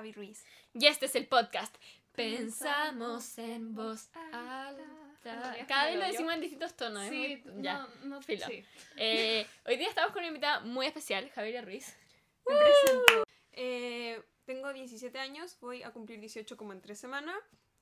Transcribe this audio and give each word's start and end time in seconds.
Javi 0.00 0.12
Ruiz. 0.12 0.42
Y 0.72 0.86
este 0.86 1.04
es 1.04 1.14
el 1.14 1.26
podcast. 1.26 1.76
Pensamos 2.12 3.36
en 3.36 3.74
voz 3.74 4.08
alta. 4.32 5.54
Cada 5.68 5.84
vez 5.90 5.98
lo 5.98 6.06
decimos 6.06 6.32
en 6.32 6.40
distintos 6.40 6.74
tonos. 6.74 7.02
es 7.04 7.10
Sí, 7.10 7.42
muy- 7.44 7.62
ya. 7.62 7.86
no, 8.02 8.06
no 8.06 8.22
filo. 8.22 8.46
sí. 8.46 8.64
Eh, 8.96 9.46
hoy 9.66 9.76
día 9.76 9.90
estamos 9.90 10.12
con 10.12 10.20
una 10.20 10.28
invitada 10.28 10.60
muy 10.60 10.86
especial, 10.86 11.28
Javiera 11.34 11.60
Ruiz. 11.60 11.94
Me 12.48 12.56
presento. 12.56 13.24
Eh, 13.52 14.22
tengo 14.46 14.72
17 14.72 15.18
años, 15.18 15.58
voy 15.60 15.82
a 15.82 15.90
cumplir 15.90 16.18
18 16.18 16.56
como 16.56 16.72
en 16.72 16.80
tres 16.80 16.98
semanas. 16.98 17.36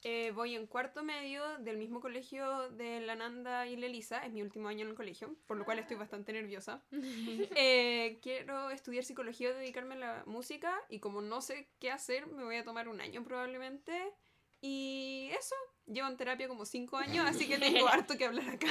Eh, 0.05 0.31
voy 0.33 0.55
en 0.55 0.67
cuarto 0.69 1.03
medio 1.03 1.43
del 1.59 1.77
mismo 1.77 2.01
colegio 2.01 2.71
de 2.71 3.01
la 3.01 3.17
Nanda 3.17 3.67
y 3.67 3.77
la 3.77 3.87
Elisa, 3.87 4.25
es 4.25 4.33
mi 4.33 4.43
último 4.43 4.69
año 4.69 4.83
en 4.85 4.91
el 4.91 4.95
colegio, 4.95 5.35
por 5.47 5.57
lo 5.57 5.65
cual 5.65 5.81
estoy 5.81 5.97
bastante 5.97 6.33
nerviosa. 6.33 6.83
Eh, 7.57 8.19
quiero 8.23 8.71
estudiar 8.71 9.05
psicología 9.05 9.53
dedicarme 9.53 9.95
a 9.97 9.99
la 9.99 10.23
música 10.27 10.73
y 10.89 11.01
como 11.01 11.21
no 11.21 11.41
sé 11.41 11.69
qué 11.81 11.91
hacer, 11.91 12.27
me 12.29 12.45
voy 12.45 12.57
a 12.57 12.65
tomar 12.65 12.89
un 12.89 13.01
año 13.01 13.25
probablemente. 13.25 14.13
Y 14.61 15.31
eso, 15.39 15.55
llevo 15.87 16.09
en 16.09 16.17
terapia 16.17 16.49
como 16.49 16.65
5 16.65 16.97
años, 16.97 17.25
así 17.29 17.47
que 17.49 17.59
tengo 17.59 17.87
harto 17.89 18.17
que 18.19 18.25
hablar 18.25 18.49
acá. 18.51 18.67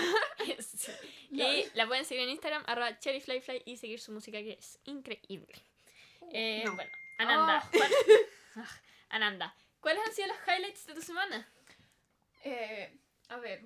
Sí. 0.60 0.92
Y 1.32 1.66
la 1.76 1.88
pueden 1.88 2.06
seguir 2.06 2.24
en 2.24 2.30
Instagram, 2.30 2.64
arroba 2.68 2.98
cherryflyfly, 3.00 3.64
y 3.66 3.76
seguir 3.78 4.00
su 4.00 4.12
música 4.14 4.38
que 4.40 4.54
es 4.54 4.80
increíble. 4.86 5.54
Eh, 6.32 6.64
no. 6.66 6.76
Bueno, 6.76 6.92
Ananda. 7.20 7.70
¿cuál- 7.72 7.92
Ah, 8.56 8.82
Ananda, 9.10 9.56
¿cuáles 9.88 10.06
han 10.08 10.14
sido 10.14 10.28
los 10.28 10.38
highlights 10.48 10.86
de 10.86 10.94
tu 10.94 11.02
semana? 11.02 11.48
Eh, 12.44 13.00
a 13.30 13.38
ver, 13.38 13.64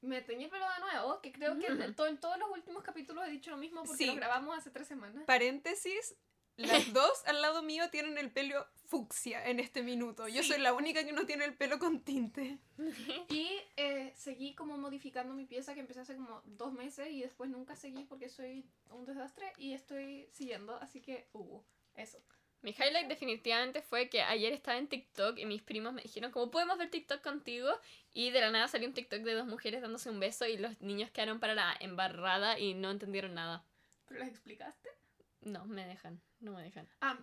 me 0.00 0.22
teñí 0.22 0.44
el 0.44 0.50
pelo 0.50 0.66
de 0.72 0.80
nuevo, 0.80 1.20
que 1.20 1.32
creo 1.32 1.58
que 1.58 1.66
en, 1.66 1.94
to- 1.94 2.06
en 2.06 2.18
todos 2.18 2.38
los 2.38 2.50
últimos 2.50 2.82
capítulos 2.82 3.26
he 3.26 3.30
dicho 3.30 3.50
lo 3.50 3.56
mismo 3.56 3.82
porque 3.84 4.04
Sí. 4.04 4.06
lo 4.06 4.14
grabamos 4.14 4.56
hace 4.56 4.70
tres 4.70 4.88
semanas. 4.88 5.24
Paréntesis, 5.26 6.16
las 6.56 6.92
dos 6.94 7.22
al 7.26 7.42
lado 7.42 7.62
mío 7.62 7.90
tienen 7.90 8.18
el 8.18 8.30
pelo 8.30 8.66
fucsia 8.86 9.46
en 9.46 9.60
este 9.60 9.82
minuto. 9.82 10.26
Yo 10.28 10.42
Sí. 10.42 10.48
soy 10.50 10.58
la 10.60 10.72
única 10.72 11.04
que 11.04 11.12
no 11.12 11.26
tiene 11.26 11.44
el 11.44 11.54
pelo 11.54 11.78
con 11.78 12.00
tinte. 12.02 12.58
Y 13.28 13.48
eh, 13.76 14.12
seguí 14.16 14.54
como 14.54 14.78
modificando 14.78 15.34
mi 15.34 15.44
pieza 15.44 15.74
que 15.74 15.80
empecé 15.80 16.00
hace 16.00 16.16
como 16.16 16.40
dos 16.44 16.72
meses 16.72 17.08
y 17.10 17.20
después 17.22 17.50
nunca 17.50 17.76
seguí 17.76 18.04
porque 18.04 18.28
soy 18.28 18.64
un 18.90 19.04
desastre 19.04 19.52
y 19.58 19.74
estoy 19.74 20.28
siguiendo, 20.32 20.76
así 20.76 21.00
que 21.02 21.28
hubo 21.32 21.64
eso. 21.94 22.18
Mi 22.62 22.72
highlight 22.72 23.08
definitivamente 23.08 23.80
fue 23.80 24.10
que 24.10 24.20
ayer 24.22 24.52
estaba 24.52 24.76
en 24.76 24.86
TikTok 24.86 25.38
y 25.38 25.46
mis 25.46 25.62
primos 25.62 25.94
me 25.94 26.02
dijeron, 26.02 26.30
¿cómo 26.30 26.50
podemos 26.50 26.76
ver 26.76 26.90
TikTok 26.90 27.22
contigo? 27.22 27.70
Y 28.12 28.30
de 28.30 28.40
la 28.40 28.50
nada 28.50 28.68
salió 28.68 28.86
un 28.86 28.94
TikTok 28.94 29.20
de 29.20 29.32
dos 29.32 29.46
mujeres 29.46 29.80
dándose 29.80 30.10
un 30.10 30.20
beso 30.20 30.46
y 30.46 30.58
los 30.58 30.78
niños 30.80 31.10
quedaron 31.10 31.40
para 31.40 31.54
la 31.54 31.74
embarrada 31.80 32.58
y 32.58 32.74
no 32.74 32.90
entendieron 32.90 33.34
nada. 33.34 33.64
¿Pero 34.06 34.20
les 34.20 34.28
explicaste? 34.28 34.90
No, 35.40 35.64
me 35.64 35.86
dejan, 35.86 36.20
no 36.40 36.52
me 36.52 36.62
dejan. 36.62 36.86
Ah, 37.00 37.18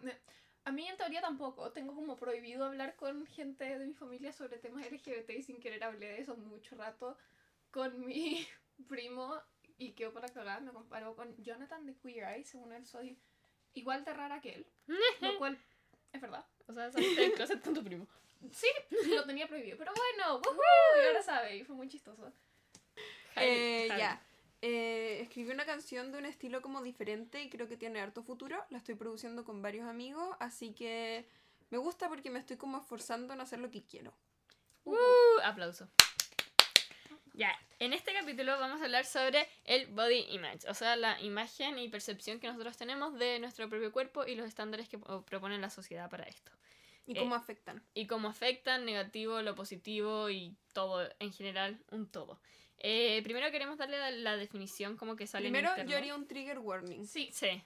a 0.64 0.72
mí 0.72 0.88
en 0.88 0.98
teoría 0.98 1.22
tampoco. 1.22 1.72
Tengo 1.72 1.94
como 1.94 2.18
prohibido 2.18 2.66
hablar 2.66 2.96
con 2.96 3.26
gente 3.28 3.78
de 3.78 3.86
mi 3.86 3.94
familia 3.94 4.34
sobre 4.34 4.58
temas 4.58 4.86
LGBT 4.86 5.30
y 5.30 5.44
sin 5.44 5.60
querer 5.60 5.84
hablé 5.84 6.08
de 6.08 6.22
eso 6.22 6.36
mucho 6.36 6.76
rato 6.76 7.18
con 7.70 8.06
mi 8.06 8.48
primo 8.90 9.40
y 9.78 9.92
quedó 9.92 10.12
para 10.14 10.30
cagar. 10.30 10.62
Me 10.64 10.72
comparó 10.72 11.16
con 11.16 11.36
Jonathan 11.44 11.86
de 11.86 11.96
Queer 11.96 12.24
Eye. 12.24 12.44
Según 12.44 12.74
él 12.74 12.86
soy 12.86 13.18
igual 13.78 14.04
de 14.04 14.14
rara 14.14 14.42
que 14.42 14.56
él. 14.56 14.66
lo 15.22 15.38
cual 15.38 15.58
es 16.14 16.22
verdad. 16.22 16.46
O 16.68 16.74
sea, 16.74 16.92
saliste 16.92 17.22
del 17.22 17.34
closet 17.34 17.64
con 17.64 17.74
tu 17.74 17.84
primo. 17.84 18.08
Sí, 18.52 18.68
lo 19.16 19.26
tenía 19.26 19.48
prohibido. 19.48 19.78
Pero 19.78 19.92
bueno, 19.96 20.42
¡woohoo! 20.46 21.04
y 21.04 21.08
ahora 21.08 21.24
sabe. 21.24 21.58
Y 21.58 21.64
fue 21.64 21.76
muy 21.76 21.88
chistoso. 21.88 22.32
Eh, 23.36 23.88
ya. 23.88 24.22
Eh, 24.62 25.20
escribí 25.22 25.52
una 25.52 25.66
canción 25.66 26.12
de 26.12 26.18
un 26.18 26.26
estilo 26.26 26.62
como 26.62 26.82
diferente 26.82 27.42
y 27.42 27.50
creo 27.50 27.68
que 27.68 27.78
tiene 27.78 28.00
harto 28.00 28.24
futuro. 28.24 28.64
La 28.70 28.80
estoy 28.80 28.96
produciendo 28.96 29.46
con 29.46 29.62
varios 29.62 29.88
amigos, 29.88 30.36
así 30.40 30.74
que 30.74 31.28
me 31.70 31.78
gusta 31.78 32.10
porque 32.10 32.30
me 32.30 32.40
estoy 32.40 32.58
como 32.58 32.80
esforzando 32.80 33.34
en 33.34 33.42
hacer 33.42 33.60
lo 33.60 33.70
que 33.70 33.84
quiero. 33.84 34.14
Uh, 34.86 35.40
aplauso. 35.44 35.88
Ya, 37.34 37.52
en 37.80 37.94
este 37.94 38.14
capítulo 38.14 38.58
vamos 38.60 38.82
a 38.82 38.86
hablar 38.86 39.06
sobre 39.06 39.48
el 39.66 39.88
body 39.88 40.26
image, 40.30 40.68
o 40.70 40.74
sea, 40.74 40.96
la 40.96 41.20
imagen 41.22 41.78
y 41.80 41.90
percepción 41.90 42.40
que 42.40 42.48
nosotros 42.48 42.78
tenemos 42.78 43.18
de 43.18 43.40
nuestro 43.40 43.70
propio 43.70 43.92
cuerpo 43.92 44.26
y 44.26 44.36
los 44.36 44.48
estándares 44.48 44.90
que 44.90 44.98
propone 44.98 45.58
la 45.60 45.70
sociedad 45.70 46.10
para 46.10 46.24
esto. 46.24 46.52
¿Y 47.06 47.14
Eh, 47.14 47.20
cómo 47.20 47.36
afectan? 47.36 47.84
Y 47.94 48.08
cómo 48.08 48.28
afectan, 48.28 48.86
negativo, 48.86 49.42
lo 49.42 49.56
positivo 49.56 50.30
y 50.30 50.56
todo 50.74 51.08
en 51.20 51.32
general, 51.32 51.80
un 51.92 52.10
todo. 52.10 52.40
Eh, 52.80 53.22
primero 53.24 53.50
queremos 53.52 53.78
darle 53.78 53.98
la, 53.98 54.12
la 54.12 54.38
definición 54.38 54.98
como 54.98 55.16
que 55.16 55.26
sale 55.26 55.50
Primero 55.50 55.76
en 55.76 55.88
yo 55.88 55.98
haría 55.98 56.16
un 56.16 56.28
trigger 56.28 56.60
warning. 56.60 57.06
Sí. 57.06 57.32
Sí. 57.34 57.64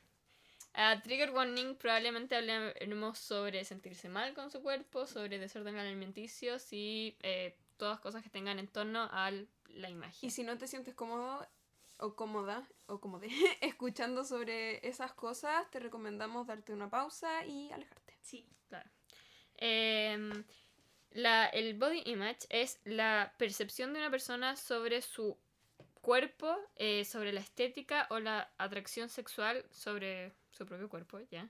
A 0.73 1.01
trigger 1.01 1.31
warning 1.31 1.75
probablemente 1.75 2.35
hablemos 2.35 3.17
sobre 3.17 3.65
sentirse 3.65 4.07
mal 4.07 4.33
con 4.33 4.49
su 4.51 4.61
cuerpo, 4.61 5.05
sobre 5.05 5.37
desorden 5.37 5.77
alimenticio 5.77 6.55
y 6.71 7.17
eh, 7.23 7.57
todas 7.81 7.99
cosas 7.99 8.21
que 8.21 8.29
tengan 8.29 8.59
en 8.59 8.67
torno 8.67 9.09
a 9.11 9.31
la 9.69 9.89
imagen. 9.89 10.19
Y 10.21 10.29
si 10.29 10.43
no 10.43 10.55
te 10.55 10.67
sientes 10.67 10.93
cómodo 10.93 11.47
o 11.97 12.15
cómoda 12.15 12.69
o 12.85 13.01
cómode 13.01 13.27
escuchando 13.61 14.23
sobre 14.23 14.87
esas 14.87 15.13
cosas, 15.13 15.67
te 15.71 15.79
recomendamos 15.79 16.45
darte 16.45 16.73
una 16.73 16.91
pausa 16.91 17.43
y 17.43 17.71
alejarte. 17.71 18.15
Sí. 18.21 18.47
Claro. 18.69 18.87
Em, 19.55 20.43
la, 21.09 21.47
el 21.47 21.73
body 21.73 22.03
image 22.05 22.45
es 22.49 22.79
la 22.83 23.33
percepción 23.39 23.93
de 23.93 23.99
una 24.01 24.11
persona 24.11 24.55
sobre 24.55 25.01
su 25.01 25.35
cuerpo, 26.01 26.55
eh, 26.75 27.03
sobre 27.03 27.33
la 27.33 27.39
estética 27.39 28.05
o 28.11 28.19
la 28.19 28.53
atracción 28.59 29.09
sexual 29.09 29.65
sobre 29.71 30.35
su 30.51 30.67
propio 30.67 30.87
cuerpo, 30.87 31.19
¿ya? 31.31 31.49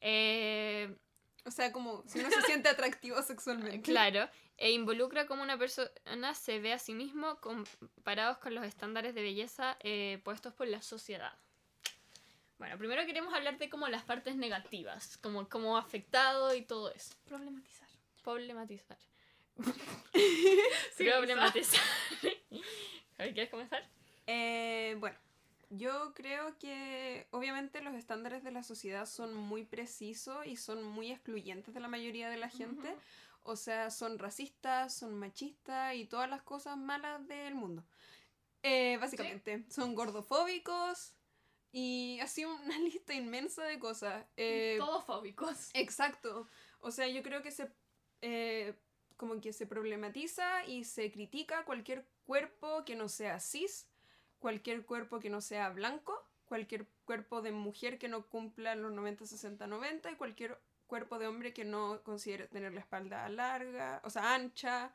Eh, 0.00 0.96
O 1.44 1.50
sea, 1.50 1.72
como 1.72 2.04
si 2.06 2.20
uno 2.20 2.30
se 2.30 2.42
siente 2.42 2.68
atractivo 2.68 3.20
sexualmente. 3.22 3.82
Claro, 3.82 4.28
e 4.56 4.70
involucra 4.70 5.26
cómo 5.26 5.42
una 5.42 5.58
persona 5.58 6.34
se 6.34 6.60
ve 6.60 6.72
a 6.72 6.78
sí 6.78 6.94
mismo 6.94 7.40
comparados 7.40 8.38
con 8.38 8.54
los 8.54 8.64
estándares 8.64 9.14
de 9.14 9.22
belleza 9.22 9.76
eh, 9.80 10.20
puestos 10.24 10.54
por 10.54 10.68
la 10.68 10.82
sociedad. 10.82 11.32
Bueno, 12.58 12.78
primero 12.78 13.04
queremos 13.06 13.34
hablar 13.34 13.58
de 13.58 13.68
como 13.68 13.88
las 13.88 14.04
partes 14.04 14.36
negativas, 14.36 15.16
como 15.18 15.48
cómo 15.48 15.76
afectado 15.76 16.54
y 16.54 16.62
todo 16.62 16.92
eso. 16.92 17.14
Problematizar. 17.24 17.88
Problematizar. 18.22 18.98
Sí, 20.96 21.04
Problematizar. 21.04 21.80
¿quieres 23.16 23.50
comenzar? 23.50 23.88
Eh, 24.26 24.96
bueno, 24.98 25.16
yo 25.76 26.12
creo 26.14 26.58
que 26.58 27.26
obviamente 27.30 27.80
los 27.80 27.94
estándares 27.94 28.44
de 28.44 28.50
la 28.50 28.62
sociedad 28.62 29.06
son 29.06 29.34
muy 29.34 29.64
precisos 29.64 30.46
y 30.46 30.56
son 30.56 30.84
muy 30.84 31.10
excluyentes 31.10 31.72
de 31.74 31.80
la 31.80 31.88
mayoría 31.88 32.28
de 32.28 32.36
la 32.36 32.48
gente. 32.48 32.88
Ujú. 32.88 33.00
O 33.44 33.56
sea, 33.56 33.90
son 33.90 34.18
racistas, 34.18 34.94
son 34.94 35.14
machistas 35.14 35.94
y 35.94 36.04
todas 36.04 36.28
las 36.28 36.42
cosas 36.42 36.76
malas 36.76 37.26
del 37.26 37.54
mundo. 37.54 37.84
Eh, 38.62 38.98
básicamente, 39.00 39.64
son 39.68 39.94
gordofóbicos 39.94 41.14
y 41.72 42.20
así 42.20 42.44
una 42.44 42.78
lista 42.78 43.14
inmensa 43.14 43.64
de 43.64 43.78
cosas. 43.78 44.24
Eh, 44.36 44.76
Todos 44.78 45.04
fóbicos. 45.04 45.70
Exacto. 45.74 46.48
O 46.80 46.90
sea, 46.90 47.08
yo 47.08 47.22
creo 47.22 47.42
que 47.42 47.50
se 47.50 47.72
eh, 48.20 48.78
como 49.16 49.40
que 49.40 49.52
se 49.52 49.66
problematiza 49.66 50.64
y 50.66 50.84
se 50.84 51.10
critica 51.10 51.64
cualquier 51.64 52.06
cuerpo 52.24 52.84
que 52.84 52.96
no 52.96 53.08
sea 53.08 53.40
cis, 53.40 53.88
cualquier 54.42 54.84
cuerpo 54.84 55.20
que 55.20 55.30
no 55.30 55.40
sea 55.40 55.70
blanco, 55.70 56.12
cualquier 56.44 56.86
cuerpo 57.06 57.40
de 57.40 57.52
mujer 57.52 57.98
que 57.98 58.08
no 58.08 58.26
cumpla 58.28 58.74
los 58.74 58.92
90, 58.92 59.24
60, 59.24 59.66
90 59.66 60.10
y 60.10 60.16
cualquier 60.16 60.58
cuerpo 60.86 61.18
de 61.18 61.26
hombre 61.28 61.54
que 61.54 61.64
no 61.64 62.02
considere 62.02 62.48
tener 62.48 62.74
la 62.74 62.80
espalda 62.80 63.26
larga, 63.30 64.02
o 64.04 64.10
sea, 64.10 64.34
ancha 64.34 64.92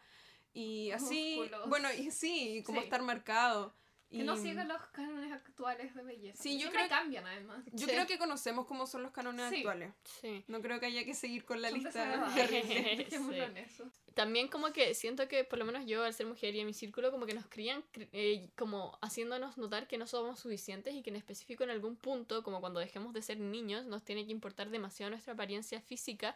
y 0.53 0.91
así. 0.97 1.37
Músculos. 1.39 1.69
Bueno, 1.69 1.91
y 1.93 2.11
sí, 2.11 2.57
y 2.57 2.63
como 2.63 2.79
Sí. 2.81 2.83
estar 2.85 3.01
marcado. 3.01 3.73
Que 4.09 4.23
no 4.23 4.37
sigan 4.37 4.67
los 4.69 4.81
cánones 4.87 5.31
actuales 5.33 5.93
de 5.93 6.01
belleza. 6.01 6.41
Sí, 6.41 6.53
yo 6.53 6.69
Siempre 6.69 6.87
creo- 6.87 6.89
cambian 6.89 7.27
además. 7.27 7.63
Yo 7.73 7.87
Sí. 7.87 7.93
creo 7.93 8.07
que 8.07 8.17
conocemos 8.17 8.65
cómo 8.65 8.87
son 8.87 9.03
los 9.03 9.11
cánones 9.11 9.49
Sí. 9.49 9.57
actuales. 9.57 9.93
Sí. 10.21 10.45
No 10.47 10.61
creo 10.61 10.79
que 10.79 10.85
haya 10.85 11.03
que 11.03 11.13
seguir 11.13 11.43
con 11.43 11.61
la 11.61 11.69
Son 11.69 11.79
lista. 11.83 12.25
eso. 13.57 13.91
También 14.13 14.47
como 14.47 14.71
que 14.73 14.93
siento 14.95 15.27
que 15.27 15.43
por 15.43 15.59
lo 15.59 15.65
menos 15.65 15.85
yo 15.85 16.03
al 16.03 16.13
ser 16.13 16.25
mujer 16.25 16.55
y 16.55 16.59
en 16.61 16.65
mi 16.65 16.73
círculo 16.73 17.11
como 17.11 17.25
que 17.25 17.33
nos 17.33 17.45
crían 17.47 17.83
eh, 18.13 18.49
como 18.57 18.97
haciéndonos 19.01 19.57
notar 19.57 19.87
que 19.87 19.97
no 19.97 20.07
somos 20.07 20.39
suficientes 20.39 20.95
y 20.95 21.03
que 21.03 21.09
en 21.11 21.17
específico 21.17 21.63
en 21.63 21.69
algún 21.69 21.95
punto 21.97 22.43
como 22.43 22.59
cuando 22.59 22.79
dejemos 22.79 23.13
de 23.13 23.21
ser 23.21 23.39
niños 23.39 23.85
nos 23.85 24.03
tiene 24.03 24.25
que 24.25 24.31
importar 24.31 24.69
demasiado 24.69 25.09
nuestra 25.11 25.33
apariencia 25.33 25.81
física 25.81 26.35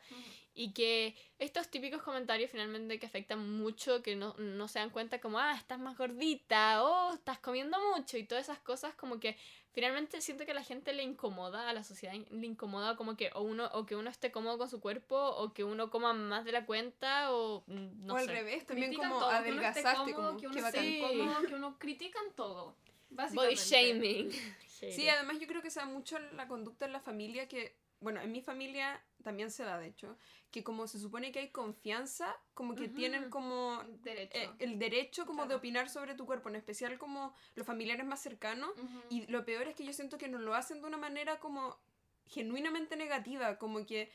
y 0.54 0.74
que 0.74 1.16
estos 1.40 1.70
típicos 1.70 2.04
comentarios 2.04 2.52
finalmente 2.52 3.00
que 3.00 3.06
afectan 3.06 3.50
mucho, 3.58 4.04
que 4.04 4.16
no, 4.16 4.36
no 4.38 4.68
se 4.68 4.80
dan 4.80 4.90
cuenta 4.90 5.20
como, 5.22 5.40
ah, 5.40 5.56
estás 5.58 5.80
más 5.80 5.98
gordita, 5.98 6.84
o 6.84 7.14
estás 7.14 7.40
comiendo 7.40 7.61
mucho 7.70 8.18
y 8.18 8.24
todas 8.24 8.46
esas 8.46 8.60
cosas 8.60 8.94
como 8.96 9.20
que 9.20 9.38
finalmente 9.74 10.22
siento 10.22 10.46
que 10.46 10.52
a 10.52 10.56
la 10.56 10.64
gente 10.64 10.94
le 10.94 11.04
incomoda, 11.04 11.70
a 11.70 11.74
la 11.74 11.84
sociedad 11.84 12.14
le 12.14 12.46
incomoda 12.46 12.96
como 12.96 13.16
que 13.16 13.32
o 13.34 13.42
uno 13.42 13.70
o 13.74 13.86
que 13.86 13.96
uno 13.96 14.10
esté 14.10 14.32
cómodo 14.32 14.58
con 14.58 14.70
su 14.70 14.80
cuerpo 14.82 15.16
o 15.18 15.54
que 15.54 15.64
uno 15.64 15.90
coma 15.90 16.14
más 16.14 16.46
de 16.46 16.52
la 16.52 16.66
cuenta 16.66 17.32
o 17.34 17.64
mm, 17.68 18.06
no 18.06 18.14
o 18.14 18.18
al 18.18 18.26
sé. 18.26 18.32
revés, 18.32 18.66
también 18.66 18.90
Critican 18.90 19.10
como 19.10 19.22
todo, 19.22 19.30
que 19.30 19.52
uno 19.52 19.62
esté 19.62 19.80
adelgazaste, 19.80 20.14
cómodo, 20.14 20.28
como 20.30 20.40
que 20.40 20.48
uno 20.48 20.68
esté. 20.68 20.80
Sí. 20.80 20.98
incómodo, 20.98 21.48
que 21.48 21.56
uno 21.56 21.80
critican 21.80 22.26
todo. 22.36 22.76
Body 23.10 23.56
Básicamente. 23.56 23.56
shaming. 23.56 24.32
Sí, 24.82 25.08
además 25.08 25.40
yo 25.40 25.46
creo 25.46 25.62
que 25.62 25.70
sea 25.70 25.86
mucho 25.86 26.18
la 26.18 26.48
conducta 26.48 26.86
en 26.86 26.92
la 26.92 27.00
familia 27.00 27.48
que 27.48 27.76
bueno, 28.02 28.20
en 28.20 28.32
mi 28.32 28.42
familia 28.42 29.02
también 29.24 29.52
se 29.52 29.64
da, 29.64 29.78
de 29.80 29.88
hecho, 29.88 30.18
que 30.50 30.64
como 30.64 30.88
se 30.88 31.00
supone 31.00 31.32
que 31.32 31.40
hay 31.40 31.50
confianza, 31.52 32.36
como 32.56 32.76
que 32.76 32.86
Ujú. 32.86 32.96
tienen 32.96 33.30
como 33.30 33.82
Derecho. 34.04 34.38
eh, 34.38 34.50
el 34.60 34.80
derecho 34.80 35.26
como 35.26 35.44
de 35.44 35.50
Claro. 35.50 35.60
opinar 35.60 35.90
sobre 35.90 36.16
tu 36.16 36.26
cuerpo, 36.26 36.50
en 36.50 36.56
especial 36.56 36.98
como 36.98 37.34
los 37.56 37.66
familiares 37.66 38.06
más 38.06 38.20
cercanos. 38.20 38.72
Ujú. 38.72 39.00
Y 39.10 39.28
lo 39.28 39.46
peor 39.46 39.68
es 39.68 39.76
que 39.76 39.86
yo 39.86 39.94
siento 39.94 40.18
que 40.18 40.28
nos 40.28 40.42
lo 40.42 40.56
hacen 40.56 40.82
de 40.82 40.88
una 40.88 40.98
manera 40.98 41.40
como 41.40 41.78
genuinamente 42.26 42.96
negativa, 42.96 43.58
como 43.60 43.86
que 43.86 44.12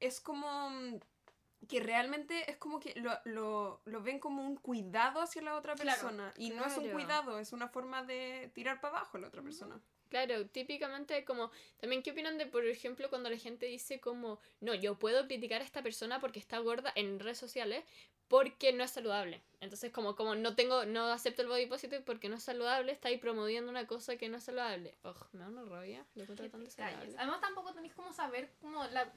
es 0.00 0.20
como 0.20 0.70
mm, 0.70 0.98
que 1.68 1.78
realmente 1.78 2.50
es 2.50 2.56
como 2.56 2.80
que 2.80 2.94
lo, 2.98 3.12
lo, 3.26 3.80
lo 3.84 4.02
ven 4.02 4.18
como 4.18 4.42
un 4.44 4.56
cuidado 4.56 5.20
hacia 5.20 5.42
la 5.42 5.54
otra 5.56 5.74
Claro, 5.76 6.00
persona. 6.00 6.32
Y 6.36 6.50
no 6.50 6.64
es 6.64 6.76
un 6.76 6.84
claro. 6.84 6.96
cuidado, 6.96 7.38
es 7.38 7.52
una 7.52 7.68
forma 7.68 8.02
de 8.02 8.50
tirar 8.54 8.80
para 8.80 8.96
abajo 8.98 9.18
a 9.18 9.20
la 9.20 9.28
otra 9.28 9.42
persona. 9.42 9.80
Claro, 10.10 10.44
típicamente 10.46 11.24
como, 11.24 11.50
también 11.78 12.02
qué 12.02 12.10
opinan 12.10 12.36
de, 12.36 12.46
por 12.46 12.66
ejemplo, 12.66 13.08
cuando 13.08 13.30
la 13.30 13.38
gente 13.38 13.66
dice 13.66 14.00
como, 14.00 14.40
no, 14.60 14.74
yo 14.74 14.98
puedo 14.98 15.26
criticar 15.26 15.62
a 15.62 15.64
esta 15.64 15.82
persona 15.82 16.20
porque 16.20 16.40
está 16.40 16.58
gorda 16.58 16.92
en 16.96 17.20
redes 17.20 17.38
sociales 17.38 17.84
porque 18.26 18.72
no 18.72 18.82
es 18.84 18.90
saludable. 18.90 19.40
Entonces 19.60 19.92
como, 19.92 20.16
como 20.16 20.34
no 20.34 20.54
tengo, 20.56 20.84
no 20.84 21.06
acepto 21.06 21.42
el 21.42 21.48
body 21.48 21.66
positive 21.66 22.02
porque 22.02 22.28
no 22.28 22.36
es 22.36 22.42
saludable, 22.42 22.90
está 22.92 23.08
ahí 23.08 23.18
promoviendo 23.18 23.70
una 23.70 23.86
cosa 23.86 24.16
que 24.16 24.28
no 24.28 24.36
es 24.36 24.44
saludable. 24.44 24.96
Ugh, 25.04 25.26
me 25.32 25.40
da 25.40 25.48
una 25.48 25.64
rabia, 25.64 26.04
lo 26.14 26.22
encuentro 26.22 26.50
tan. 26.50 26.94
Además 27.16 27.40
tampoco 27.40 27.72
tenéis 27.72 27.94
como 27.94 28.12
saber 28.12 28.52
como 28.60 28.84
la 28.88 29.12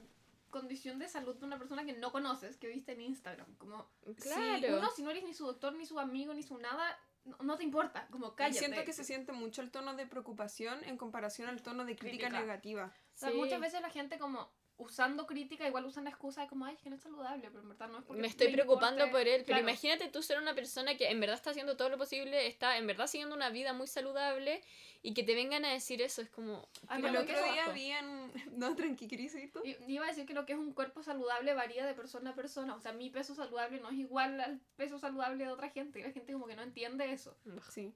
condición 0.50 1.00
de 1.00 1.08
salud 1.08 1.34
de 1.34 1.44
una 1.44 1.58
persona 1.58 1.84
que 1.84 1.94
no 1.94 2.12
conoces, 2.12 2.56
que 2.56 2.68
viste 2.68 2.92
en 2.92 3.00
Instagram. 3.00 3.52
Como, 3.56 3.88
Claro. 4.20 4.78
uno, 4.78 4.90
si 4.94 5.02
no 5.02 5.10
eres 5.10 5.24
ni 5.24 5.34
su 5.34 5.44
doctor, 5.44 5.74
ni 5.74 5.86
su 5.86 5.98
amigo, 5.98 6.32
ni 6.34 6.44
su 6.44 6.56
nada, 6.58 6.96
no, 7.24 7.36
no 7.42 7.56
te 7.56 7.64
importa. 7.64 8.06
Como 8.10 8.28
Y 8.28 8.34
cállate. 8.36 8.58
siento 8.58 8.84
que 8.84 8.92
se 8.92 9.04
siente 9.04 9.32
mucho 9.32 9.62
el 9.62 9.70
tono 9.70 9.94
de 9.94 10.06
preocupación 10.06 10.84
en 10.84 10.96
comparación 10.96 11.48
al 11.48 11.62
tono 11.62 11.84
de 11.84 11.96
crítica, 11.96 12.26
Crítica. 12.28 12.40
negativa. 12.40 12.92
O 13.14 13.16
sea, 13.18 13.30
Sí. 13.30 13.36
muchas 13.36 13.60
veces 13.60 13.80
la 13.80 13.90
gente 13.90 14.18
como 14.18 14.52
usando 14.76 15.24
crítica 15.26 15.68
igual 15.68 15.84
usan 15.86 16.02
la 16.04 16.10
excusa 16.10 16.40
de 16.42 16.48
como, 16.48 16.64
ay, 16.64 16.74
es 16.74 16.82
que 16.82 16.90
no 16.90 16.96
es 16.96 17.02
saludable, 17.02 17.48
pero 17.48 17.62
en 17.62 17.68
verdad 17.68 17.88
no 17.88 17.98
es 17.98 18.04
porque 18.04 18.20
me 18.20 18.26
estoy 18.26 18.48
le 18.48 18.54
preocupando 18.54 19.04
importe". 19.04 19.12
por 19.24 19.28
él, 19.28 19.42
pero 19.46 19.58
Claro. 19.58 19.62
imagínate 19.70 20.08
tú 20.08 20.20
ser 20.20 20.38
una 20.38 20.52
persona 20.54 20.96
que 20.96 21.08
en 21.10 21.20
verdad 21.20 21.36
está 21.36 21.50
haciendo 21.50 21.76
todo 21.76 21.90
lo 21.90 21.96
posible, 21.96 22.48
está 22.48 22.76
en 22.76 22.86
verdad 22.88 23.06
siguiendo 23.06 23.36
una 23.36 23.50
vida 23.50 23.72
muy 23.72 23.86
saludable 23.86 24.62
y 25.06 25.12
que 25.12 25.22
te 25.22 25.34
vengan 25.34 25.66
a 25.66 25.70
decir 25.70 26.00
eso, 26.00 26.22
es 26.22 26.30
como... 26.30 26.66
El 26.90 27.02
bueno, 27.02 27.20
otro 27.20 27.34
que- 27.34 27.72
día 27.74 27.98
en... 27.98 28.32
No, 28.58 28.74
tranqui. 28.74 29.04
I- 29.04 29.76
Iba 29.86 30.06
a 30.06 30.08
decir 30.08 30.24
que 30.24 30.32
lo 30.32 30.46
que 30.46 30.54
es 30.54 30.58
un 30.58 30.72
cuerpo 30.72 31.02
saludable 31.02 31.52
varía 31.52 31.84
de 31.84 31.92
persona 31.92 32.30
a 32.30 32.34
persona. 32.34 32.74
O 32.74 32.80
sea, 32.80 32.92
mi 32.94 33.10
peso 33.10 33.34
saludable 33.34 33.80
no 33.80 33.90
es 33.90 33.96
igual 33.96 34.40
al 34.40 34.60
peso 34.76 34.98
saludable 34.98 35.44
de 35.44 35.50
otra 35.50 35.68
gente. 35.68 36.02
La 36.02 36.10
gente 36.10 36.32
como 36.32 36.46
que 36.46 36.56
no 36.56 36.62
entiende 36.62 37.12
eso. 37.12 37.36
Sí. 37.70 37.92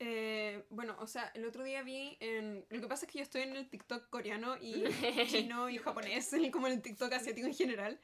Eh, 0.00 0.64
bueno, 0.70 0.96
o 0.98 1.06
sea, 1.06 1.30
el 1.34 1.44
otro 1.44 1.62
día 1.62 1.82
vi 1.84 2.16
en... 2.18 2.66
Lo 2.68 2.80
que 2.80 2.88
pasa 2.88 3.06
es 3.06 3.12
que 3.12 3.18
yo 3.18 3.22
estoy 3.22 3.42
en 3.42 3.54
el 3.54 3.70
TikTok 3.70 4.10
coreano 4.10 4.56
y 4.60 4.82
chino 5.28 5.70
y 5.70 5.78
japonés, 5.78 6.30
como 6.52 6.66
en 6.66 6.72
el 6.72 6.82
TikTok 6.82 7.12
asiático 7.12 7.46
en 7.46 7.54
general. 7.54 8.00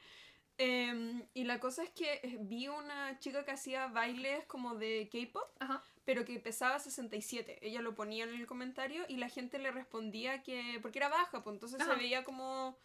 Em, 0.57 1.21
y 1.33 1.43
la 1.43 1.59
cosa 1.59 1.83
es 1.83 1.89
que 1.91 2.13
eh, 2.23 2.37
vi 2.39 2.69
una 2.69 3.19
chica 3.19 3.43
que 3.43 3.51
hacía 3.51 3.87
bailes 3.87 4.45
como 4.45 4.75
de 4.75 5.09
K-pop, 5.11 5.43
Ajá. 5.59 5.83
Pero 6.07 6.23
que 6.23 6.39
pesaba 6.39 6.79
67. 6.79 7.59
Ella 7.61 7.81
lo 7.81 7.93
ponía 7.93 8.23
en 8.23 8.33
el 8.33 8.47
comentario 8.47 9.03
y 9.09 9.17
la 9.17 9.27
gente 9.27 9.59
le 9.59 9.71
respondía 9.71 10.41
que... 10.41 10.79
Porque 10.81 10.99
era 10.99 11.09
baja, 11.09 11.43
pues 11.43 11.53
entonces 11.53 11.81
Ajá. 11.81 11.91
se 11.91 11.97
veía 11.97 12.23
como 12.23 12.77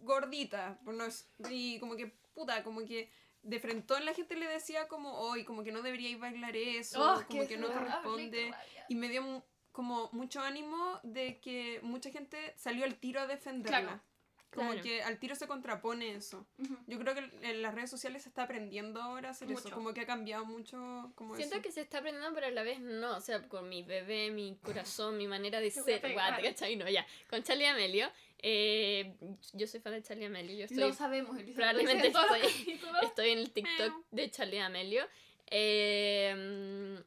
gordita. 0.00 0.78
Pues 0.82 0.96
no 0.96 1.04
es... 1.04 1.28
Y 1.50 1.78
como 1.80 1.96
que, 1.96 2.14
puta, 2.32 2.64
como 2.64 2.80
que... 2.86 3.10
De 3.42 3.60
frentón 3.60 4.06
la 4.06 4.14
gente 4.14 4.36
le 4.36 4.48
decía 4.48 4.88
como, 4.88 5.18
hoy 5.18 5.44
como 5.44 5.64
que 5.64 5.70
no 5.70 5.82
deberíais 5.82 6.18
bailar 6.18 6.56
eso, 6.56 6.98
Oh, 6.98 7.22
como 7.28 7.46
que 7.46 7.58
no 7.58 7.70
corresponde. 7.70 8.54
Y 8.88 8.94
me 8.94 9.10
dio 9.10 9.44
como 9.72 10.08
mucho 10.12 10.40
ánimo 10.40 10.98
de 11.02 11.40
que 11.40 11.78
mucha 11.82 12.08
gente 12.10 12.54
salió 12.56 12.86
al 12.86 12.94
tiro 12.94 13.20
a 13.20 13.26
defenderla. 13.26 13.80
Claro. 13.80 14.00
Como 14.52 14.72
Claro. 14.72 14.82
que 14.82 15.02
al 15.02 15.18
tiro 15.18 15.34
se 15.34 15.46
contrapone 15.46 16.14
eso. 16.14 16.46
Yo 16.86 16.98
creo 16.98 17.14
que 17.14 17.30
en 17.48 17.62
las 17.62 17.74
redes 17.74 17.88
sociales 17.88 18.22
se 18.22 18.28
está 18.28 18.42
aprendiendo 18.42 19.00
ahora 19.00 19.28
a 19.28 19.30
hacer 19.32 19.50
eso. 19.50 19.70
Como 19.70 19.94
que 19.94 20.02
ha 20.02 20.06
cambiado 20.06 20.44
mucho 20.44 21.10
como 21.14 21.36
Siento 21.36 21.54
eso. 21.56 21.62
que 21.62 21.72
se 21.72 21.80
está 21.80 21.98
aprendiendo, 21.98 22.34
pero 22.34 22.48
a 22.48 22.50
la 22.50 22.62
vez 22.62 22.78
no. 22.80 23.16
O 23.16 23.20
sea, 23.22 23.48
con 23.48 23.68
mi 23.70 23.82
bebé, 23.82 24.30
mi 24.30 24.58
corazón, 24.62 25.16
mi 25.16 25.26
manera 25.26 25.58
de 25.60 25.70
Te 25.70 25.82
ser. 25.82 26.12
Guau, 26.12 26.36
¿te 26.36 26.42
cachai? 26.42 26.76
No, 26.76 26.86
ya. 26.88 27.06
Con 27.30 27.42
Charlie 27.42 27.66
Amelio. 27.66 28.10
eh, 28.44 29.14
yo 29.54 29.66
soy 29.66 29.80
fan 29.80 29.92
de 29.94 30.02
Charlie 30.02 30.26
Amelio. 30.26 30.54
Yo 30.58 30.64
estoy, 30.64 30.78
Lo 30.80 30.92
sabemos, 30.92 31.38
Elisa. 31.38 31.56
probablemente 31.56 32.08
estoy- 32.14 32.78
estoy 33.04 33.30
en 33.30 33.38
el 33.38 33.50
TikTok 33.52 34.04
de 34.10 34.30
Charlie 34.30 34.58
Amelio. 34.58 35.04
Eh, 35.46 37.00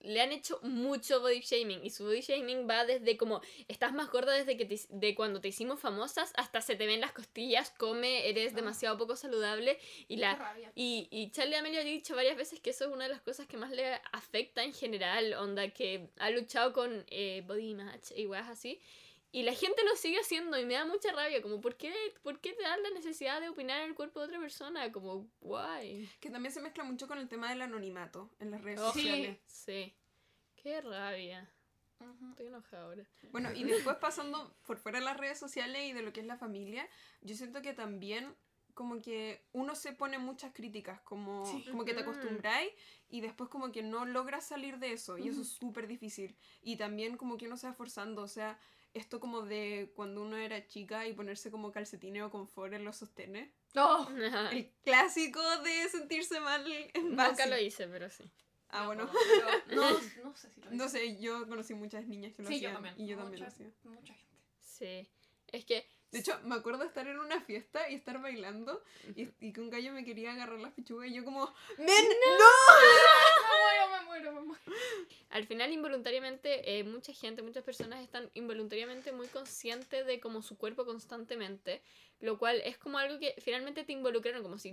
le 0.00 0.20
han 0.20 0.32
hecho 0.32 0.58
mucho 0.62 1.20
body 1.20 1.40
shaming. 1.40 1.84
Y 1.84 1.90
su 1.90 2.04
body 2.04 2.20
shaming 2.20 2.68
va 2.68 2.84
desde 2.84 3.16
como 3.16 3.40
estás 3.68 3.92
más 3.92 4.10
gorda 4.10 4.32
desde 4.32 4.56
que 4.56 4.64
te- 4.64 4.80
de 4.88 5.14
cuando 5.14 5.40
te 5.40 5.48
hicimos 5.48 5.80
famosas 5.80 6.32
hasta 6.36 6.60
se 6.60 6.76
te 6.76 6.86
ven 6.86 7.00
las 7.00 7.12
costillas, 7.12 7.70
come, 7.70 8.28
eres 8.28 8.52
Ah. 8.52 8.56
demasiado 8.56 8.96
poco 8.98 9.16
saludable. 9.16 9.78
Y 10.08 10.16
la, 10.16 10.36
rabia. 10.36 10.72
y, 10.74 11.08
y 11.10 11.30
Charlie 11.30 11.56
Amelio 11.56 11.80
ha 11.80 11.84
dicho 11.84 12.14
varias 12.14 12.36
veces 12.36 12.60
que 12.60 12.70
eso 12.70 12.84
es 12.86 12.90
una 12.92 13.04
de 13.04 13.10
las 13.10 13.20
cosas 13.22 13.46
que 13.46 13.56
más 13.56 13.70
le 13.70 13.94
afecta 14.12 14.62
en 14.62 14.72
general, 14.74 15.34
onda 15.34 15.68
que 15.70 16.08
ha 16.18 16.30
luchado 16.30 16.72
con 16.72 17.04
eh, 17.08 17.42
body 17.46 17.70
image 17.70 18.14
y 18.16 18.26
weas 18.26 18.48
así. 18.48 18.80
Y 19.32 19.42
la 19.42 19.52
gente 19.54 19.84
lo 19.84 19.94
sigue 19.96 20.18
haciendo 20.20 20.58
y 20.58 20.64
me 20.64 20.74
da 20.74 20.84
mucha 20.86 21.12
rabia, 21.12 21.42
como 21.42 21.60
¿por 21.60 21.76
qué, 21.76 21.92
¿por 22.22 22.40
qué 22.40 22.52
te 22.54 22.62
dan 22.62 22.82
la 22.82 22.90
necesidad 22.90 23.40
de 23.40 23.48
opinar 23.50 23.82
en 23.82 23.90
el 23.90 23.94
cuerpo 23.94 24.20
de 24.20 24.26
otra 24.26 24.40
persona? 24.40 24.90
Como, 24.92 25.28
guay. 25.40 26.08
Que 26.20 26.30
también 26.30 26.52
se 26.52 26.60
mezcla 26.62 26.84
mucho 26.84 27.06
con 27.06 27.18
el 27.18 27.28
tema 27.28 27.50
del 27.50 27.60
anonimato 27.62 28.30
en 28.38 28.50
las 28.50 28.62
redes 28.62 28.80
Oh, 28.80 28.92
Sí. 28.92 29.00
sociales. 29.02 29.38
Sí. 29.46 29.94
Qué 30.56 30.80
rabia. 30.80 31.50
Estoy 32.30 32.46
enojada 32.48 32.84
ahora. 32.84 33.06
Bueno, 33.32 33.52
y 33.54 33.64
después 33.64 33.96
pasando 33.96 34.54
por 34.66 34.78
fuera 34.78 34.98
de 35.00 35.04
las 35.04 35.16
redes 35.16 35.38
sociales 35.38 35.82
y 35.84 35.92
de 35.92 36.02
lo 36.02 36.12
que 36.12 36.20
es 36.20 36.26
la 36.26 36.36
familia, 36.36 36.88
yo 37.22 37.34
siento 37.34 37.62
que 37.62 37.72
también 37.72 38.34
como 38.76 39.00
que 39.02 39.42
uno 39.52 39.74
se 39.74 39.92
pone 39.92 40.18
muchas 40.18 40.52
críticas, 40.52 41.00
como, 41.00 41.44
Sí. 41.46 41.64
como 41.70 41.84
que 41.84 41.94
te 41.94 42.02
acostumbráis 42.02 42.70
y 43.08 43.20
después 43.22 43.48
como 43.50 43.72
que 43.72 43.82
no 43.82 44.04
logras 44.06 44.46
salir 44.46 44.78
de 44.78 44.92
eso 44.92 45.18
y 45.18 45.26
eso 45.28 45.40
es 45.42 45.48
súper 45.48 45.88
difícil. 45.88 46.36
Y 46.62 46.76
también 46.76 47.16
como 47.16 47.36
que 47.38 47.46
uno 47.46 47.56
se 47.56 47.66
va 47.66 47.72
esforzando, 47.72 48.22
o 48.22 48.28
sea, 48.28 48.60
esto 48.94 49.18
como 49.18 49.42
de 49.42 49.90
cuando 49.96 50.22
uno 50.22 50.36
era 50.36 50.66
chica 50.68 51.06
y 51.06 51.14
ponerse 51.14 51.50
como 51.50 51.72
calcetines 51.72 52.22
o 52.22 52.30
confort 52.30 52.72
en 52.74 52.84
los 52.84 52.96
sostenes. 52.96 53.50
No. 53.74 54.08
El 54.50 54.70
clásico 54.84 55.40
de 55.62 55.88
sentirse 55.88 56.38
mal 56.40 56.64
en 56.70 57.10
Nunca 57.10 57.28
base. 57.30 57.48
lo 57.48 57.58
hice, 57.58 57.88
pero 57.88 58.08
sí. 58.10 58.24
Ah, 58.68 58.80
No, 58.80 58.86
bueno. 58.86 59.10
pero 59.28 59.46
No, 59.74 59.90
no 60.24 60.34
sé 60.36 60.50
si 60.50 60.60
lo 60.60 60.70
No 60.70 60.84
hice. 60.86 60.98
sé, 60.98 61.20
yo 61.20 61.48
conocí 61.48 61.74
muchas 61.74 62.06
niñas 62.06 62.34
que 62.34 62.42
lo 62.42 62.48
Sí, 62.48 62.60
yo 62.60 62.68
hacían 62.68 62.74
también. 62.82 62.94
y 62.98 63.06
yo 63.10 63.16
también 63.16 63.40
lo 63.40 63.46
Mucha- 63.46 63.54
hacía. 63.56 63.70
Mucha 63.84 64.14
gente. 64.14 64.36
Sí. 64.60 65.08
Es 65.52 65.64
que 65.64 65.86
De 66.16 66.20
hecho, 66.20 66.40
me 66.44 66.54
acuerdo 66.54 66.78
de 66.80 66.86
estar 66.86 67.06
en 67.06 67.18
una 67.18 67.42
fiesta 67.42 67.90
y 67.90 67.94
estar 67.94 68.22
bailando 68.22 68.82
y, 69.14 69.28
y 69.38 69.52
que 69.52 69.60
un 69.60 69.68
gallo 69.68 69.92
me 69.92 70.02
quería 70.02 70.32
agarrar 70.32 70.58
las 70.58 70.72
pechugas 70.72 71.08
y 71.10 71.14
yo 71.14 71.22
como, 71.26 71.52
¡Men, 71.76 71.86
Me 71.86 72.24
muero, 73.60 73.90
me 73.92 74.04
muero, 74.06 74.32
me 74.32 74.40
muero. 74.40 74.62
al 75.28 75.46
final 75.46 75.70
involuntariamente 75.72 76.78
eh, 76.78 76.84
mucha 76.84 77.12
gente, 77.12 77.42
muchas 77.42 77.64
personas 77.64 78.02
están 78.02 78.30
involuntariamente 78.32 79.12
muy 79.12 79.26
conscientes 79.26 80.06
de 80.06 80.18
como 80.18 80.40
su 80.40 80.56
cuerpo 80.56 80.86
constantemente, 80.86 81.82
lo 82.20 82.38
cual 82.38 82.62
es 82.64 82.78
como 82.78 82.96
algo 82.96 83.18
que 83.18 83.34
finalmente 83.42 83.84
te 83.84 83.92
involucraron, 83.92 84.42
como 84.42 84.56
si, 84.58 84.72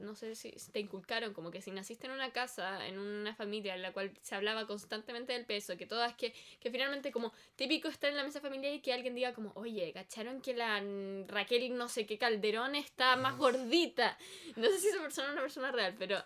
no 0.00 0.14
sé 0.14 0.34
si 0.34 0.50
te 0.72 0.80
inculcaron, 0.80 1.32
como 1.34 1.50
que 1.50 1.60
si 1.60 1.70
naciste 1.70 2.06
en 2.06 2.12
una 2.12 2.30
casa, 2.32 2.86
en 2.86 2.98
una 2.98 3.34
familia 3.34 3.74
en 3.74 3.82
la 3.82 3.92
cual 3.92 4.12
se 4.22 4.34
hablaba 4.34 4.66
constantemente 4.66 5.32
del 5.32 5.44
peso, 5.46 5.76
que 5.76 5.86
todas, 5.86 6.14
que, 6.14 6.32
que 6.60 6.70
finalmente 6.70 7.12
como 7.12 7.32
típico 7.56 7.88
estar 7.88 8.10
en 8.10 8.16
la 8.16 8.24
mesa 8.24 8.40
familiar 8.40 8.72
y 8.72 8.80
que 8.80 8.92
alguien 8.92 9.14
diga 9.14 9.34
como, 9.34 9.52
oye, 9.54 9.92
¿cacharon 9.92 10.40
que 10.40 10.54
la 10.54 10.82
Raquel 11.28 11.76
no 11.76 11.88
sé 11.88 12.06
qué 12.06 12.18
Calderón 12.18 12.74
está 12.74 13.16
más 13.16 13.36
gordita? 13.36 14.16
No 14.56 14.68
sé 14.68 14.78
si 14.78 14.88
esa 14.88 15.00
persona 15.00 15.28
es 15.28 15.32
una 15.32 15.42
persona 15.42 15.72
real, 15.72 15.94
pero 15.98 16.22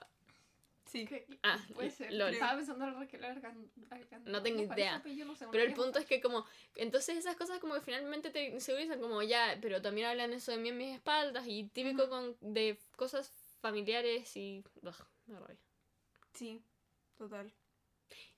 Sí. 0.87 1.09
Ah, 1.45 1.57
Puede 1.73 1.91
ser. 1.93 2.13
lol. 2.13 2.33
Estaba 2.33 2.57
pensando 2.57 2.85
en 2.85 2.95
Raquel 2.97 3.23
Argan- 3.23 3.71
Argan- 3.91 4.25
No 4.25 4.43
tengo 4.43 4.67
parece 4.67 4.81
idea. 5.09 5.25
no 5.25 5.37
sé, 5.37 5.47
Pero 5.53 5.63
el 5.63 5.73
punto 5.73 6.01
es 6.01 6.05
que 6.07 6.21
como, 6.21 6.45
entonces 6.75 7.17
esas 7.17 7.37
cosas 7.37 7.61
como 7.61 7.75
que 7.75 7.81
finalmente 7.81 8.31
te 8.31 8.49
insegurizan 8.49 9.01
como 9.01 9.23
ya, 9.23 9.57
pero 9.63 9.81
también 9.81 10.09
hablan 10.09 10.33
eso 10.33 10.51
de 10.51 10.59
mí 10.59 10.71
en 10.71 10.79
mis 10.79 10.93
espaldas 10.97 11.45
y 11.47 11.63
típico 11.69 12.09
con, 12.09 12.37
de 12.41 12.77
cosas 12.97 13.31
familiares 13.61 14.37
y... 14.37 14.65
ugh, 14.83 15.07
me 15.27 15.39
rabia. 15.39 15.59
Sí, 16.35 16.63
total. 17.17 17.53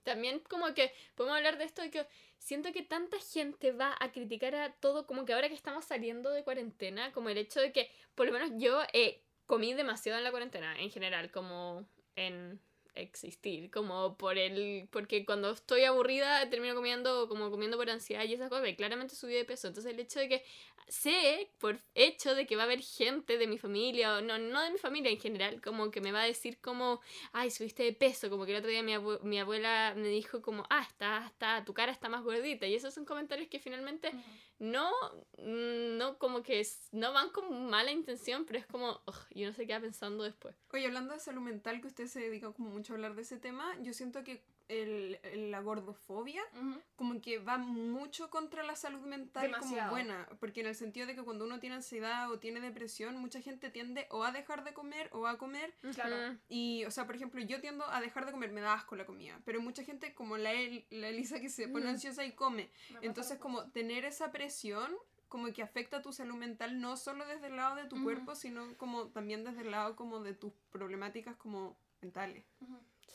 También 0.03 0.41
como 0.41 0.75
que 0.75 0.93
podemos 1.15 1.37
hablar 1.37 1.59
de 1.59 1.65
esto 1.65 1.83
de 1.83 1.91
que 1.91 2.07
siento 2.39 2.73
que 2.73 2.83
tanta 2.83 3.19
gente 3.21 3.73
va 3.73 3.97
a 4.01 4.11
criticar 4.11 4.55
a 4.55 4.73
todo 4.73 5.07
como 5.07 5.25
que 5.25 5.33
ahora 5.33 5.49
que 5.49 5.55
estamos 5.55 5.85
saliendo 5.85 6.31
de 6.31 6.45
cuarentena, 6.45 7.13
como 7.13 7.29
el 7.29 7.39
hecho 7.39 7.61
de 7.61 7.73
que 7.73 7.91
por 8.15 8.27
lo 8.27 8.33
menos 8.33 8.51
yo 8.57 8.83
eh, 8.93 9.23
comí 9.47 9.75
demasiado 9.75 10.19
en 10.19 10.25
la 10.25 10.31
cuarentena 10.31 10.79
en 10.79 10.91
general, 10.91 11.31
como 11.31 11.87
en 12.17 12.61
existir, 12.95 13.71
como 13.71 14.19
por 14.19 14.37
el 14.37 14.89
porque 14.91 15.25
cuando 15.25 15.51
estoy 15.51 15.85
aburrida 15.85 16.49
termino 16.51 16.75
comiendo 16.75 17.27
como 17.29 17.51
comiendo 17.51 17.79
por 17.79 17.89
ansiedad 17.89 18.25
y 18.25 18.35
esas 18.35 18.51
cosas, 18.51 18.69
y 18.69 18.77
claramente 18.77 19.15
subí 19.15 19.33
de 19.35 19.45
peso, 19.45 19.69
entonces 19.69 19.93
el 19.93 20.01
hecho 20.01 20.21
de 20.21 20.29
que 20.29 20.45
sé 20.89 21.51
por 21.59 21.81
hecho 21.95 22.35
de 22.35 22.47
que 22.47 22.57
va 22.57 22.63
a 22.63 22.65
haber 22.67 22.81
gente 22.83 23.39
de 23.39 23.47
mi 23.47 23.59
familia 23.59 24.17
o 24.17 24.21
no 24.21 24.39
no 24.39 24.61
de 24.63 24.71
mi 24.71 24.79
familia 24.79 25.11
en 25.11 25.19
general, 25.21 25.61
como 25.63 25.91
que 25.91 26.01
me 26.01 26.13
va 26.13 26.23
a 26.23 26.27
decir 26.27 26.59
como 26.61 27.01
ay, 27.33 27.51
subiste 27.51 27.83
de 27.83 27.93
peso, 27.93 28.29
como 28.31 28.45
que 28.45 28.53
el 28.53 28.59
otro 28.59 28.71
día 28.71 28.83
mi, 28.83 28.93
abue- 28.95 29.21
mi 29.23 29.39
abuela 29.39 29.95
me 29.97 30.09
dijo 30.09 30.43
como, 30.43 30.65
ah, 30.71 30.83
está, 30.89 31.27
está, 31.27 31.65
tu 31.65 31.73
cara 31.75 31.93
está 31.93 32.09
más 32.09 32.23
gordita, 32.23 32.67
y 32.67 32.75
esos 32.75 32.93
son 32.95 33.05
comentarios 33.05 33.49
que 33.49 33.59
finalmente 33.59 34.11
no, 34.59 34.91
mm, 35.39 35.97
no 35.97 36.19
como 36.19 36.43
que 36.43 36.61
es- 36.61 36.89
no 36.93 37.13
van 37.13 37.31
con 37.31 37.67
mala 37.71 37.91
intención, 37.93 38.45
pero 38.45 38.59
es 38.59 38.67
como, 38.67 39.01
ugh, 39.07 39.17
y 39.31 39.45
uno 39.45 39.53
se 39.53 39.67
queda 39.67 39.81
pensando 39.81 40.25
después. 40.25 40.55
Oye, 40.73 40.87
hablando 40.87 41.15
de 41.15 41.21
salud 41.21 41.43
mental, 41.43 41.81
que 41.81 41.89
usted 41.89 42.07
se 42.07 42.21
dedica 42.21 42.53
como 42.53 42.71
mucho 42.71 42.93
a 42.93 42.97
hablar 42.97 43.15
de 43.15 43.23
ese 43.23 43.39
tema, 43.39 43.77
yo 43.81 43.93
siento 43.93 44.23
que 44.25 44.43
el, 44.73 45.19
el- 45.23 45.51
la 45.51 45.61
gordofobia 45.61 46.43
Ujú. 46.55 46.81
como 46.97 47.21
que 47.21 47.39
va 47.39 47.59
mucho 47.59 48.31
contra 48.31 48.63
la 48.63 48.75
salud 48.77 49.01
mental 49.03 49.43
Demasiado. 49.45 49.77
como 49.77 49.91
buena, 49.91 50.29
porque 50.41 50.61
en 50.61 50.67
el 50.69 50.75
sentido 50.75 51.07
de 51.07 51.15
que 51.15 51.23
cuando 51.23 51.45
uno 51.45 51.61
tiene 51.61 51.77
ansiedad 51.77 52.31
o 52.31 52.39
tiene 52.39 52.61
depresión, 52.61 53.17
mucha 53.19 53.41
gente 53.41 53.71
tiende 53.71 54.07
o 54.11 54.25
a 54.25 54.33
dejar 54.33 54.65
de 54.65 54.73
comer 54.73 55.09
o 55.13 55.27
a 55.27 55.39
comer 55.39 55.75
Claro. 55.95 56.39
Y, 56.49 56.85
o 56.87 56.91
sea, 56.91 57.07
por 57.07 57.17
ejemplo, 57.17 57.41
yo 57.43 57.61
tiendo 57.61 57.85
a 57.85 58.01
dejar 58.01 58.27
de 58.27 58.33
comer, 58.33 58.51
me 58.53 58.61
da 58.61 58.75
asco 58.75 58.97
la 58.97 59.05
comida, 59.07 59.41
pero 59.45 59.61
mucha 59.61 59.85
gente 59.85 60.15
como 60.15 60.37
la, 60.39 60.53
El- 60.53 60.85
la 60.91 61.09
Elisa 61.09 61.41
que 61.41 61.49
se 61.49 61.69
pone 61.69 61.87
Mm. 61.87 61.89
ansiosa 61.89 62.25
y 62.25 62.33
come, 62.33 62.71
Me 63.01 63.07
entonces 63.07 63.39
como 63.39 63.71
tener 63.71 64.05
esa 64.05 64.33
presión 64.33 64.95
como 65.29 65.51
que 65.53 65.63
afecta 65.63 66.03
tu 66.03 66.13
salud 66.13 66.35
mental 66.37 66.79
no 66.79 66.97
solo 66.99 67.25
desde 67.27 67.47
el 67.47 67.57
lado 67.57 67.75
de 67.77 67.87
tu 67.87 68.03
cuerpo, 68.03 68.35
sino 68.35 68.77
como 68.77 69.07
también 69.09 69.45
desde 69.45 69.63
el 69.63 69.71
lado 69.71 69.97
como 69.97 70.21
de 70.21 70.35
tus 70.35 70.53
problemáticas 70.71 71.37
como 71.37 71.75
mentales. 72.03 72.45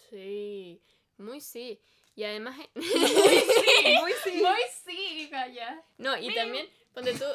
Sí, 0.09 0.81
muy 1.17 1.41
sí. 1.41 1.79
Y 2.15 2.23
además, 2.23 2.57
Muy 2.75 4.13
sí. 4.23 4.41
Muy 4.41 4.61
sí, 4.85 5.29
Gaya. 5.31 5.83
no, 5.97 6.17
y 6.17 6.33
también, 6.33 6.67
ponte 6.93 7.13
tú, 7.13 7.25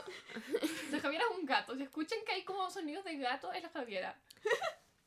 La 0.90 1.00
Javiera 1.00 1.24
es 1.30 1.38
un 1.38 1.46
gato. 1.46 1.76
Si 1.76 1.82
escuchan 1.84 2.18
que 2.26 2.32
hay 2.32 2.42
como 2.44 2.68
sonidos 2.68 3.04
de 3.04 3.16
gato, 3.16 3.52
es 3.52 3.62
la 3.62 3.68
Javiera. 3.68 4.20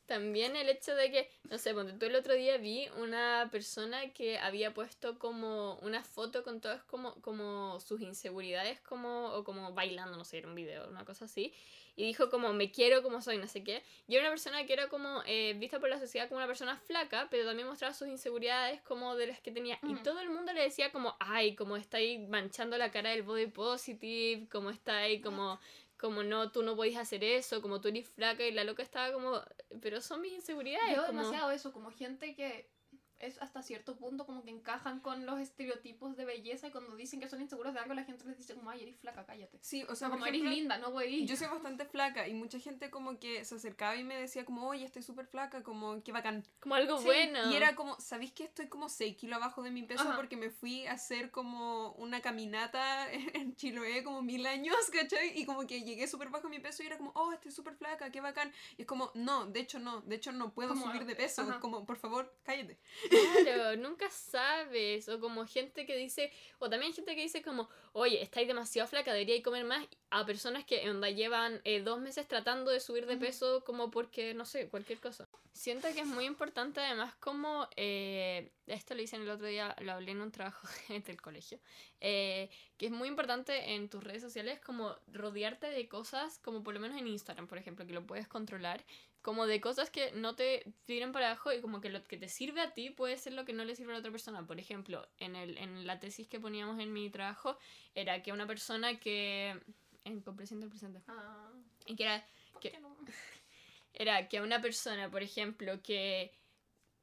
También 0.06 0.56
el 0.56 0.68
hecho 0.68 0.94
de 0.94 1.10
que, 1.10 1.30
no 1.50 1.58
sé, 1.58 1.74
ponte 1.74 1.92
tú 1.94 2.06
el 2.06 2.14
otro 2.14 2.34
día 2.34 2.56
vi 2.58 2.88
una 2.96 3.48
persona 3.50 4.12
que 4.12 4.38
había 4.38 4.72
puesto 4.72 5.18
como 5.18 5.76
una 5.82 6.04
foto 6.04 6.44
con 6.44 6.60
todas 6.60 6.82
como, 6.84 7.14
como 7.20 7.80
sus 7.80 8.00
inseguridades, 8.00 8.80
como, 8.80 9.26
o 9.32 9.44
como 9.44 9.72
bailando, 9.72 10.16
no 10.16 10.24
sé, 10.24 10.38
era 10.38 10.48
un 10.48 10.54
video, 10.54 10.88
una 10.88 11.04
cosa 11.04 11.24
así, 11.24 11.52
y 11.96 12.04
dijo 12.04 12.28
como, 12.28 12.52
me 12.52 12.70
quiero 12.70 13.02
como 13.02 13.22
soy, 13.22 13.38
no 13.38 13.48
sé 13.48 13.64
qué. 13.64 13.82
Y 14.06 14.14
era 14.14 14.24
una 14.24 14.30
persona 14.30 14.66
que 14.66 14.74
era 14.74 14.88
como 14.88 15.22
eh, 15.24 15.54
vista 15.58 15.80
por 15.80 15.88
la 15.88 15.98
sociedad 15.98 16.28
como 16.28 16.36
una 16.36 16.46
persona 16.46 16.76
flaca, 16.76 17.26
pero 17.30 17.46
también 17.46 17.66
mostraba 17.66 17.94
sus 17.94 18.06
inseguridades 18.06 18.82
como 18.82 19.16
de 19.16 19.28
las 19.28 19.40
que 19.40 19.50
tenía. 19.50 19.78
Y 19.82 19.94
todo 20.02 20.20
el 20.20 20.28
mundo 20.28 20.52
le 20.52 20.60
decía 20.60 20.92
como, 20.92 21.16
ay, 21.18 21.56
como 21.56 21.78
está 21.78 21.96
ahí 21.96 22.18
manchando 22.18 22.76
la 22.76 22.90
cara 22.90 23.10
del 23.10 23.22
body 23.22 23.46
positive, 23.46 24.46
como 24.50 24.68
está 24.68 24.98
ahí 24.98 25.22
como 25.22 25.58
como 25.98 26.22
no, 26.22 26.50
tú 26.52 26.62
no 26.62 26.76
podés 26.76 26.96
hacer 26.96 27.24
eso, 27.24 27.62
como 27.62 27.80
tú 27.80 27.88
eres 27.88 28.08
flaca 28.08 28.44
y 28.46 28.52
la 28.52 28.64
loca 28.64 28.82
estaba 28.82 29.12
como, 29.12 29.40
pero 29.80 30.00
son 30.00 30.20
mis 30.20 30.32
inseguridades. 30.32 30.94
Yo 30.96 31.06
como- 31.06 31.18
demasiado 31.20 31.50
eso, 31.50 31.72
como 31.72 31.90
gente 31.90 32.34
que 32.34 32.68
es 33.18 33.40
hasta 33.40 33.62
cierto 33.62 33.96
punto 33.96 34.26
como 34.26 34.42
que 34.42 34.50
encajan 34.50 35.00
con 35.00 35.24
los 35.26 35.40
estereotipos 35.40 36.16
de 36.16 36.24
belleza 36.24 36.68
y 36.68 36.70
cuando 36.70 36.94
dicen 36.96 37.20
que 37.20 37.28
son 37.28 37.40
inseguros 37.40 37.72
de 37.74 37.80
algo 37.80 37.94
la 37.94 38.04
gente 38.04 38.24
les 38.24 38.36
dice 38.36 38.54
como, 38.54 38.70
ay, 38.70 38.82
eres 38.82 38.96
flaca, 38.98 39.24
cállate. 39.24 39.58
Sí, 39.62 39.84
o 39.88 39.94
sea, 39.94 40.08
por 40.08 40.18
como 40.18 40.26
ejemplo, 40.26 40.48
eres 40.50 40.58
linda, 40.58 40.78
no 40.78 40.90
güey. 40.90 41.26
yo 41.26 41.36
soy 41.36 41.48
bastante 41.48 41.86
flaca 41.86 42.28
y 42.28 42.34
mucha 42.34 42.58
gente 42.58 42.90
como 42.90 43.18
que 43.18 43.44
se 43.44 43.54
acercaba 43.54 43.96
y 43.96 44.04
me 44.04 44.16
decía 44.16 44.44
como, 44.44 44.66
oye, 44.68 44.84
estoy 44.84 45.02
súper 45.02 45.26
flaca, 45.26 45.62
como, 45.62 46.02
qué 46.02 46.12
bacán. 46.12 46.44
Como 46.60 46.74
algo 46.74 46.98
Sí, 46.98 47.04
bueno. 47.06 47.50
Y 47.50 47.56
era 47.56 47.74
como, 47.74 47.98
¿sabéis 48.00 48.32
que 48.32 48.44
estoy 48.44 48.68
como 48.68 48.88
6 48.88 49.16
kilos 49.16 49.36
abajo 49.36 49.62
de 49.62 49.70
mi 49.70 49.82
peso 49.82 50.02
Ajá. 50.02 50.16
porque 50.16 50.36
me 50.36 50.50
fui 50.50 50.86
a 50.86 50.92
hacer 50.92 51.30
como 51.30 51.92
una 51.92 52.20
caminata 52.20 53.10
en 53.12 53.54
Chiloé 53.56 54.02
como 54.04 54.22
mil 54.22 54.46
años, 54.46 54.76
¿cachai? 54.92 55.38
Y 55.38 55.44
como 55.46 55.66
que 55.66 55.82
llegué 55.82 56.06
súper 56.06 56.30
bajo 56.30 56.48
de 56.48 56.56
mi 56.56 56.60
peso 56.62 56.82
y 56.82 56.86
era 56.86 56.98
como, 56.98 57.12
oh, 57.14 57.32
estoy 57.32 57.50
súper 57.52 57.74
flaca, 57.76 58.10
qué 58.10 58.20
bacán. 58.20 58.52
Y 58.76 58.82
es 58.82 58.86
como, 58.86 59.10
no, 59.14 59.46
de 59.46 59.60
hecho 59.60 59.78
no, 59.78 60.00
de 60.02 60.16
hecho 60.16 60.32
no 60.32 60.52
puedo 60.52 60.70
Como, 60.70 60.86
subir 60.86 61.04
de 61.06 61.16
peso, 61.16 61.42
ajá. 61.42 61.60
como, 61.60 61.86
por 61.86 61.96
favor, 61.96 62.34
cállate. 62.44 62.78
Claro, 63.08 63.76
nunca 63.76 64.10
sabes. 64.10 65.08
O 65.08 65.20
como 65.20 65.46
gente 65.46 65.86
que 65.86 65.96
dice, 65.96 66.32
o 66.58 66.68
también 66.68 66.92
gente 66.92 67.14
que 67.14 67.22
dice 67.22 67.42
como, 67.42 67.68
oye, 67.92 68.22
estáis 68.22 68.46
demasiado 68.48 68.88
flaca, 68.88 69.12
deberíais 69.12 69.42
comer 69.42 69.64
más. 69.64 69.86
A 70.10 70.24
personas 70.24 70.64
que 70.64 70.82
en 70.82 71.00
verdad 71.00 71.16
llevan 71.16 71.60
eh, 71.64 71.80
dos 71.80 72.00
meses 72.00 72.26
tratando 72.28 72.70
de 72.70 72.80
subir 72.80 73.06
de 73.06 73.16
peso 73.16 73.64
como 73.64 73.90
porque, 73.90 74.34
no 74.34 74.44
sé, 74.44 74.68
cualquier 74.68 75.00
cosa. 75.00 75.28
Siento 75.52 75.88
que 75.94 76.00
es 76.00 76.06
muy 76.06 76.26
importante 76.26 76.80
además 76.80 77.14
como, 77.16 77.68
eh, 77.76 78.52
esto 78.66 78.94
lo 78.94 79.02
hice 79.02 79.16
el 79.16 79.28
otro 79.28 79.46
día, 79.46 79.74
lo 79.80 79.92
hablé 79.92 80.12
en 80.12 80.20
un 80.20 80.30
trabajo 80.30 80.66
del 81.06 81.20
colegio, 81.20 81.58
eh, 82.00 82.50
que 82.76 82.86
es 82.86 82.92
muy 82.92 83.08
importante 83.08 83.74
en 83.74 83.88
tus 83.88 84.04
redes 84.04 84.22
sociales 84.22 84.60
como 84.60 84.96
rodearte 85.08 85.68
de 85.68 85.88
cosas, 85.88 86.38
como 86.38 86.62
por 86.62 86.74
lo 86.74 86.80
menos 86.80 86.98
en 86.98 87.06
Instagram, 87.06 87.46
por 87.46 87.58
ejemplo, 87.58 87.86
que 87.86 87.94
lo 87.94 88.06
puedes 88.06 88.28
controlar, 88.28 88.84
como 89.26 89.48
de 89.48 89.60
cosas 89.60 89.90
que 89.90 90.12
no 90.12 90.36
te 90.36 90.72
tiren 90.84 91.10
para 91.10 91.26
abajo 91.32 91.52
y 91.52 91.60
como 91.60 91.80
que 91.80 91.88
lo 91.88 92.06
que 92.06 92.16
te 92.16 92.28
sirve 92.28 92.60
a 92.60 92.74
ti 92.74 92.90
puede 92.90 93.18
ser 93.18 93.32
lo 93.32 93.44
que 93.44 93.52
no 93.52 93.64
le 93.64 93.74
sirve 93.74 93.90
a 93.90 93.94
la 93.94 93.98
otra 93.98 94.12
persona. 94.12 94.46
Por 94.46 94.60
ejemplo, 94.60 95.04
en, 95.18 95.34
el, 95.34 95.58
en 95.58 95.84
la 95.84 95.98
tesis 95.98 96.28
que 96.28 96.38
poníamos 96.38 96.78
en 96.78 96.92
mi 96.92 97.10
trabajo, 97.10 97.58
era 97.96 98.22
que 98.22 98.30
una 98.30 98.46
persona 98.46 99.00
que... 99.00 99.60
En 100.04 100.20
comprensión 100.20 100.60
del 100.60 100.68
presente. 100.68 101.00
Ah, 101.08 101.50
Y 101.86 101.96
que 101.96 102.04
era 102.04 102.24
¿por 102.52 102.62
¿Qué? 102.62 102.70
qué 102.70 102.78
no? 102.78 102.96
era 103.94 104.28
que 104.28 104.38
a 104.38 104.44
una 104.44 104.60
persona, 104.62 105.10
por 105.10 105.24
ejemplo, 105.24 105.82
que 105.82 106.32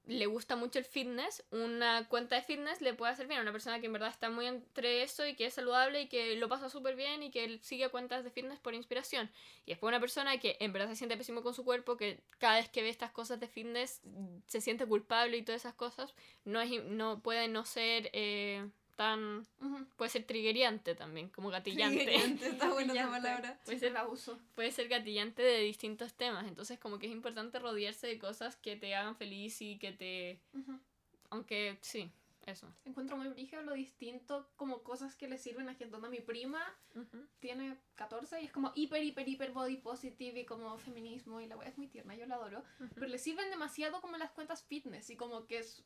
le 0.05 0.25
gusta 0.25 0.55
mucho 0.55 0.79
el 0.79 0.85
fitness, 0.85 1.43
una 1.51 2.07
cuenta 2.09 2.35
de 2.35 2.41
fitness 2.41 2.81
le 2.81 2.93
puede 2.93 3.13
hacer 3.13 3.27
bien 3.27 3.39
a 3.39 3.41
una 3.41 3.53
persona 3.53 3.79
que 3.79 3.85
en 3.85 3.93
verdad 3.93 4.09
está 4.09 4.29
muy 4.29 4.47
entre 4.47 5.01
eso 5.01 5.25
y 5.25 5.35
que 5.35 5.45
es 5.45 5.53
saludable 5.53 6.01
y 6.01 6.07
que 6.07 6.35
lo 6.35 6.49
pasa 6.49 6.69
súper 6.69 6.95
bien 6.95 7.23
y 7.23 7.31
que 7.31 7.59
sigue 7.61 7.87
cuentas 7.89 8.23
de 8.23 8.29
fitness 8.29 8.59
por 8.59 8.73
inspiración. 8.73 9.31
Y 9.65 9.71
después 9.71 9.89
una 9.89 10.01
persona 10.01 10.37
que 10.39 10.57
en 10.59 10.73
verdad 10.73 10.89
se 10.89 10.97
siente 10.97 11.15
pésimo 11.15 11.41
con 11.41 11.53
su 11.53 11.63
cuerpo, 11.63 11.95
que 11.95 12.19
cada 12.37 12.55
vez 12.55 12.69
que 12.69 12.81
ve 12.81 12.89
estas 12.89 13.11
cosas 13.11 13.39
de 13.39 13.47
fitness 13.47 14.01
se 14.47 14.59
siente 14.59 14.85
culpable 14.85 15.37
y 15.37 15.43
todas 15.43 15.61
esas 15.61 15.73
cosas, 15.73 16.13
no, 16.43 16.59
es, 16.59 16.83
no 16.83 17.21
puede 17.21 17.47
no 17.47 17.63
ser 17.63 18.09
eh, 18.11 18.69
tan... 18.95 19.45
Ujú. 19.59 19.85
puede 19.95 20.09
ser 20.09 20.23
triggeriante 20.25 20.95
también, 20.95 21.29
como 21.29 21.49
gatillante. 21.49 22.03
Triggerante, 22.03 22.47
está 22.47 22.71
buena 22.71 22.93
esa 22.93 23.09
palabra. 23.09 23.59
Puede 23.65 23.79
ser 23.79 23.91
la 23.91 24.07
uso. 24.07 24.39
puede 24.55 24.71
ser 24.71 24.87
gatillante 24.87 25.41
de 25.41 25.59
distintos 25.59 26.13
temas. 26.13 26.47
Entonces, 26.47 26.79
como 26.79 26.99
que 26.99 27.07
es 27.07 27.11
importante 27.11 27.59
rodearse 27.59 28.07
de 28.07 28.19
cosas 28.19 28.55
que 28.55 28.75
te 28.75 28.95
hagan 28.95 29.15
feliz 29.15 29.61
y 29.61 29.77
que 29.77 29.91
te. 29.91 30.39
Ujú. 30.53 30.79
Aunque 31.29 31.77
sí, 31.81 32.11
eso. 32.45 32.67
Encuentro 32.85 33.17
muy 33.17 33.27
brígido 33.29 33.61
lo 33.63 33.73
distinto 33.73 34.47
como 34.55 34.83
cosas 34.83 35.15
que 35.15 35.27
le 35.27 35.37
sirven 35.37 35.69
a 35.69 35.73
gente. 35.75 35.95
Onda, 35.95 36.09
mi 36.09 36.19
prima 36.19 36.61
tiene 37.39 37.77
14 37.95 38.41
y 38.41 38.45
es 38.45 38.51
como 38.51 38.71
hiper, 38.75 39.01
hiper, 39.03 39.27
hiper 39.27 39.51
body 39.51 39.77
positive 39.77 40.41
y 40.41 40.45
como 40.45 40.77
feminismo 40.77 41.41
y 41.41 41.47
la 41.47 41.57
wea 41.57 41.69
es 41.69 41.77
muy 41.77 41.87
tierna, 41.87 42.15
yo 42.15 42.25
la 42.27 42.35
adoro. 42.35 42.63
Pero 42.93 43.07
le 43.07 43.17
sirven 43.17 43.49
demasiado 43.49 43.99
como 44.01 44.17
las 44.17 44.31
cuentas 44.31 44.63
fitness 44.63 45.09
y 45.09 45.15
como 45.15 45.45
que 45.47 45.59
es... 45.59 45.81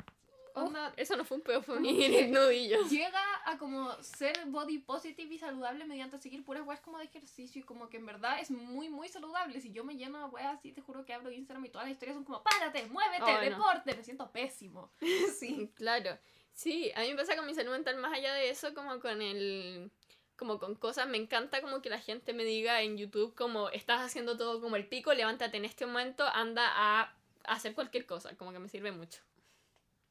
Onda, 0.65 0.93
Eso 0.97 1.15
no 1.15 1.23
fue 1.23 1.37
un 1.37 1.43
pedo, 1.43 1.61
fue 1.61 1.79
nudillo. 2.29 2.87
llega 2.89 3.21
a 3.45 3.57
como 3.57 3.91
ser 4.01 4.37
body 4.47 4.79
positive 4.79 5.33
y 5.33 5.37
saludable 5.37 5.85
mediante 5.85 6.17
seguir 6.17 6.43
puras 6.43 6.65
weas 6.65 6.79
como 6.81 6.97
de 6.97 7.05
ejercicio 7.05 7.61
y 7.61 7.63
como 7.63 7.89
que 7.89 7.97
en 7.97 8.05
verdad 8.05 8.39
es 8.39 8.51
muy 8.51 8.89
muy 8.89 9.09
saludable. 9.09 9.59
Si 9.61 9.71
yo 9.71 9.83
me 9.83 9.95
lleno 9.95 10.19
de 10.19 10.25
weas 10.25 10.57
así, 10.57 10.71
te 10.71 10.81
juro 10.81 11.05
que 11.05 11.13
abro 11.13 11.31
Instagram 11.31 11.65
y 11.65 11.69
todas 11.69 11.87
las 11.87 11.93
historias 11.93 12.15
son 12.15 12.23
como 12.23 12.43
párate, 12.43 12.85
muévete, 12.87 13.31
no. 13.31 13.39
deporte, 13.39 13.95
me 13.95 14.03
siento 14.03 14.31
pésimo. 14.31 14.91
sí. 15.39 15.71
Claro. 15.75 16.17
Sí, 16.53 16.91
a 16.95 17.01
mí 17.01 17.09
me 17.11 17.17
pasa 17.17 17.35
con 17.35 17.45
mi 17.45 17.53
salud 17.53 17.71
mental 17.71 17.97
más 17.97 18.13
allá 18.13 18.33
de 18.33 18.49
eso, 18.49 18.73
como 18.73 18.99
con 18.99 19.21
el. 19.21 19.91
Como 20.35 20.59
con 20.59 20.75
cosas, 20.75 21.07
me 21.07 21.17
encanta 21.17 21.61
como 21.61 21.81
que 21.81 21.89
la 21.89 21.99
gente 21.99 22.31
me 22.33 22.43
diga 22.43 22.81
en 22.81 22.97
YouTube 22.97 23.33
como 23.33 23.69
estás 23.69 24.01
haciendo 24.01 24.37
todo 24.37 24.61
como 24.61 24.75
el 24.75 24.87
pico, 24.87 25.11
levántate 25.13 25.57
en 25.57 25.65
este 25.65 25.87
momento, 25.87 26.23
anda 26.25 26.63
a 26.67 27.13
hacer 27.43 27.73
cualquier 27.73 28.05
cosa, 28.05 28.35
como 28.37 28.51
que 28.51 28.59
me 28.59 28.69
sirve 28.69 28.91
mucho. 28.91 29.21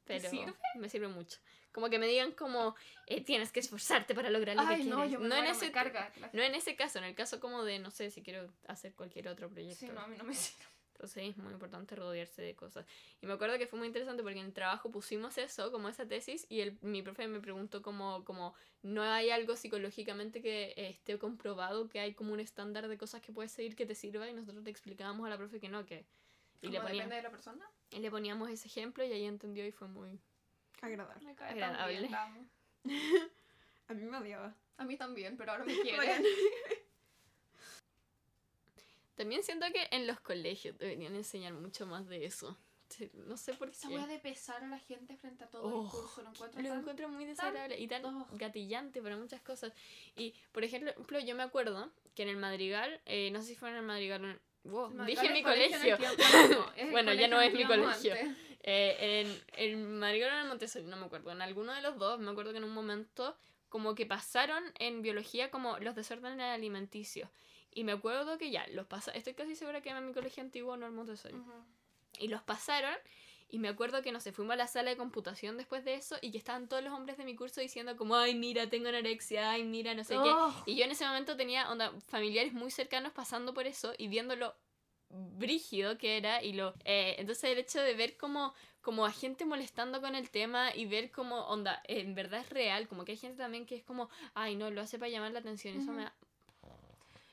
¿Te 0.07 0.17
Pero 0.17 0.29
sirve? 0.29 0.53
me 0.75 0.89
sirve 0.89 1.07
mucho. 1.07 1.37
Como 1.71 1.89
que 1.89 1.99
me 1.99 2.07
digan 2.07 2.31
como 2.31 2.75
eh, 3.05 3.21
tienes 3.23 3.51
que 3.51 3.59
esforzarte 3.59 4.15
para 4.15 4.29
lograr 4.29 4.55
lo 4.55 4.63
Ay, 4.63 4.83
que 4.83 4.89
no, 4.89 4.95
quieres. 4.97 5.11
yo 5.11 5.19
me 5.19 5.27
no 5.27 5.35
en 5.35 5.45
ese 5.45 5.71
carga. 5.71 6.11
no 6.33 6.41
en 6.41 6.55
ese 6.55 6.75
caso, 6.75 6.97
en 6.97 7.03
el 7.05 7.13
caso 7.13 7.39
como 7.39 7.63
de 7.63 7.77
no 7.79 7.91
sé 7.91 8.09
si 8.09 8.23
quiero 8.23 8.51
hacer 8.67 8.95
cualquier 8.95 9.27
otro 9.27 9.49
proyecto. 9.49 9.85
Sí, 9.85 9.91
no, 9.93 10.01
a 10.01 10.07
mí 10.07 10.15
no 10.17 10.23
me 10.23 10.33
sirve. 10.33 10.65
Entonces 10.93 11.25
es 11.29 11.37
muy 11.37 11.53
importante 11.53 11.95
rodearse 11.95 12.41
de 12.41 12.55
cosas. 12.55 12.83
Y 13.21 13.27
me 13.27 13.33
acuerdo 13.33 13.59
que 13.59 13.67
fue 13.67 13.77
muy 13.77 13.87
interesante 13.87 14.23
porque 14.23 14.39
en 14.39 14.47
el 14.47 14.53
trabajo 14.53 14.89
pusimos 14.89 15.37
eso, 15.37 15.71
como 15.71 15.89
esa 15.89 16.07
tesis, 16.07 16.47
y 16.49 16.61
el, 16.61 16.79
mi 16.81 17.03
profe 17.03 17.27
me 17.27 17.39
preguntó 17.39 17.83
como, 17.83 18.25
como, 18.25 18.55
¿no 18.81 19.03
hay 19.03 19.29
algo 19.29 19.55
psicológicamente 19.55 20.41
que 20.41 20.73
eh, 20.75 20.89
esté 20.89 21.19
comprobado 21.19 21.87
que 21.87 21.99
hay 21.99 22.15
como 22.15 22.33
un 22.33 22.39
estándar 22.39 22.87
de 22.87 22.97
cosas 22.97 23.21
que 23.21 23.31
puedes 23.31 23.51
seguir 23.51 23.75
que 23.75 23.85
te 23.85 23.93
sirva? 23.93 24.27
Y 24.27 24.33
nosotros 24.33 24.63
le 24.63 24.71
explicábamos 24.71 25.27
a 25.27 25.29
la 25.29 25.37
profe 25.37 25.59
que 25.59 25.69
no, 25.69 25.85
que... 25.85 26.07
Y 26.63 26.69
le, 26.69 26.79
poníamos, 26.81 26.91
depende 26.93 27.15
de 27.17 27.21
la 27.21 27.29
persona. 27.29 27.69
Y 27.91 27.99
le 27.99 28.09
poníamos 28.11 28.49
ese 28.49 28.67
ejemplo 28.67 29.03
y 29.03 29.11
ahí 29.11 29.25
entendió 29.25 29.65
y 29.65 29.71
fue 29.71 29.87
muy... 29.87 30.19
Agradable. 30.81 31.33
Tan 31.35 31.47
Agradable. 31.49 32.09
A 33.87 33.93
mí 33.93 34.03
me 34.03 34.17
odiaba. 34.17 34.53
A 34.77 34.85
mí 34.85 34.95
también, 34.97 35.37
pero 35.37 35.51
ahora 35.53 35.63
me 35.65 35.73
quiere. 35.81 35.97
Bacán. 35.97 36.23
También 39.15 39.43
siento 39.43 39.65
que 39.73 39.87
en 39.91 40.05
los 40.05 40.19
colegios 40.19 40.77
deberían 40.77 41.15
enseñar 41.15 41.53
mucho 41.53 41.87
más 41.87 42.07
de 42.07 42.25
eso. 42.25 42.55
No 43.13 43.35
sé 43.35 43.53
por 43.53 43.69
Esa 43.69 43.89
qué. 43.89 43.95
wea 43.95 44.07
de 44.07 44.17
pesar 44.19 44.63
a 44.63 44.67
la 44.67 44.79
gente 44.79 45.17
frente 45.17 45.43
a 45.43 45.47
todo 45.49 45.63
Oh, 45.63 45.85
el 45.85 45.89
curso 45.91 46.21
lo 46.21 46.29
encuentro 46.29 46.61
Lo 46.61 46.69
tan- 46.69 46.79
encuentro 46.79 47.09
muy 47.09 47.25
desagradable 47.25 47.77
y 47.79 47.87
tan 47.87 48.05
oh. 48.05 48.27
gatillante 48.33 49.01
para 49.01 49.17
muchas 49.17 49.41
cosas. 49.41 49.73
Y, 50.15 50.33
por 50.53 50.63
ejemplo, 50.63 50.93
yo 51.19 51.35
me 51.35 51.43
acuerdo 51.43 51.91
que 52.15 52.23
en 52.23 52.29
el 52.29 52.37
Madrigal, 52.37 53.01
eh, 53.05 53.29
no 53.31 53.41
sé 53.41 53.47
si 53.47 53.55
fue 53.55 53.69
en 53.71 53.75
el 53.77 53.83
Madrigal 53.83 54.23
o 54.23 54.29
en- 54.29 54.39
wow, 54.63 54.91
El 54.99 55.05
dije 55.05 55.29
mi 55.29 55.43
colegio 55.43 55.97
no, 55.97 56.91
Bueno, 56.91 57.13
ya 57.13 57.27
no 57.27 57.41
es 57.41 57.53
mi 57.53 57.65
colegio. 57.65 58.15
Eh, 58.69 59.23
en 59.55 59.77
el 59.79 60.03
el 60.03 60.47
Montessori, 60.47 60.85
no 60.85 60.97
me 60.97 61.05
acuerdo. 61.05 61.31
En 61.31 61.41
alguno 61.41 61.73
de 61.73 61.81
los 61.81 61.97
dos, 61.97 62.19
me 62.19 62.31
acuerdo 62.31 62.51
que 62.51 62.57
en 62.57 62.65
un 62.65 62.73
momento 62.73 63.37
como 63.69 63.95
que 63.95 64.05
pasaron 64.05 64.63
en 64.79 65.01
biología 65.01 65.51
como 65.51 65.77
los 65.79 65.95
desórdenes 65.95 66.41
alimenticios. 66.41 67.29
Y 67.71 67.83
me 67.83 67.91
acuerdo 67.91 68.37
que 68.37 68.49
ya, 68.49 68.65
los 68.67 68.87
pasa 68.87 69.11
estoy 69.11 69.33
casi 69.33 69.55
segura 69.55 69.81
que 69.81 69.89
en 69.89 70.07
mi 70.07 70.13
colegio 70.13 70.41
antiguo 70.41 70.77
no 70.77 70.85
el 70.85 70.93
Montessori. 70.93 71.35
Y 72.19 72.27
los 72.29 72.41
pasaron 72.41 72.95
y 73.49 73.59
me 73.59 73.69
acuerdo 73.69 74.01
que, 74.01 74.11
no 74.11 74.19
sé, 74.19 74.31
fuimos 74.31 74.53
a 74.53 74.57
la 74.57 74.67
sala 74.67 74.89
de 74.89 74.97
computación 74.97 75.57
después 75.57 75.85
de 75.85 75.95
eso 75.95 76.17
y 76.21 76.31
que 76.31 76.37
estaban 76.37 76.67
todos 76.67 76.83
los 76.83 76.93
hombres 76.93 77.17
de 77.17 77.23
mi 77.23 77.35
curso 77.35 77.61
diciendo 77.61 77.95
como, 77.95 78.15
ay, 78.15 78.35
mira, 78.35 78.69
tengo 78.69 78.89
anorexia, 78.89 79.51
ay, 79.51 79.63
mira, 79.63 79.93
no 79.93 80.03
sé 80.03 80.15
qué. 80.15 80.29
Oh. 80.29 80.53
Y 80.65 80.75
yo 80.75 80.83
en 80.83 80.91
ese 80.91 81.05
momento 81.05 81.37
tenía 81.37 81.71
onda, 81.71 81.93
familiares 82.07 82.53
muy 82.53 82.71
cercanos 82.71 83.13
pasando 83.13 83.53
por 83.53 83.65
eso 83.65 83.93
y 83.97 84.09
viéndolo 84.09 84.55
brígido 85.09 85.97
que 85.97 86.17
era 86.17 86.43
y 86.43 86.51
lo 86.51 86.73
eh, 86.83 87.15
entonces 87.17 87.45
el 87.45 87.57
hecho 87.59 87.81
de 87.81 87.93
ver 87.93 88.17
como 88.17 88.53
como 88.81 89.05
a 89.05 89.11
gente 89.11 89.45
molestando 89.45 90.01
con 90.01 90.15
el 90.15 90.29
tema 90.29 90.75
y 90.75 90.85
ver 90.85 91.11
como 91.11 91.45
onda 91.47 91.81
en 91.85 92.13
verdad 92.13 92.41
es 92.41 92.49
real 92.49 92.89
como 92.89 93.05
que 93.05 93.13
hay 93.13 93.17
gente 93.17 93.37
también 93.37 93.65
que 93.65 93.75
es 93.75 93.83
como 93.83 94.09
ay 94.33 94.57
no 94.57 94.69
lo 94.69 94.81
hace 94.81 94.99
para 94.99 95.09
llamar 95.09 95.31
la 95.31 95.39
atención 95.39 95.77
eso 95.77 95.93
me 95.93 96.03
da 96.03 96.13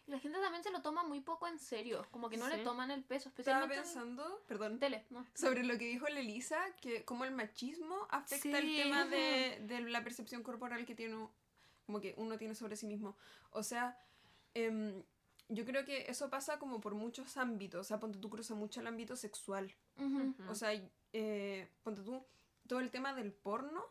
Y 0.06 0.10
la 0.10 0.18
gente 0.18 0.38
también 0.40 0.62
se 0.62 0.70
lo 0.70 0.82
toma 0.82 1.02
muy 1.02 1.20
poco 1.20 1.46
en 1.48 1.58
serio, 1.58 2.06
como 2.10 2.28
que 2.28 2.36
no 2.36 2.46
Sí. 2.48 2.56
le 2.56 2.62
toman 2.64 2.90
el 2.90 3.02
peso, 3.02 3.30
Estaba 3.30 3.64
especialmente 3.64 3.74
en 3.76 3.82
pensando, 3.82 4.42
perdón, 4.46 4.78
tele, 4.78 5.04
¿no? 5.10 5.26
sobre 5.34 5.64
lo 5.64 5.78
que 5.78 5.86
dijo 5.86 6.06
la 6.08 6.20
Elisa, 6.20 6.60
que 6.80 7.04
como 7.04 7.24
el 7.24 7.30
machismo 7.32 8.06
afecta 8.10 8.58
el 8.58 8.64
Sí. 8.66 8.76
tema 8.76 9.04
de, 9.06 9.60
de 9.66 9.80
la 9.80 10.04
percepción 10.04 10.42
corporal 10.42 10.84
que 10.84 10.94
tiene, 10.94 11.16
como 11.86 12.00
que 12.00 12.14
uno 12.18 12.36
tiene 12.36 12.54
sobre 12.54 12.76
sí 12.76 12.86
mismo. 12.86 13.16
O 13.50 13.62
sea, 13.62 13.98
em, 14.52 15.02
yo 15.48 15.64
creo 15.64 15.84
que 15.84 16.04
eso 16.10 16.28
pasa 16.30 16.58
como 16.58 16.80
por 16.80 16.94
muchos 16.94 17.36
ámbitos. 17.36 17.80
O 17.80 17.84
sea, 17.84 17.98
ponte 17.98 18.18
tú 18.18 18.28
cruza 18.30 18.54
mucho 18.54 18.80
el 18.80 18.86
ámbito 18.86 19.16
sexual. 19.16 19.74
Ujú. 19.98 20.34
O 20.48 20.54
sea, 20.54 20.70
eh, 21.12 21.68
ponte 21.82 22.02
tú, 22.02 22.24
todo 22.66 22.80
el 22.80 22.90
tema 22.90 23.14
del 23.14 23.32
porno 23.32 23.84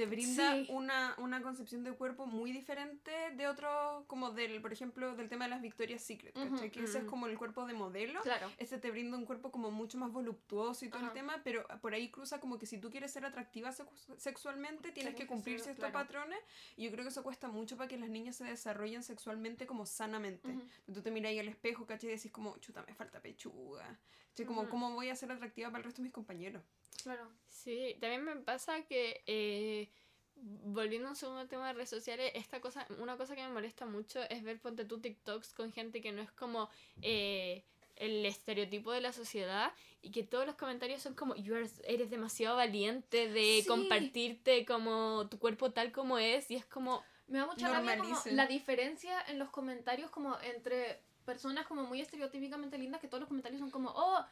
te 0.00 0.06
brinda 0.06 0.54
Sí. 0.54 0.66
una, 0.70 1.14
una 1.18 1.42
concepción 1.42 1.84
de 1.84 1.92
cuerpo 1.92 2.26
muy 2.26 2.52
diferente 2.52 3.10
de 3.36 3.46
otro, 3.46 4.04
como 4.06 4.30
del, 4.30 4.62
por 4.62 4.72
ejemplo, 4.72 5.14
del 5.14 5.28
tema 5.28 5.44
de 5.44 5.50
las 5.50 5.60
Victoria's 5.60 6.02
Secret, 6.02 6.32
¿cachai? 6.34 6.70
Que 6.70 6.84
ese 6.84 6.98
es 7.00 7.04
como 7.04 7.26
el 7.26 7.36
cuerpo 7.36 7.66
de 7.66 7.74
modelo. 7.74 8.22
Claro. 8.22 8.50
Este 8.56 8.78
te 8.78 8.90
brinda 8.90 9.18
un 9.18 9.26
cuerpo 9.26 9.50
como 9.50 9.70
mucho 9.70 9.98
más 9.98 10.10
voluptuoso 10.10 10.86
y 10.86 10.88
todo 10.88 11.04
el 11.04 11.12
tema, 11.12 11.42
pero 11.44 11.66
por 11.82 11.92
ahí 11.92 12.10
cruza 12.10 12.40
como 12.40 12.58
que 12.58 12.64
si 12.64 12.78
tú 12.78 12.88
quieres 12.90 13.12
ser 13.12 13.26
atractiva 13.26 13.72
sex- 13.72 14.08
sexualmente, 14.16 14.90
tienes 14.92 15.14
que 15.14 15.26
cumplir 15.26 15.60
ciertos 15.60 15.90
claro. 15.90 15.92
patrones. 16.06 16.38
Y 16.76 16.84
yo 16.84 16.90
creo 16.92 17.04
que 17.04 17.10
eso 17.10 17.22
cuesta 17.22 17.48
mucho 17.48 17.76
para 17.76 17.88
que 17.88 17.98
las 17.98 18.08
niñas 18.08 18.36
se 18.36 18.44
desarrollen 18.44 19.02
sexualmente 19.02 19.66
como 19.66 19.84
sanamente. 19.84 20.48
Tú 20.92 21.02
te 21.02 21.10
miras 21.10 21.30
ahí 21.30 21.38
al 21.40 21.48
espejo, 21.48 21.84
¿cachai? 21.84 22.08
Y 22.10 22.14
decís 22.16 22.32
como, 22.32 22.56
chuta, 22.58 22.82
me 22.86 22.94
falta 22.94 23.20
pechuga. 23.20 23.98
¿Cachai? 24.30 24.46
Como. 24.46 24.66
¿cómo 24.70 24.92
voy 24.92 25.10
a 25.10 25.16
ser 25.16 25.30
atractiva 25.30 25.68
para 25.68 25.78
el 25.80 25.84
resto 25.84 25.98
de 26.00 26.04
mis 26.04 26.12
compañeros? 26.12 26.62
Claro. 27.02 27.28
Sí, 27.48 27.96
también 28.00 28.24
me 28.24 28.36
pasa 28.36 28.82
que, 28.84 29.22
eh, 29.26 29.88
volviendo 30.36 31.08
a 31.08 31.10
un 31.10 31.16
segundo 31.16 31.46
tema 31.46 31.66
de 31.68 31.74
redes 31.74 31.90
sociales, 31.90 32.32
esta 32.34 32.60
cosa, 32.60 32.86
una 32.98 33.16
cosa 33.16 33.34
que 33.34 33.42
me 33.42 33.52
molesta 33.52 33.86
mucho 33.86 34.20
es 34.30 34.42
ver, 34.42 34.60
ponte 34.60 34.84
tú 34.84 35.00
TikToks 35.00 35.52
con 35.54 35.72
gente 35.72 36.00
que 36.00 36.12
no 36.12 36.22
es 36.22 36.30
como 36.32 36.68
eh, 37.02 37.64
el 37.96 38.24
estereotipo 38.24 38.92
de 38.92 39.02
la 39.02 39.12
sociedad 39.12 39.72
y 40.00 40.10
que 40.10 40.22
todos 40.22 40.46
los 40.46 40.56
comentarios 40.56 41.02
son 41.02 41.14
como, 41.14 41.34
"You 41.36 41.54
are- 41.56 41.68
eres 41.84 42.08
demasiado 42.10 42.56
valiente 42.56 43.28
de 43.28 43.60
Sí. 43.60 43.66
compartirte 43.68 44.64
como 44.64 45.28
tu 45.30 45.38
cuerpo 45.38 45.70
tal 45.72 45.92
como 45.92 46.18
es 46.18 46.50
y 46.50 46.56
es 46.56 46.64
como, 46.64 47.04
Me 47.26 47.38
da 47.38 47.46
mucha 47.46 47.68
rabia 47.68 47.98
como 47.98 48.22
la 48.30 48.46
diferencia 48.46 49.20
en 49.28 49.38
los 49.38 49.50
comentarios 49.50 50.10
como 50.10 50.38
entre 50.40 51.02
personas 51.26 51.66
como 51.66 51.84
muy 51.84 52.00
estereotípicamente 52.00 52.78
lindas 52.78 53.00
que 53.00 53.06
todos 53.08 53.20
los 53.20 53.28
comentarios 53.28 53.60
son 53.60 53.70
como, 53.70 53.90
oh, 53.94 54.24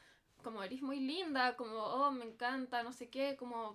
como 0.42 0.62
eres 0.62 0.82
muy 0.82 1.00
linda, 1.00 1.56
como, 1.56 1.76
oh, 1.78 2.10
me 2.10 2.24
encanta, 2.24 2.82
no 2.82 2.92
sé 2.92 3.08
qué, 3.08 3.36
como 3.36 3.72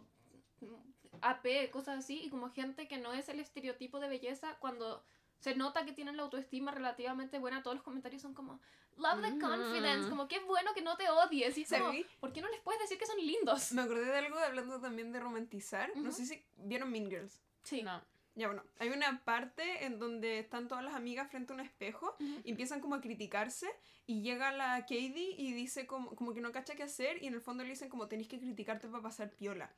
mm, 0.62 1.20
AP, 1.22 1.70
cosas 1.72 2.00
así, 2.00 2.22
y 2.24 2.30
como 2.30 2.50
gente 2.52 2.88
que 2.88 2.98
no 2.98 3.14
es 3.14 3.30
el 3.30 3.40
estereotipo 3.40 4.00
de 4.00 4.10
belleza 4.10 4.58
cuando 4.60 5.04
se 5.40 5.56
nota 5.56 5.86
que 5.86 5.92
tienen 5.94 6.18
la 6.18 6.24
autoestima 6.24 6.72
relativamente 6.72 7.38
buena, 7.40 7.64
todos 7.64 7.76
los 7.76 7.84
comentarios 7.84 8.22
son 8.22 8.34
como, 8.34 8.60
love 8.98 9.22
the 9.22 9.32
Mm. 9.32 9.40
confidence, 9.42 10.10
como 10.10 10.28
qué 10.28 10.40
bueno 10.42 10.74
que 10.74 10.82
no 10.82 10.96
te 10.96 11.10
odies, 11.10 11.58
y 11.58 11.64
es 11.64 11.70
como. 11.70 11.92
¿por 12.20 12.32
qué 12.32 12.42
no 12.42 12.48
les 12.50 12.62
puedes 12.62 12.80
decir 12.82 12.98
que 12.98 13.06
son 13.06 13.18
lindos? 13.18 13.72
Me 13.74 13.82
acordé 13.82 14.06
de 14.06 14.18
algo 14.18 14.38
hablando 14.40 14.80
también 14.80 15.12
de 15.12 15.20
romantizar. 15.20 15.92
No 15.96 16.12
sé 16.12 16.26
si 16.26 16.44
vieron 16.58 16.92
Mean 16.92 17.10
Girls. 17.10 17.42
Sí. 17.64 17.82
no. 17.84 18.02
Ya 18.36 18.48
bueno, 18.48 18.64
hay 18.80 18.90
una 18.90 19.24
parte 19.24 19.86
en 19.86 20.00
donde 20.00 20.40
están 20.40 20.68
todas 20.68 20.84
las 20.84 20.96
amigas 20.96 21.30
frente 21.30 21.54
a 21.54 21.56
un 21.56 21.60
espejo 21.60 22.16
Ujú. 22.20 22.42
y 22.44 22.52
empiezan 22.52 22.80
como 22.80 22.96
a 22.96 23.02
criticarse 23.02 23.68
y 24.08 24.22
llega 24.22 24.52
la 24.52 24.82
Katie 24.82 25.36
y 25.38 25.54
dice 25.54 25.86
como, 25.86 26.16
como 26.16 26.34
que 26.34 26.42
no 26.42 26.52
cacha 26.52 26.74
qué 26.76 26.84
hacer 26.84 27.22
y 27.22 27.28
en 27.28 27.36
el 27.36 27.42
fondo 27.42 27.64
le 27.64 27.70
dicen 27.70 27.90
como 27.90 28.08
tenéis 28.08 28.28
que 28.28 28.40
criticarte 28.40 28.88
para 28.88 29.04
pasar 29.04 29.30
piola. 29.32 29.72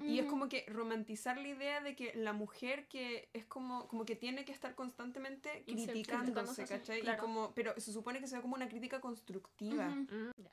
Y 0.00 0.18
es 0.18 0.26
como 0.26 0.48
que 0.48 0.64
romantizar 0.68 1.36
la 1.38 1.48
idea 1.48 1.80
de 1.80 1.94
que 1.94 2.12
la 2.14 2.32
mujer 2.32 2.88
que 2.88 3.28
es 3.32 3.44
como, 3.44 3.86
como 3.86 4.04
que 4.04 4.16
tiene 4.16 4.44
que 4.44 4.52
estar 4.52 4.74
constantemente 4.74 5.62
Y 5.66 5.74
criticándose, 5.86 6.66
¿cachai? 6.66 6.98
Y 6.98 7.02
claro. 7.02 7.22
como, 7.22 7.54
pero 7.54 7.78
se 7.78 7.92
supone 7.92 8.18
que 8.20 8.26
se 8.26 8.36
ve 8.36 8.42
como 8.42 8.56
una 8.56 8.68
crítica 8.68 9.00
constructiva. 9.00 9.88
Ujú. 9.88 10.14
Mm, 10.14 10.30
ya. 10.36 10.50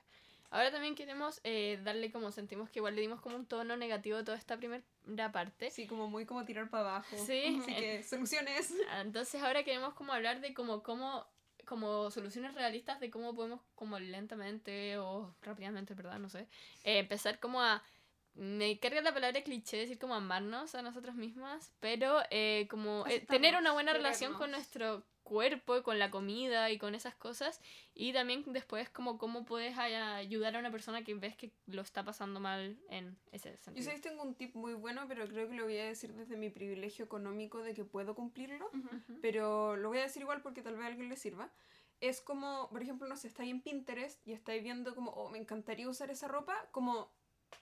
Ahora 0.50 0.72
también 0.72 0.96
queremos 0.96 1.42
eh, 1.44 1.80
darle 1.84 2.12
como 2.12 2.32
sentimos 2.32 2.70
que 2.70 2.80
igual 2.80 2.96
le 2.96 3.02
dimos 3.02 3.20
como 3.22 3.36
un 3.36 3.46
tono 3.46 3.76
negativo 3.76 4.18
a 4.18 4.24
toda 4.24 4.38
esta 4.38 4.58
primera 4.58 5.32
parte. 5.32 5.70
Sí, 5.72 5.88
como 5.88 6.10
muy 6.10 6.26
como 6.26 6.46
tirar 6.46 6.70
para 6.70 6.90
abajo. 6.90 7.18
Sí, 7.26 7.60
Así 7.62 7.72
eh, 7.72 7.80
que 7.80 8.04
soluciones. 8.04 8.74
Entonces 9.02 9.42
ahora 9.42 9.64
queremos 9.64 9.94
como 9.94 10.14
hablar 10.14 10.40
de 10.42 10.54
como 10.54 10.84
cómo 10.84 11.28
como 11.66 12.10
soluciones 12.12 12.54
realistas 12.56 13.02
de 13.02 13.12
cómo 13.12 13.36
podemos 13.36 13.60
como 13.76 14.00
lentamente 14.00 14.98
o 14.98 15.36
rápidamente, 15.42 15.94
¿verdad? 15.94 16.18
No 16.18 16.30
sé. 16.30 16.48
eh, 16.84 17.00
empezar 17.00 17.40
como 17.40 17.62
a 17.62 17.84
me 18.38 18.80
carga 18.80 19.02
la 19.02 19.14
palabra 19.14 19.42
cliché 19.42 19.78
decir 19.78 19.98
como 19.98 20.14
amarnos 20.14 20.76
a 20.76 20.82
nosotras 20.82 21.16
mismas, 21.16 21.72
pero 21.80 22.22
eh, 22.30 22.68
como 22.70 23.06
eh, 23.08 23.22
tener 23.22 23.56
una 23.56 23.72
buena 23.74 23.94
relación 23.94 24.36
con 24.36 24.52
nuestro 24.52 25.04
cuerpo 25.28 25.76
y 25.78 25.84
con 25.84 26.00
la 26.00 26.10
comida 26.10 26.72
y 26.72 26.78
con 26.78 26.96
esas 26.96 27.13
cosas 27.16 27.60
y 27.94 28.13
también 28.13 28.44
después 28.54 28.90
como 28.90 29.18
cómo 29.18 29.44
puedes 29.46 29.78
ayudar 29.78 30.56
a 30.56 30.60
una 30.60 30.72
persona 30.72 31.04
que 31.04 31.13
ves 31.16 31.36
que 31.36 31.52
lo 31.66 31.82
está 31.82 32.04
pasando 32.06 32.40
mal 32.40 32.80
en 32.90 33.18
ese 33.34 33.52
Yo 33.52 33.58
sentido. 33.58 33.90
sé 33.90 33.96
que 33.96 34.02
tengo 34.10 34.24
un 34.24 34.36
tip 34.36 34.56
muy 34.56 34.74
bueno, 34.74 35.06
pero 35.08 35.28
creo 35.28 35.50
que 35.50 35.56
lo 35.56 35.66
voy 35.66 35.78
a 35.78 35.86
decir 35.86 36.13
desde 36.13 36.38
mi 36.38 36.50
privilegio 36.50 37.04
económico 37.06 37.62
de 37.62 37.74
que 37.74 37.84
puedo 37.84 38.16
cumplirlo. 38.16 38.68
Ujú. 38.74 38.88
Ujú. 38.96 39.20
pero 39.22 39.76
lo 39.76 39.90
voy 39.90 39.98
a 40.00 40.04
decir 40.04 40.22
igual 40.22 40.42
porque 40.42 40.62
tal 40.62 40.76
vez 40.76 40.84
a 40.86 40.88
alguien 40.88 41.10
le 41.10 41.18
sirva. 41.18 41.52
Es 42.00 42.22
como, 42.22 42.70
por 42.70 42.82
ejemplo, 42.82 43.08
no 43.08 43.18
sé, 43.18 43.28
estáis 43.28 43.50
en 43.52 43.62
Pinterest 43.62 44.26
y 44.28 44.32
estáis 44.34 44.62
viendo 44.63 44.94
como, 44.96 45.12
oh, 45.12 45.30
me 45.30 45.40
encantaría 45.40 45.90
usar 45.90 46.10
esa 46.12 46.28
ropa, 46.28 46.56
como 46.72 47.12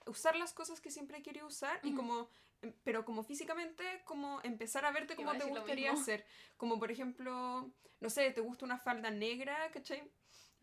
usar 0.06 0.36
las 0.36 0.52
cosas 0.52 0.80
que 0.80 0.90
siempre 0.90 1.18
he 1.18 1.22
querido 1.22 1.46
usar 1.46 1.80
y 1.82 1.88
Ujú. 1.88 1.96
como, 1.96 2.14
em, 2.20 2.26
pero 2.84 3.04
como 3.04 3.22
físicamente, 3.22 3.84
como 4.04 4.40
empezar 4.42 4.84
a 4.84 4.90
verte 4.92 5.14
como 5.16 5.32
te 5.36 5.44
gustaría 5.44 5.92
hacer. 5.92 6.24
Como 6.56 6.78
por 6.78 6.90
ejemplo, 6.90 7.70
no 8.00 8.10
sé, 8.10 8.30
te 8.32 8.40
gusta 8.40 8.64
una 8.64 8.78
falda 8.78 9.10
negra, 9.10 9.70
¿cachai? 9.72 10.10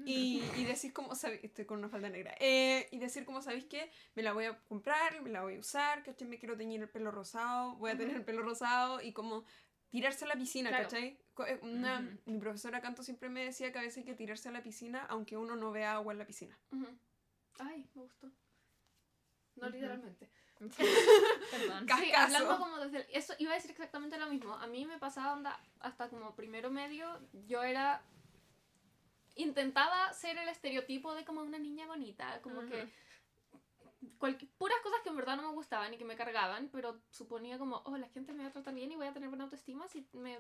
Y, 0.05 0.41
y 0.57 0.65
decís 0.65 0.91
como, 0.91 1.13
estoy 1.13 1.65
con 1.65 1.77
una 1.77 1.87
falda 1.87 2.09
negra, 2.09 2.35
eh, 2.39 2.87
y 2.91 2.97
decir 2.97 3.23
como, 3.25 3.41
¿sabéis 3.41 3.65
qué? 3.65 3.91
Me 4.15 4.23
la 4.23 4.33
voy 4.33 4.45
a 4.45 4.59
comprar, 4.65 5.21
me 5.21 5.29
la 5.29 5.43
voy 5.43 5.55
a 5.55 5.59
usar, 5.59 6.03
¿cachai? 6.03 6.27
Me 6.27 6.39
quiero 6.39 6.57
teñir 6.57 6.81
el 6.81 6.89
pelo 6.89 7.11
rosado, 7.11 7.75
voy 7.75 7.91
a 7.91 7.97
tener 7.97 8.15
el 8.17 8.25
pelo 8.25 8.41
rosado 8.41 9.01
y 9.01 9.13
como 9.13 9.45
tirarse 9.91 10.25
a 10.25 10.27
la 10.29 10.35
piscina, 10.35 10.69
Claro. 10.69 10.85
¿cachai? 10.85 11.19
Eh, 11.47 11.59
una- 11.61 11.99
Ujú. 11.99 12.31
Mi 12.31 12.39
profesora 12.39 12.81
Canto 12.81 13.03
siempre 13.03 13.29
me 13.29 13.45
decía 13.45 13.71
que 13.71 13.79
a 13.79 13.81
veces 13.83 13.99
hay 13.99 14.03
que 14.05 14.15
tirarse 14.15 14.49
a 14.49 14.51
la 14.51 14.63
piscina 14.63 15.05
aunque 15.05 15.37
uno 15.37 15.55
no 15.55 15.71
vea 15.71 15.93
agua 15.93 16.11
en 16.11 16.19
la 16.19 16.25
piscina. 16.25 16.59
Ujú. 16.71 16.87
Ay, 17.59 17.87
me 17.93 18.01
gustó. 18.01 18.27
No 19.55 19.67
Ujú. 19.67 19.75
literalmente. 19.75 20.29
Perdón. 21.51 21.87
Sí, 21.99 22.11
hablando 22.13 22.57
como 22.57 22.77
desde 22.79 22.97
el- 22.99 23.07
eso 23.11 23.33
iba 23.39 23.51
a 23.51 23.55
decir 23.55 23.71
exactamente 23.71 24.17
lo 24.17 24.27
mismo. 24.27 24.53
A 24.55 24.67
mí 24.67 24.85
me 24.85 24.97
pasaba 24.97 25.33
onda 25.33 25.59
hasta 25.79 26.09
como 26.09 26.35
primero 26.35 26.69
medio, 26.71 27.19
yo 27.47 27.63
era 27.63 28.01
intentaba 29.35 30.13
ser 30.13 30.37
el 30.37 30.47
estereotipo 30.49 31.13
de 31.15 31.25
como 31.25 31.41
una 31.41 31.57
niña 31.57 31.87
bonita, 31.87 32.39
como 32.41 32.61
que 32.69 32.93
cual- 34.19 34.37
puras 34.57 34.77
cosas 34.83 34.99
que 35.01 35.09
en 35.09 35.15
verdad 35.17 35.35
no 35.37 35.43
me 35.49 35.53
gustaban 35.55 35.93
y 35.93 35.97
que 35.97 36.05
me 36.05 36.15
cargaban, 36.15 36.69
pero 36.71 37.01
suponía 37.09 37.57
como, 37.57 37.81
oh, 37.85 37.97
la 37.97 38.09
gente 38.09 38.33
me 38.33 38.43
va 38.43 38.49
a 38.49 38.53
tratar 38.53 38.73
bien 38.75 38.91
y 38.91 38.95
voy 38.95 39.07
a 39.07 39.13
tener 39.13 39.29
buena 39.29 39.45
autoestima 39.45 39.87
si 39.87 40.07
me 40.13 40.39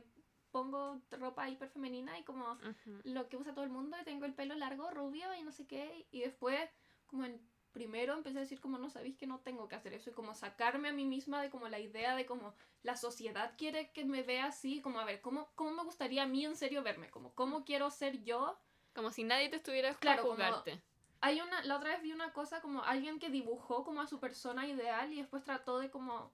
pongo 0.51 1.01
ropa 1.09 1.49
hiper 1.49 1.69
femenina 1.69 2.19
y 2.19 2.23
como 2.23 2.57
lo 3.05 3.27
que 3.27 3.37
usa 3.37 3.53
todo 3.55 3.63
el 3.63 3.71
mundo 3.71 3.97
y 3.99 4.03
tengo 4.03 4.25
el 4.25 4.35
pelo 4.35 4.53
largo, 4.53 4.91
rubio 4.91 5.33
y 5.33 5.41
no 5.41 5.51
sé 5.51 5.65
qué. 5.65 6.05
Y 6.11 6.19
después, 6.21 6.69
como 7.07 7.25
en 7.25 7.41
primero, 7.73 8.13
empecé 8.13 8.37
a 8.37 8.41
decir 8.41 8.61
como 8.61 8.77
no 8.77 8.89
sabéis 8.89 9.17
que 9.17 9.27
no 9.27 9.39
tengo 9.39 9.67
que 9.67 9.75
hacer 9.75 9.93
eso 9.93 10.09
y 10.09 10.13
como 10.13 10.33
sacarme 10.35 10.89
a 10.89 10.93
mí 10.93 11.03
misma 11.05 11.41
de 11.41 11.49
como 11.49 11.67
la 11.67 11.79
idea 11.79 12.15
de 12.15 12.25
como 12.25 12.53
la 12.83 12.95
sociedad 12.95 13.53
quiere 13.57 13.91
que 13.91 14.05
me 14.05 14.23
vea 14.23 14.45
así, 14.45 14.81
como 14.81 14.99
a 14.99 15.05
ver, 15.05 15.21
¿cómo, 15.21 15.49
cómo 15.55 15.71
me 15.71 15.83
gustaría 15.83 16.23
a 16.23 16.27
mí 16.27 16.45
en 16.45 16.55
serio 16.55 16.83
verme? 16.83 17.09
Como 17.09 17.33
cómo 17.33 17.65
quiero 17.65 17.89
ser 17.89 18.23
yo. 18.23 18.57
Como 18.93 19.09
si 19.11 19.23
nadie 19.23 19.49
te 19.49 19.55
estuviera 19.57 19.93
Claro, 19.95 20.21
como- 20.21 20.35
juzgarte. 20.35 20.81
Hay 21.21 21.39
una, 21.41 21.63
la 21.63 21.77
otra 21.77 21.89
vez 21.91 22.01
vi 22.01 22.11
una 22.11 22.31
cosa 22.33 22.61
como 22.61 22.83
alguien 22.83 23.17
que 23.17 23.29
dibujó 23.29 23.83
como 23.85 24.01
a 24.01 24.07
su 24.07 24.19
persona 24.19 24.67
ideal 24.67 25.11
y 25.13 25.17
después 25.17 25.43
trató 25.43 25.79
de 25.79 25.89
como 25.89 26.31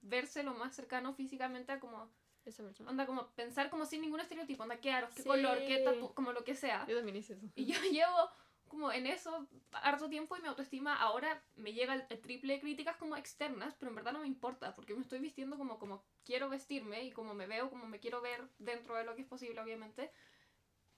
verse 0.00 0.42
lo 0.42 0.54
más 0.54 0.74
cercano 0.74 1.12
físicamente 1.12 1.72
a 1.72 1.80
como, 1.80 2.08
Esa 2.44 2.62
persona. 2.62 2.88
onda 2.88 3.04
como 3.04 3.26
pensar 3.34 3.68
como 3.68 3.84
sin 3.84 4.00
ningún 4.00 4.20
estereotipo, 4.20 4.62
onda 4.62 4.80
qué 4.80 4.92
aros, 4.92 5.12
qué 5.14 5.22
Sí. 5.22 5.28
color, 5.28 5.58
qué 5.66 5.78
tatu, 5.84 6.14
como 6.14 6.32
lo 6.32 6.44
que 6.44 6.54
sea. 6.54 6.86
Yo 6.86 6.96
también 6.96 7.16
hice 7.16 7.34
eso. 7.34 7.46
Y 7.56 7.66
yo 7.66 7.74
llevo 7.92 8.30
como 8.68 8.92
en 8.92 9.06
eso 9.06 9.48
harto 9.72 10.08
tiempo 10.08 10.36
y 10.36 10.40
mi 10.40 10.48
autoestima 10.48 10.94
ahora 10.94 11.42
me 11.56 11.72
llega 11.72 11.94
el, 11.94 12.20
triple 12.20 12.54
de 12.54 12.60
críticas 12.60 12.96
como 12.96 13.16
externas, 13.16 13.74
pero 13.78 13.90
en 13.90 13.96
verdad 13.96 14.12
no 14.12 14.20
me 14.20 14.26
importa 14.26 14.74
porque 14.74 14.94
me 14.94 15.02
estoy 15.02 15.18
vistiendo 15.18 15.56
como, 15.56 15.78
como 15.78 16.04
quiero 16.24 16.48
vestirme 16.48 17.04
y 17.04 17.10
como 17.10 17.34
me 17.34 17.46
veo, 17.46 17.70
como 17.70 17.86
me 17.86 18.00
quiero 18.00 18.20
ver 18.20 18.48
dentro 18.58 18.96
de 18.96 19.04
lo 19.04 19.14
que 19.14 19.22
es 19.22 19.28
posible, 19.28 19.60
obviamente. 19.60 20.12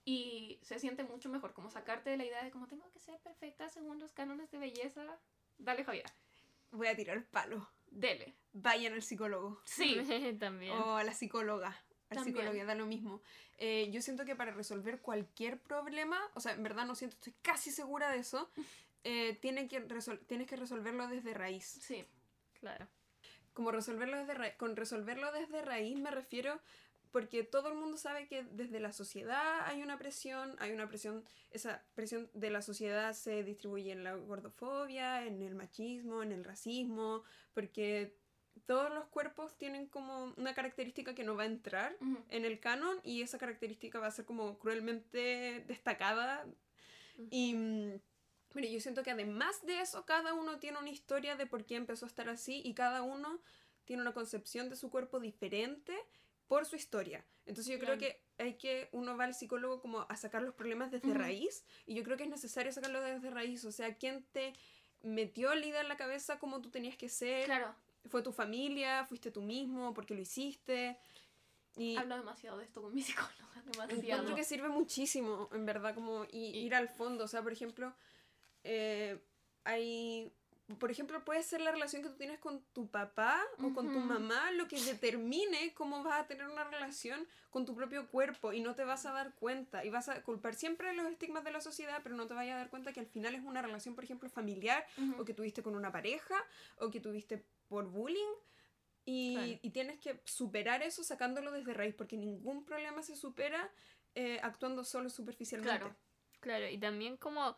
Y 0.05 0.59
se 0.63 0.79
siente 0.79 1.05
mucho 1.05 1.29
mejor, 1.29 1.53
como 1.53 1.71
sacarte 1.71 2.11
de 2.11 2.17
la 2.17 2.25
idea 2.25 2.43
de 2.43 2.51
como 2.51 2.67
tengo 2.67 2.91
que 2.91 2.99
ser 2.99 3.19
perfecta 3.21 3.69
según 3.69 4.01
los 4.01 4.13
cánones 4.13 4.51
de 4.51 4.59
belleza. 4.59 5.05
Dale, 5.59 5.85
Javier. 5.85 6.07
Voy 6.71 6.89
a 6.89 6.97
tirar 6.97 7.17
el 7.17 7.25
palo. 7.25 7.69
Dele. 7.91 8.35
Vayan 8.53 8.95
al 8.95 9.03
psicólogo. 9.03 9.61
Sí. 9.65 9.97
También. 10.39 10.73
O 10.73 10.97
a 10.97 11.05
la 11.05 11.13
psicóloga. 11.13 11.77
Al 12.11 12.17
También. 12.17 12.37
psicólogo, 12.37 12.65
da 12.67 12.75
lo 12.75 12.87
mismo. 12.87 13.23
Eh, 13.59 13.89
yo 13.93 14.03
siento 14.03 14.25
que 14.25 14.35
para 14.37 14.51
resolver 14.53 15.01
cualquier 15.01 15.59
problema, 15.61 16.21
o 16.35 16.41
sea, 16.41 16.53
en 16.53 16.63
verdad 16.63 16.85
no 16.87 16.95
siento, 16.95 17.17
estoy 17.17 17.35
casi 17.43 17.71
segura 17.71 18.11
de 18.11 18.19
eso, 18.19 18.51
eh, 19.05 19.39
tiene 19.41 19.69
que 19.69 19.87
resol- 19.87 20.21
tienes 20.27 20.47
que 20.49 20.57
resolverlo 20.57 21.07
desde 21.09 21.33
raíz. 21.35 21.65
Sí. 21.65 22.05
Claro. 22.59 22.87
Como 23.55 23.71
resolverlo 23.71 24.17
desde 24.19 24.35
raíz, 24.35 24.55
con 24.57 24.77
resolverlo 24.77 25.33
desde 25.33 25.63
raíz 25.63 25.97
me 25.99 26.11
refiero 26.11 26.61
porque 27.11 27.43
todo 27.43 27.69
el 27.69 27.75
mundo 27.75 27.97
sabe 27.97 28.29
que 28.29 28.45
desde 28.45 28.79
la 28.79 28.93
sociedad 28.93 29.67
hay 29.67 29.83
una 29.83 29.99
presión, 29.99 30.55
hay 30.61 30.71
una 30.71 30.89
presión, 30.89 31.25
esa 31.51 31.83
presión 31.97 32.31
de 32.35 32.51
la 32.51 32.63
sociedad 32.63 33.13
se 33.15 33.43
distribuye 33.43 33.91
en 33.91 34.05
la 34.05 34.15
gordofobia, 34.15 35.27
en 35.27 35.43
el 35.43 35.57
machismo, 35.57 36.23
en 36.23 36.31
el 36.31 36.45
racismo, 36.45 37.25
porque 37.53 38.15
todos 38.71 38.95
los 38.95 39.07
cuerpos 39.07 39.59
tienen 39.59 39.89
como 39.89 40.33
una 40.37 40.55
característica 40.55 41.13
que 41.13 41.25
no 41.25 41.35
va 41.35 41.43
a 41.43 41.47
entrar 41.47 41.97
Ujú. 42.01 42.19
en 42.29 42.45
el 42.45 42.61
canon 42.61 43.01
y 43.03 43.21
esa 43.21 43.37
característica 43.37 43.99
va 43.99 44.07
a 44.07 44.13
ser 44.13 44.25
como 44.27 44.61
cruelmente 44.61 45.65
destacada. 45.67 46.47
Ujú. 47.19 47.27
Y 47.31 47.55
mm, 47.55 48.01
bueno, 48.53 48.69
yo 48.69 48.81
siento 48.81 49.03
que 49.03 49.11
además 49.11 49.67
de 49.67 49.81
eso, 49.81 50.07
cada 50.07 50.35
uno 50.35 50.61
tiene 50.61 50.79
una 50.79 50.89
historia 50.89 51.35
de 51.35 51.47
por 51.47 51.65
qué 51.65 51.75
empezó 51.75 52.07
a 52.07 52.09
estar 52.09 52.29
así 52.29 52.63
y 52.65 52.75
cada 52.75 53.03
uno 53.03 53.41
tiene 53.87 54.03
una 54.03 54.15
concepción 54.15 54.69
de 54.69 54.77
su 54.77 54.89
cuerpo 54.89 55.19
diferente 55.19 55.99
por 56.47 56.65
su 56.65 56.77
historia. 56.77 57.27
Entonces 57.47 57.73
yo 57.73 57.81
creo 57.81 57.99
que 57.99 58.23
hay 58.39 58.55
que, 58.55 58.89
uno 58.93 59.17
va 59.17 59.25
al 59.25 59.35
psicólogo 59.35 59.81
como 59.81 60.07
a 60.09 60.17
sacar 60.17 60.43
los 60.43 60.55
problemas 60.55 60.93
desde 60.93 61.09
Ujú. 61.09 61.19
raíz 61.19 61.65
y 61.87 61.97
yo 61.97 62.05
creo 62.05 62.17
que 62.17 62.23
es 62.23 62.31
necesario 62.31 62.71
sacarlo 62.71 63.01
desde 63.01 63.31
raíz. 63.31 63.65
O 63.65 63.73
sea, 63.73 63.97
¿quién 63.97 64.25
te 64.31 64.53
metió 65.03 65.53
la 65.57 65.67
idea 65.67 65.81
en 65.81 65.89
la 65.89 65.97
cabeza 65.97 66.39
cómo 66.39 66.63
tú 66.63 66.71
tenías 66.71 66.97
que 66.97 67.09
ser? 67.09 67.47
Claro. 67.47 67.75
¿Fue 68.09 68.23
tu 68.23 68.33
familia? 68.33 69.05
¿Fuiste 69.05 69.31
tú 69.31 69.43
mismo? 69.43 69.93
¿Por 69.95 70.07
qué 70.07 70.15
lo 70.15 70.21
hiciste? 70.21 70.99
Y 71.77 71.97
Hablo 71.97 72.17
demasiado 72.17 72.59
de 72.59 72.65
esto 72.65 72.83
con 72.83 72.95
mi 72.95 73.03
psicóloga. 73.03 73.63
Demasiado. 73.67 74.01
encuentro 74.03 74.35
que 74.35 74.45
sirve 74.45 74.69
muchísimo, 74.69 75.49
en 75.53 75.67
verdad, 75.67 75.95
como 75.95 76.25
y- 76.25 76.47
Y- 76.47 76.59
ir 76.67 76.75
al 76.75 76.89
fondo. 76.89 77.25
O 77.25 77.29
sea, 77.29 77.43
por 77.43 77.53
ejemplo, 77.53 77.95
eh, 78.65 79.23
hay... 79.65 80.33
Por 80.79 80.91
ejemplo, 80.91 81.25
puede 81.25 81.43
ser 81.43 81.61
la 81.61 81.71
relación 81.73 82.03
que 82.03 82.09
tú 82.09 82.17
tienes 82.17 82.39
con 82.39 82.63
tu 82.73 82.89
papá 82.91 83.43
o 83.59 83.73
con 83.73 83.93
tu 83.93 83.99
mamá 83.99 84.51
lo 84.53 84.69
que 84.69 84.81
determine 84.81 85.75
cómo 85.75 86.03
vas 86.03 86.21
a 86.21 86.27
tener 86.27 86.49
una 86.49 86.65
relación 86.65 87.27
con 87.51 87.65
tu 87.67 87.75
propio 87.75 88.09
cuerpo 88.09 88.53
y 88.53 88.61
no 88.61 88.75
te 88.75 88.85
vas 88.85 89.07
a 89.07 89.13
dar 89.13 89.35
cuenta 89.35 89.85
y 89.85 89.91
vas 89.91 90.09
a 90.09 90.23
culpar 90.23 90.55
siempre 90.55 90.93
los 90.95 91.07
estigmas 91.07 91.45
de 91.45 91.51
la 91.51 91.61
sociedad, 91.61 92.01
pero 92.03 92.15
no 92.15 92.27
te 92.27 92.35
vayas 92.35 92.55
a 92.55 92.59
dar 92.59 92.71
cuenta 92.71 92.93
que 92.93 93.01
al 93.01 93.07
final 93.07 93.35
es 93.35 93.43
una 93.43 93.63
relación, 93.63 93.95
por 93.95 94.05
ejemplo, 94.05 94.29
familiar 94.29 94.85
o 95.19 95.25
que 95.25 95.35
tuviste 95.35 95.63
con 95.63 95.75
una 95.75 95.91
pareja 95.91 96.37
o 96.79 96.91
que 96.91 97.01
tuviste 97.01 97.45
por 97.69 97.87
bullying 97.87 98.35
y, 99.05 99.35
Claro. 99.35 99.59
y 99.63 99.71
tienes 99.71 99.99
que 99.99 100.21
superar 100.25 100.83
eso 100.83 101.03
sacándolo 101.03 101.53
desde 101.53 101.75
raíz 101.75 101.95
porque 101.95 102.17
ningún 102.17 102.65
problema 102.65 103.03
se 103.03 103.17
supera 103.17 103.71
eh, 104.15 104.41
actuando 104.43 104.85
solo 104.85 105.09
superficialmente. 105.09 105.79
Claro. 105.79 105.97
Claro, 106.41 106.69
y 106.69 106.79
también 106.79 107.17
como 107.17 107.55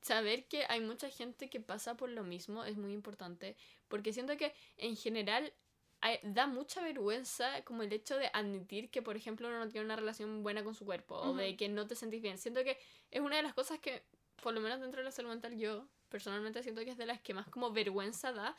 saber 0.00 0.46
que 0.46 0.64
hay 0.68 0.80
mucha 0.80 1.08
gente 1.10 1.48
que 1.50 1.60
pasa 1.60 1.96
por 1.96 2.08
lo 2.10 2.22
mismo 2.24 2.64
es 2.64 2.76
muy 2.76 2.92
importante, 2.92 3.56
porque 3.88 4.12
siento 4.12 4.36
que 4.36 4.54
en 4.76 4.96
general 4.96 5.52
hay- 6.00 6.18
da 6.22 6.46
mucha 6.46 6.82
vergüenza 6.82 7.62
como 7.64 7.82
el 7.82 7.92
hecho 7.92 8.16
de 8.16 8.28
admitir 8.32 8.90
que, 8.90 9.02
por 9.02 9.16
ejemplo, 9.16 9.48
uno 9.48 9.58
no 9.60 9.68
tiene 9.68 9.84
una 9.84 9.96
relación 9.96 10.42
buena 10.42 10.64
con 10.64 10.74
su 10.74 10.84
cuerpo 10.84 11.16
o 11.16 11.34
de 11.34 11.56
que 11.56 11.68
no 11.68 11.86
te 11.86 11.94
sentís 11.94 12.20
bien. 12.22 12.38
Siento 12.38 12.64
que 12.64 12.76
es 13.10 13.20
una 13.20 13.36
de 13.36 13.42
las 13.42 13.54
cosas 13.54 13.78
que, 13.78 14.02
por 14.42 14.52
lo 14.52 14.60
menos 14.60 14.80
dentro 14.80 14.98
de 15.00 15.04
la 15.04 15.12
salud 15.12 15.30
mental, 15.30 15.56
yo 15.56 15.86
personalmente 16.08 16.62
siento 16.62 16.84
que 16.84 16.90
es 16.90 16.96
de 16.98 17.06
las 17.06 17.20
que 17.20 17.34
más 17.34 17.48
como 17.48 17.70
vergüenza 17.70 18.32
da, 18.32 18.56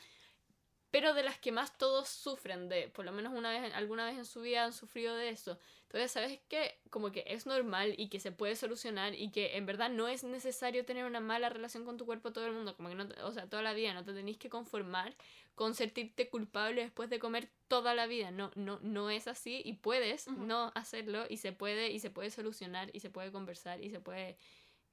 pero 0.93 1.15
de 1.15 1.23
las 1.23 1.39
que 1.39 1.51
más 1.51 1.75
todos 1.79 2.07
sufren 2.07 2.69
de, 2.69 2.87
por 2.87 3.03
lo 3.03 3.11
menos 3.11 3.33
una 3.33 3.49
vez, 3.49 3.73
alguna 3.73 4.05
vez 4.05 4.15
en 4.15 4.25
su 4.25 4.41
vida 4.41 4.63
han 4.63 4.73
sufrido 4.73 5.15
de 5.15 5.29
eso. 5.29 5.57
Entonces, 5.83 6.11
¿sabes 6.11 6.39
que 6.47 6.79
Como 6.91 7.11
que 7.11 7.23
es 7.27 7.47
normal 7.47 7.95
y 7.97 8.09
que 8.09 8.19
se 8.19 8.31
puede 8.31 8.55
solucionar 8.55 9.15
y 9.15 9.31
que 9.31 9.57
en 9.57 9.65
verdad 9.65 9.89
no 9.89 10.07
es 10.07 10.23
necesario 10.23 10.85
tener 10.85 11.05
una 11.05 11.19
mala 11.19 11.49
relación 11.49 11.83
con 11.83 11.97
tu 11.97 12.05
cuerpo 12.05 12.31
todo 12.31 12.45
el 12.45 12.53
mundo, 12.53 12.75
como 12.77 12.89
que 12.89 12.95
no, 12.95 13.07
o 13.23 13.31
sea, 13.31 13.49
toda 13.49 13.63
la 13.63 13.73
vida, 13.73 13.95
no 13.95 14.03
te 14.05 14.13
tenéis 14.13 14.37
que 14.37 14.49
conformar 14.51 15.15
con 15.55 15.73
sentirte 15.73 16.29
culpable 16.29 16.83
después 16.83 17.09
de 17.09 17.17
comer 17.19 17.49
toda 17.67 17.95
la 17.95 18.05
vida. 18.05 18.29
No, 18.29 18.51
no, 18.55 18.79
no 18.83 19.09
es 19.09 19.27
así 19.27 19.63
y 19.65 19.73
puedes 19.73 20.27
Ujú. 20.27 20.45
no 20.45 20.71
hacerlo 20.75 21.25
y 21.27 21.37
se 21.37 21.53
puede 21.53 21.89
y 21.89 21.99
se 21.99 22.11
puede 22.11 22.29
solucionar 22.29 22.91
y 22.93 22.99
se 22.99 23.09
puede 23.09 23.31
conversar 23.31 23.81
y 23.83 23.89
se 23.89 23.99
puede 23.99 24.37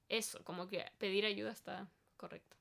eso, 0.09 0.43
como 0.43 0.67
que 0.67 0.85
pedir 0.97 1.25
ayuda 1.25 1.51
está 1.51 1.87
correcto. 2.17 2.57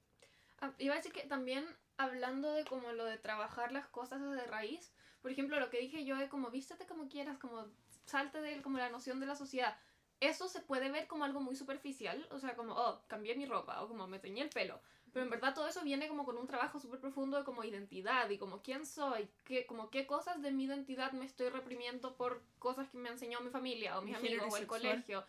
Ah, 0.61 0.73
iba 0.79 0.95
a 0.95 0.97
decir 0.99 1.13
que 1.13 1.23
también 1.27 1.65
hablando 2.03 2.53
de 2.53 2.65
como 2.65 2.93
lo 2.93 3.05
de 3.05 3.19
trabajar 3.19 3.73
las 3.73 3.87
cosas 3.87 4.21
desde 4.21 4.47
raíz, 4.47 4.93
por 5.21 5.31
ejemplo, 5.31 5.61
lo 5.61 5.71
que 5.71 5.81
dije 5.81 6.05
yo 6.05 6.17
de 6.17 6.29
como 6.29 6.51
vístete 6.51 6.87
como 6.87 7.09
quieras, 7.09 7.39
como 7.39 7.67
salte 8.07 8.41
de 8.41 8.63
como 8.63 8.79
la 8.79 8.89
noción 8.89 9.21
de 9.21 9.27
la 9.27 9.37
sociedad. 9.37 9.77
Eso 10.21 10.49
se 10.49 10.61
puede 10.61 10.91
ver 10.91 11.07
como 11.07 11.25
algo 11.25 11.41
muy 11.41 11.57
superficial, 11.57 12.27
o 12.31 12.39
sea, 12.39 12.55
como, 12.55 12.75
oh, 12.75 13.03
cambié 13.07 13.35
mi 13.37 13.47
ropa, 13.47 13.83
o 13.83 13.89
como 13.89 14.07
me 14.07 14.19
teñí 14.19 14.41
el 14.41 14.51
pelo. 14.51 14.81
Pero 15.13 15.25
en 15.25 15.31
verdad 15.31 15.55
todo 15.55 15.67
eso 15.67 15.83
viene 15.83 16.09
como 16.09 16.25
con 16.25 16.37
un 16.37 16.47
trabajo 16.47 16.79
súper 16.79 17.01
profundo 17.01 17.39
de 17.39 17.45
como 17.45 17.65
identidad 17.65 18.29
y 18.31 18.39
como 18.39 18.63
quién 18.63 18.87
soy, 18.87 19.29
qué, 19.45 19.67
como 19.67 19.91
qué 19.91 20.07
cosas 20.07 20.41
de 20.41 20.53
mi 20.53 20.65
identidad 20.65 21.13
me 21.13 21.25
estoy 21.25 21.49
reprimiendo 21.49 22.17
por 22.17 22.43
cosas 22.59 22.89
que 22.91 22.99
me 22.99 23.09
enseñó 23.09 23.41
mi 23.41 23.51
familia 23.51 23.99
o 23.99 24.03
mis 24.03 24.15
amigos 24.15 24.53
o 24.53 24.57
el 24.57 24.63
sexual. 24.63 24.83
colegio. 24.83 25.25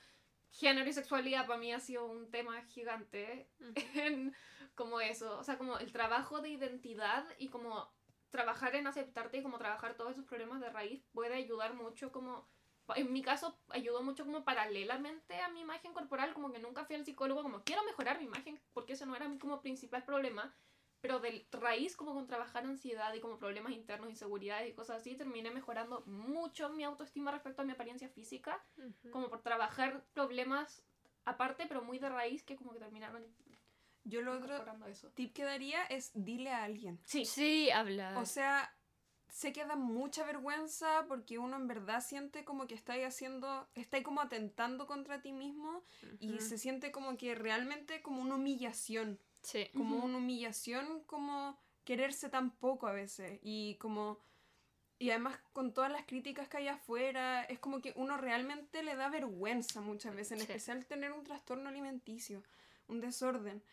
Género 0.51 0.89
y 0.89 0.93
sexualidad 0.93 1.47
para 1.47 1.59
mí 1.59 1.71
ha 1.73 1.79
sido 1.79 2.05
un 2.05 2.29
tema 2.29 2.61
gigante 2.65 3.49
en 3.95 4.35
como 4.75 4.99
eso, 5.01 5.37
o 5.37 5.43
sea, 5.43 5.57
como 5.57 5.77
el 5.77 5.91
trabajo 5.91 6.41
de 6.41 6.49
identidad 6.49 7.25
y 7.37 7.49
como 7.49 7.91
trabajar 8.29 8.75
en 8.75 8.87
aceptarte 8.87 9.37
y 9.37 9.43
como 9.43 9.57
trabajar 9.57 9.95
todos 9.95 10.11
esos 10.11 10.25
problemas 10.25 10.61
de 10.61 10.69
raíz 10.69 11.03
puede 11.13 11.35
ayudar 11.35 11.73
mucho 11.73 12.11
como 12.11 12.49
en 12.95 13.13
mi 13.13 13.21
caso 13.21 13.57
ayudó 13.69 14.03
mucho 14.03 14.25
como 14.25 14.43
paralelamente 14.43 15.39
a 15.39 15.49
mi 15.49 15.61
imagen 15.61 15.93
corporal, 15.93 16.33
como 16.33 16.51
que 16.51 16.59
nunca 16.59 16.85
fui 16.85 16.95
al 16.95 17.05
psicólogo 17.05 17.43
como 17.43 17.63
quiero 17.63 17.83
mejorar 17.83 18.19
mi 18.19 18.25
imagen 18.25 18.59
porque 18.73 18.93
ese 18.93 19.05
no 19.05 19.15
era 19.15 19.27
mi 19.27 19.37
como 19.37 19.61
principal 19.61 20.03
problema, 20.03 20.53
pero 21.01 21.19
de 21.19 21.47
raíz 21.51 21.95
como 21.97 22.13
con 22.13 22.27
trabajar 22.27 22.63
ansiedad 22.65 23.13
y 23.13 23.19
como 23.19 23.37
problemas 23.37 23.73
internos, 23.73 24.09
inseguridades 24.09 24.69
y 24.69 24.73
cosas 24.73 25.01
así, 25.01 25.15
terminé 25.15 25.51
mejorando 25.51 26.03
mucho 26.05 26.69
mi 26.69 26.83
autoestima 26.83 27.31
respecto 27.31 27.61
a 27.61 27.65
mi 27.65 27.71
apariencia 27.71 28.07
física, 28.09 28.63
como 29.11 29.29
por 29.29 29.41
trabajar 29.41 30.03
problemas 30.13 30.83
aparte, 31.25 31.65
pero 31.67 31.83
muy 31.83 31.99
de 31.99 32.09
raíz 32.09 32.43
que 32.43 32.55
como 32.55 32.71
que 32.71 32.79
terminaron 32.79 33.25
Yo 34.03 34.21
lo 34.21 34.33
otro 34.33 34.53
mejorando 34.53 34.85
eso. 34.85 35.09
tip 35.11 35.33
que 35.33 35.43
daría 35.43 35.83
es 35.85 36.11
dile 36.13 36.51
a 36.51 36.63
alguien. 36.63 36.99
Sí, 37.05 37.25
Sí, 37.25 37.71
hablar. 37.71 38.17
O 38.17 38.25
sea, 38.25 38.75
sé 39.27 39.53
que 39.53 39.65
da 39.65 39.75
mucha 39.75 40.25
vergüenza 40.25 41.05
porque 41.07 41.39
uno 41.39 41.55
en 41.55 41.67
verdad 41.67 42.01
siente 42.01 42.43
como 42.43 42.67
que 42.67 42.75
está 42.75 42.93
ahí 42.93 43.03
haciendo, 43.03 43.69
está 43.75 43.97
ahí 43.97 44.03
como 44.03 44.21
atentando 44.21 44.87
contra 44.87 45.21
ti 45.21 45.31
mismo 45.31 45.83
y 46.19 46.35
Ujú. 46.35 46.41
se 46.41 46.57
siente 46.57 46.91
como 46.91 47.17
que 47.17 47.33
realmente 47.35 48.01
como 48.01 48.21
una 48.21 48.35
humillación, 48.35 49.19
Sí. 49.43 49.69
como 49.75 49.97
Ujú. 49.97 50.05
una 50.05 50.17
humillación 50.17 51.03
como 51.05 51.57
quererse 51.83 52.29
tan 52.29 52.51
poco 52.51 52.87
a 52.87 52.93
veces 52.93 53.39
y 53.41 53.75
como 53.75 54.19
y 54.99 55.09
además 55.09 55.39
con 55.51 55.73
todas 55.73 55.91
las 55.91 56.05
críticas 56.05 56.47
que 56.47 56.57
hay 56.57 56.67
afuera, 56.67 57.43
es 57.45 57.57
como 57.57 57.81
que 57.81 57.91
uno 57.95 58.17
realmente 58.17 58.83
le 58.83 58.95
da 58.95 59.09
vergüenza 59.09 59.81
muchas 59.81 60.13
veces, 60.15 60.33
en 60.33 60.37
Sí. 60.39 60.43
especial 60.43 60.85
tener 60.85 61.11
un 61.11 61.23
trastorno 61.23 61.69
alimenticio, 61.69 62.43
un 62.87 63.01
desorden. 63.01 63.63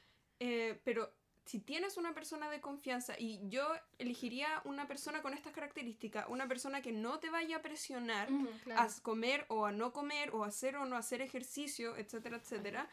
Eh, 0.40 0.80
pero 0.84 1.12
si 1.44 1.60
tienes 1.60 1.98
una 1.98 2.14
persona 2.14 2.48
de 2.50 2.62
confianza, 2.62 3.14
y 3.18 3.40
yo 3.50 3.68
elegiría 3.98 4.62
una 4.64 4.86
persona 4.88 5.20
con 5.20 5.34
estas 5.34 5.52
características, 5.52 6.24
una 6.30 6.48
persona 6.48 6.80
que 6.80 6.92
no 6.92 7.18
te 7.20 7.28
vaya 7.28 7.58
a 7.58 7.62
presionar 7.62 8.32
Ujú. 8.32 8.48
Claro. 8.64 8.80
a 8.88 9.02
comer 9.02 9.44
o 9.50 9.66
a 9.66 9.72
no 9.72 9.92
comer, 9.92 10.30
o 10.34 10.44
a 10.44 10.46
hacer 10.48 10.76
o 10.76 10.86
no 10.86 10.96
hacer 10.96 11.20
ejercicio, 11.20 11.94
etcétera, 11.98 12.38
etcétera. 12.38 12.88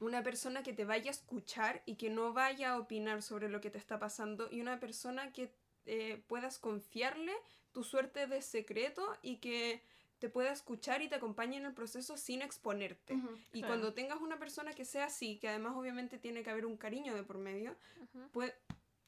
Una 0.00 0.22
persona 0.22 0.62
que 0.62 0.72
te 0.72 0.84
vaya 0.84 1.10
a 1.10 1.14
escuchar 1.14 1.82
y 1.86 1.94
que 1.96 2.10
no 2.10 2.32
vaya 2.32 2.72
a 2.72 2.78
opinar 2.78 3.22
sobre 3.22 3.48
lo 3.48 3.60
que 3.60 3.70
te 3.70 3.78
está 3.78 3.98
pasando, 3.98 4.48
y 4.50 4.60
una 4.60 4.80
persona 4.80 5.32
que 5.32 5.52
eh, 5.86 6.22
puedas 6.26 6.58
confiarle 6.58 7.32
tu 7.72 7.84
suerte 7.84 8.26
de 8.26 8.42
secreto 8.42 9.16
y 9.22 9.36
que 9.36 9.82
te 10.18 10.28
pueda 10.28 10.52
escuchar 10.52 11.00
y 11.02 11.08
te 11.08 11.14
acompañe 11.14 11.56
en 11.56 11.64
el 11.66 11.72
proceso 11.74 12.16
sin 12.16 12.42
exponerte. 12.42 13.14
Y 13.52 13.60
Claro. 13.60 13.68
cuando 13.68 13.94
tengas 13.94 14.20
una 14.20 14.38
persona 14.38 14.74
que 14.74 14.84
sea 14.84 15.06
así, 15.06 15.38
que 15.38 15.48
además 15.48 15.74
obviamente 15.76 16.18
tiene 16.18 16.42
que 16.42 16.50
haber 16.50 16.66
un 16.66 16.76
cariño 16.76 17.14
de 17.14 17.22
por 17.22 17.38
medio, 17.38 17.74
Ujú. 18.00 18.28
puede... 18.30 18.54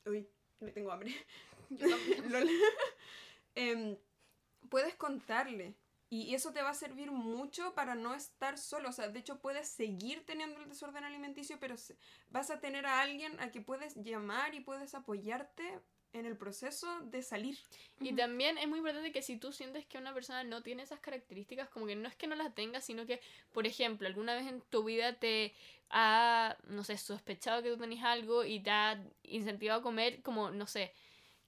Uy, 0.07 0.27
me 0.61 0.73
tengo 0.73 0.91
hambre. 0.93 1.15
Yo 1.71 1.89
también. 1.89 2.25
Em, 3.55 3.99
puedes 4.71 4.95
contarle 4.95 5.75
Y 6.13 6.35
eso 6.35 6.53
te 6.53 6.61
va 6.61 6.69
a 6.69 6.75
servir 6.75 7.11
mucho 7.11 7.73
para 7.73 7.95
no 7.95 8.15
estar 8.15 8.59
solo. 8.59 8.91
O 8.91 8.93
sea, 8.93 9.09
de 9.09 9.19
hecho 9.19 9.41
puedes 9.41 9.67
seguir 9.67 10.27
teniendo 10.27 10.61
el 10.61 10.69
desorden 10.69 11.05
alimenticio, 11.05 11.57
pero 11.59 11.75
vas 12.29 12.51
a 12.51 12.61
tener 12.61 12.85
a 12.85 13.01
alguien 13.01 13.41
a 13.41 13.51
que 13.51 13.63
puedes 13.63 13.95
llamar 13.97 14.55
y 14.55 14.61
puedes 14.61 14.95
apoyarte 14.95 15.81
en 16.13 16.27
el 16.27 16.37
proceso 16.37 17.01
de 17.01 17.23
salir. 17.23 17.57
Y 17.99 18.13
también 18.13 18.59
es 18.59 18.69
muy 18.69 18.81
importante 18.81 19.11
que 19.11 19.23
si 19.23 19.39
tú 19.39 19.53
sientes 19.53 19.87
que 19.87 19.97
una 19.97 20.13
persona 20.13 20.45
no 20.45 20.63
tiene 20.63 20.83
esas 20.83 21.01
características, 21.01 21.71
como 21.71 21.87
que 21.87 21.97
no 21.97 22.11
es 22.11 22.15
que 22.15 22.27
no 22.27 22.35
las 22.35 22.55
tenga, 22.55 22.83
sino 22.83 23.07
que, 23.07 23.23
por 23.55 23.67
ejemplo, 23.67 24.07
alguna 24.07 24.35
vez 24.35 24.47
en 24.47 24.61
tu 24.61 24.85
vida 24.85 25.15
te 25.15 25.55
ha, 25.89 26.59
no 26.67 26.85
sé, 26.85 26.99
sospechado 26.99 27.63
que 27.63 27.71
tú 27.71 27.79
tenés 27.79 28.05
algo 28.05 28.45
y 28.45 28.61
te 28.61 28.69
ha 28.69 29.03
incentivado 29.23 29.81
a 29.81 29.83
comer, 29.83 30.21
como, 30.21 30.51
no 30.51 30.67
sé, 30.67 30.93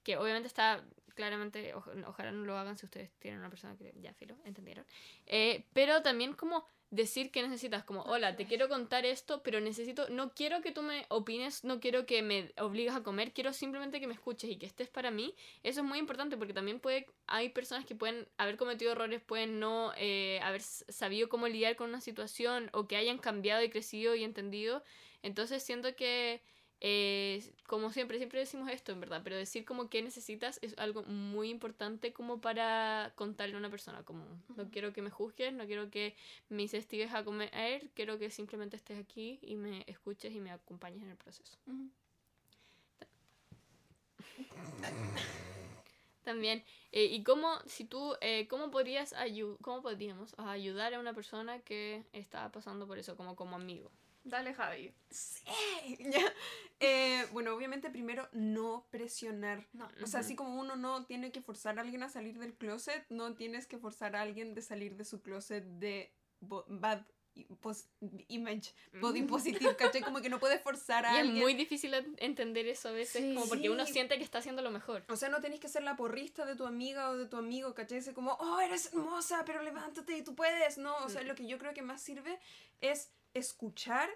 que 0.05 0.15
obviamente 0.17 0.47
está 0.47 0.85
claramente, 1.15 1.73
oja- 1.73 1.91
ojalá 2.07 2.31
no 2.31 2.45
lo 2.45 2.57
hagan 2.57 2.77
si 2.77 2.85
ustedes 2.85 3.11
tienen 3.19 3.39
una 3.41 3.49
persona 3.49 3.75
que 3.77 3.93
ya 4.01 4.13
filo, 4.13 4.37
entendieron. 4.45 4.85
Eh, 5.25 5.65
pero 5.73 6.01
también 6.01 6.33
como 6.33 6.67
decir 6.91 7.31
que 7.31 7.41
necesitas, 7.41 7.83
como, 7.83 8.03
hola, 8.03 8.35
te 8.35 8.45
quiero 8.45 8.69
contar 8.69 9.05
esto, 9.05 9.41
pero 9.43 9.59
necesito, 9.59 10.07
no 10.09 10.33
quiero 10.33 10.61
que 10.61 10.71
tú 10.71 10.81
me 10.83 11.05
opines, 11.09 11.63
no 11.63 11.79
quiero 11.79 12.05
que 12.05 12.21
me 12.21 12.53
obligues 12.57 12.93
a 12.95 13.03
comer, 13.03 13.33
quiero 13.33 13.53
simplemente 13.53 13.99
que 13.99 14.07
me 14.07 14.13
escuches 14.13 14.49
y 14.49 14.57
que 14.57 14.65
estés 14.65 14.89
para 14.89 15.09
mí. 15.11 15.35
Eso 15.63 15.81
es 15.81 15.85
muy 15.87 15.99
importante 15.99 16.37
porque 16.37 16.53
también 16.53 16.79
puede, 16.79 17.07
hay 17.27 17.49
personas 17.49 17.85
que 17.85 17.95
pueden 17.95 18.27
haber 18.37 18.55
cometido 18.57 18.91
errores, 18.91 19.21
pueden 19.21 19.59
no 19.59 19.93
eh, 19.97 20.39
haber 20.43 20.61
sabido 20.61 21.27
cómo 21.27 21.47
lidiar 21.47 21.75
con 21.75 21.89
una 21.89 22.01
situación 22.01 22.69
o 22.71 22.87
que 22.87 22.97
hayan 22.97 23.17
cambiado 23.17 23.63
y 23.63 23.69
crecido 23.69 24.15
y 24.15 24.23
entendido. 24.23 24.83
Entonces 25.23 25.63
siento 25.63 25.95
que, 25.95 26.41
eh, 26.81 27.43
como 27.67 27.91
siempre, 27.91 28.17
siempre 28.17 28.39
decimos 28.39 28.69
esto 28.69 28.91
en 28.91 28.99
verdad, 28.99 29.21
pero 29.23 29.37
decir 29.37 29.65
como 29.65 29.89
que 29.89 30.01
necesitas 30.01 30.59
es 30.61 30.77
algo 30.77 31.03
muy 31.03 31.49
importante 31.49 32.13
como 32.13 32.41
para 32.41 33.13
contarle 33.15 33.55
a 33.55 33.57
una 33.57 33.69
persona, 33.69 34.03
como 34.03 34.25
no 34.55 34.69
quiero 34.69 34.93
que 34.93 35.01
me 35.01 35.09
juzgues, 35.09 35.53
no 35.53 35.65
quiero 35.65 35.89
que 35.89 36.15
me 36.49 36.63
incentives 36.63 37.13
a 37.13 37.23
comer, 37.23 37.89
quiero 37.93 38.19
que 38.19 38.29
simplemente 38.29 38.75
estés 38.75 38.99
aquí 38.99 39.39
y 39.41 39.55
me 39.55 39.83
escuches 39.87 40.33
y 40.33 40.41
me 40.41 40.51
acompañes 40.51 41.03
en 41.03 41.11
el 41.11 41.17
proceso. 41.17 41.57
También, 46.23 46.63
eh, 46.91 47.05
y 47.05 47.23
cómo, 47.23 47.59
si 47.67 47.85
tú, 47.85 48.15
eh, 48.19 48.47
cómo 48.47 48.71
podrías 48.71 49.13
ayu 49.13 49.57
cómo 49.61 49.83
podríamos 49.83 50.33
ayudar 50.39 50.93
a 50.93 50.99
una 50.99 51.13
persona 51.13 51.59
que 51.59 52.03
está 52.13 52.51
pasando 52.51 52.87
por 52.87 52.97
eso, 52.97 53.15
como 53.15 53.35
como 53.35 53.55
amigo. 53.55 53.91
Dale, 54.25 54.53
Javi. 54.53 54.91
Ya. 55.99 56.33
Eh, 56.79 57.25
bueno, 57.31 57.53
obviamente 57.55 57.89
primero 57.89 58.27
no 58.33 58.85
presionar. 58.91 59.65
No. 59.71 59.85
O 60.03 60.07
sea, 60.07 60.19
Ujú. 60.19 60.25
así 60.25 60.35
como 60.35 60.59
uno 60.59 60.75
no 60.75 61.05
tiene 61.05 61.31
que 61.31 61.41
forzar 61.41 61.77
a 61.77 61.81
alguien 61.83 62.03
a 62.03 62.09
salir 62.09 62.37
del 62.39 62.53
closet, 62.55 63.05
no 63.09 63.33
tienes 63.35 63.67
que 63.67 63.77
forzar 63.77 64.15
a 64.15 64.21
alguien 64.21 64.53
de 64.55 64.61
salir 64.61 64.97
de 64.97 65.05
su 65.05 65.21
closet 65.21 65.63
de 65.63 66.11
bad 66.41 67.05
i- 67.35 67.45
pos- 67.61 67.87
image, 68.29 68.73
body 68.99 69.21
Mm. 69.23 69.27
positive, 69.27 69.75
¿cachai? 69.75 70.01
Como 70.01 70.21
que 70.21 70.29
no 70.29 70.39
puedes 70.39 70.61
forzar 70.61 71.05
a 71.05 71.11
Y 71.13 71.15
es 71.15 71.21
alguien. 71.21 71.43
muy 71.43 71.53
difícil 71.53 71.93
en- 71.93 72.15
entender 72.17 72.65
eso 72.67 72.89
a 72.89 72.91
veces, 72.93 73.21
Sí. 73.23 73.33
como 73.35 73.47
porque 73.47 73.69
uno 73.69 73.85
Sí. 73.85 73.93
siente 73.93 74.17
que 74.17 74.23
está 74.23 74.39
haciendo 74.39 74.61
lo 74.61 74.71
mejor. 74.71 75.03
O 75.09 75.15
sea, 75.15 75.29
no 75.29 75.39
tenés 75.41 75.59
que 75.59 75.67
ser 75.69 75.83
la 75.83 75.95
porrista 75.95 76.45
de 76.45 76.55
tu 76.55 76.65
amiga 76.65 77.09
o 77.11 77.17
de 77.17 77.25
tu 77.27 77.37
amigo, 77.37 77.73
¿cachai? 77.75 77.99
Ese 77.99 78.13
como, 78.13 78.33
oh, 78.33 78.59
eres 78.59 78.87
hermosa, 78.93 79.43
pero 79.45 79.61
levántate 79.61 80.17
y 80.17 80.23
tú 80.23 80.33
puedes. 80.35 80.77
No, 80.77 80.95
o 81.05 81.09
sea, 81.09 81.21
Mm. 81.23 81.27
lo 81.27 81.35
que 81.35 81.45
yo 81.47 81.57
creo 81.59 81.73
que 81.73 81.81
más 81.83 82.01
sirve 82.01 82.39
es 82.81 83.11
escuchar 83.35 84.09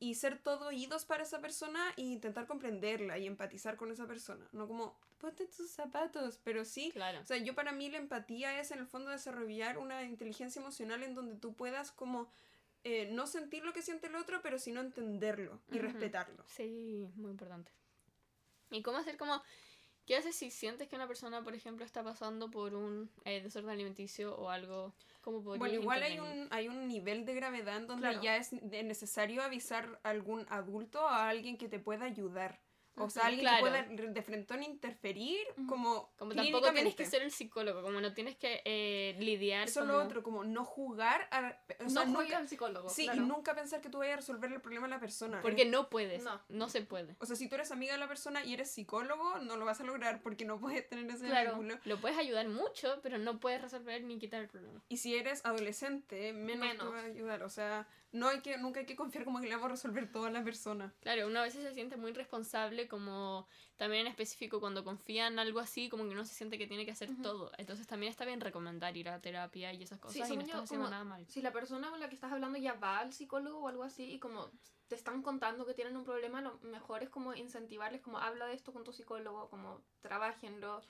y 0.00 0.16
ser 0.16 0.38
todo 0.38 0.66
oídos 0.66 1.04
para 1.04 1.22
esa 1.22 1.40
persona 1.40 1.80
e 1.96 2.02
intentar 2.02 2.46
comprenderla 2.46 3.16
y 3.18 3.26
empatizar 3.26 3.76
con 3.76 3.92
esa 3.92 4.06
persona. 4.06 4.46
No 4.52 4.66
como, 4.66 4.98
ponte 5.18 5.46
tus 5.46 5.70
zapatos, 5.70 6.40
pero 6.42 6.64
sí. 6.64 6.90
Claro. 6.90 7.20
O 7.20 7.24
sea, 7.24 7.38
yo 7.38 7.54
para 7.54 7.72
mí 7.72 7.88
la 7.88 7.98
empatía 7.98 8.60
es 8.60 8.72
en 8.72 8.80
el 8.80 8.86
fondo 8.86 9.10
desarrollar 9.10 9.78
una 9.78 10.02
inteligencia 10.02 10.60
emocional 10.60 11.04
en 11.04 11.14
donde 11.14 11.36
tú 11.36 11.54
puedas 11.54 11.92
como 11.92 12.28
eh, 12.82 13.08
no 13.12 13.28
sentir 13.28 13.64
lo 13.64 13.72
que 13.72 13.80
siente 13.80 14.08
el 14.08 14.16
otro, 14.16 14.42
pero 14.42 14.58
sino 14.58 14.80
entenderlo 14.80 15.60
y 15.70 15.78
respetarlo. 15.78 16.44
Sí, 16.48 17.08
muy 17.14 17.30
importante. 17.30 17.70
¿Y 18.70 18.82
cómo 18.82 18.98
hacer 18.98 19.16
como... 19.16 19.40
¿Qué 20.04 20.16
haces 20.16 20.36
si 20.36 20.50
sientes 20.50 20.86
que 20.86 20.96
una 20.96 21.06
persona, 21.06 21.42
por 21.42 21.54
ejemplo, 21.54 21.82
está 21.82 22.02
pasando 22.02 22.50
por 22.50 22.74
un 22.74 23.10
eh, 23.24 23.40
desorden 23.40 23.70
alimenticio 23.70 24.36
o 24.36 24.50
algo? 24.50 24.92
¿Cómo 25.24 25.42
podrías 25.42 25.58
Bueno, 25.60 25.74
igual 25.80 26.02
hay 26.02 26.18
un, 26.20 26.48
hay 26.50 26.68
un 26.68 26.86
nivel 26.86 27.24
de 27.24 27.34
gravedad 27.34 27.78
en 27.78 27.86
donde 27.86 28.08
Claro. 28.08 28.22
ya 28.22 28.36
es 28.36 28.52
necesario 28.52 29.42
avisar 29.42 29.98
a 30.02 30.10
algún 30.10 30.44
adulto 30.50 31.08
a 31.08 31.30
alguien 31.30 31.56
que 31.56 31.66
te 31.66 31.78
pueda 31.78 32.04
ayudar. 32.04 32.60
O 32.96 33.10
sea, 33.10 33.26
alguien 33.26 33.40
claro. 33.40 33.64
que 33.64 33.70
pueda 33.70 33.82
de 34.12 34.22
frente 34.22 34.54
interferir 34.64 35.46
como 35.68 36.12
Como 36.16 36.34
tampoco 36.34 36.72
tienes 36.72 36.94
que 36.94 37.04
ser 37.06 37.22
el 37.22 37.30
psicólogo, 37.30 37.82
como 37.82 38.00
no 38.00 38.12
tienes 38.14 38.36
que 38.36 38.62
eh, 38.64 39.16
lidiar 39.18 39.64
Eso 39.68 39.80
es 39.80 39.86
como... 39.86 39.98
lo 39.98 40.04
otro, 40.04 40.22
como 40.22 40.44
no 40.44 40.64
jugar 40.64 41.26
a... 41.30 41.58
O 41.80 41.84
no 41.84 41.90
sea, 41.90 42.04
nunca, 42.04 42.38
al 42.38 42.48
psicólogo. 42.48 42.88
sí, 42.88 43.04
claro. 43.04 43.22
y 43.22 43.26
nunca 43.26 43.54
pensar 43.54 43.80
que 43.80 43.88
tú 43.90 43.98
vayas 43.98 44.14
a 44.14 44.16
resolver 44.18 44.52
el 44.52 44.60
problema 44.60 44.86
de 44.86 44.90
la 44.92 45.00
persona. 45.00 45.40
Porque 45.42 45.62
Eh, 45.62 45.70
no 45.70 45.90
puedes, 45.90 46.22
No. 46.22 46.40
no, 46.48 46.68
se 46.68 46.82
puede. 46.82 47.16
O 47.18 47.26
sea, 47.26 47.36
si 47.36 47.48
tú 47.48 47.54
eres 47.56 47.70
amiga 47.70 47.92
de 47.94 47.98
la 47.98 48.08
persona 48.08 48.44
y 48.44 48.54
eres 48.54 48.70
psicólogo, 48.70 49.38
no 49.40 49.56
lo 49.56 49.64
vas 49.64 49.80
a 49.80 49.84
lograr 49.84 50.22
porque 50.22 50.44
no 50.44 50.58
puedes 50.60 50.88
tener 50.88 51.10
ese 51.10 51.26
Claro. 51.26 51.50
vínculo. 51.56 51.78
Lo 51.84 52.00
puedes 52.00 52.16
ayudar 52.18 52.48
mucho, 52.48 53.00
pero 53.02 53.18
no 53.18 53.40
puedes 53.40 53.60
resolver 53.60 54.02
ni 54.04 54.18
quitar 54.18 54.40
el 54.42 54.48
problema. 54.48 54.82
Y 54.88 54.98
si 54.98 55.16
eres 55.16 55.44
adolescente, 55.44 56.32
menos, 56.32 56.60
te 56.68 56.74
Menos. 56.74 56.92
va 56.92 57.00
a 57.00 57.04
ayudar. 57.04 57.42
O 57.42 57.48
sea, 57.48 57.88
no 58.14 58.28
hay 58.28 58.40
que, 58.40 58.56
nunca 58.58 58.78
hay 58.78 58.86
que 58.86 58.94
confiar 58.94 59.24
como 59.24 59.40
que 59.40 59.48
le 59.48 59.56
vamos 59.56 59.66
a 59.66 59.70
resolver 59.70 60.10
todo 60.10 60.26
a 60.26 60.30
la 60.30 60.44
persona. 60.44 60.94
Claro, 61.00 61.26
uno 61.26 61.40
a 61.40 61.42
veces 61.42 61.64
se 61.64 61.74
siente 61.74 61.96
muy 61.96 62.12
responsable, 62.12 62.86
como 62.86 63.48
también 63.76 64.02
en 64.02 64.06
específico 64.06 64.60
cuando 64.60 64.84
confía 64.84 65.26
en 65.26 65.40
algo 65.40 65.58
así, 65.58 65.88
como 65.88 66.04
que 66.04 66.10
uno 66.10 66.24
se 66.24 66.32
siente 66.32 66.56
que 66.56 66.68
tiene 66.68 66.84
que 66.84 66.92
hacer 66.92 67.10
todo. 67.22 67.50
Entonces 67.58 67.88
también 67.88 68.10
está 68.10 68.24
bien 68.24 68.40
recomendar 68.40 68.96
ir 68.96 69.08
a 69.08 69.20
terapia 69.20 69.72
y 69.72 69.82
esas 69.82 69.98
cosas 69.98 70.30
y 70.30 70.36
no 70.36 70.42
estás 70.42 70.62
haciendo 70.62 70.88
nada 70.88 71.02
mal. 71.02 71.26
Si 71.28 71.42
la 71.42 71.52
persona 71.52 71.90
con 71.90 71.98
la 71.98 72.08
que 72.08 72.14
estás 72.14 72.32
hablando 72.32 72.56
ya 72.56 72.74
va 72.74 73.00
al 73.00 73.12
psicólogo 73.12 73.58
o 73.58 73.68
algo 73.68 73.82
así 73.82 74.04
y 74.04 74.20
como 74.20 74.48
te 74.86 74.94
están 74.94 75.22
contando 75.22 75.66
que 75.66 75.74
tienen 75.74 75.96
un 75.96 76.04
problema, 76.04 76.40
lo 76.40 76.60
mejor 76.60 77.02
es 77.02 77.10
como 77.10 77.34
incentivarles, 77.34 78.00
como 78.00 78.18
habla 78.18 78.46
de 78.46 78.54
esto 78.54 78.72
con 78.72 78.84
tu 78.84 78.92
psicólogo, 78.92 79.50
como 79.50 79.82
trabajenlo. 80.02 80.82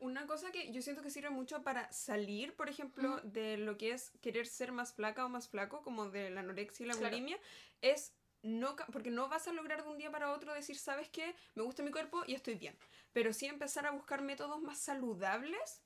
Una 0.00 0.26
cosa 0.26 0.50
que 0.50 0.72
yo 0.72 0.80
siento 0.80 1.02
que 1.02 1.10
sirve 1.10 1.30
mucho 1.30 1.62
para 1.62 1.92
salir, 1.92 2.54
por 2.54 2.68
ejemplo, 2.70 3.20
de 3.22 3.58
lo 3.58 3.76
que 3.76 3.92
es 3.92 4.10
querer 4.22 4.46
ser 4.46 4.72
más 4.72 4.94
flaca 4.94 5.26
o 5.26 5.28
más 5.28 5.48
flaco, 5.48 5.82
como 5.82 6.08
de 6.08 6.30
la 6.30 6.40
anorexia 6.40 6.84
y 6.84 6.86
la 6.88 6.94
Claro. 6.94 7.10
bulimia, 7.10 7.38
es 7.82 8.14
no, 8.42 8.74
porque 8.92 9.10
no 9.10 9.28
vas 9.28 9.46
a 9.48 9.52
lograr 9.52 9.82
de 9.82 9.90
un 9.90 9.98
día 9.98 10.10
para 10.10 10.32
otro 10.32 10.54
decir, 10.54 10.78
¿sabes 10.78 11.10
qué? 11.10 11.34
Me 11.54 11.62
gusta 11.62 11.82
mi 11.82 11.90
cuerpo 11.90 12.22
y 12.26 12.34
estoy 12.34 12.54
bien. 12.54 12.74
Pero 13.12 13.34
sí 13.34 13.46
empezar 13.46 13.86
a 13.86 13.90
buscar 13.90 14.22
métodos 14.22 14.62
más 14.62 14.78
saludables 14.78 15.82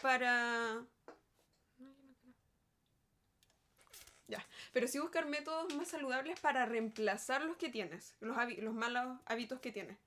para... 0.00 0.84
Ya, 4.28 4.46
pero 4.72 4.88
sí 4.88 4.98
buscar 4.98 5.26
métodos 5.26 5.74
más 5.74 5.88
saludables 5.88 6.40
para 6.40 6.64
reemplazar 6.64 7.42
los 7.44 7.58
que 7.58 7.68
tienes, 7.68 8.14
los, 8.20 8.34
los 8.58 8.72
malos 8.72 9.18
hábitos 9.26 9.60
que 9.60 9.72
tienes. 9.72 9.98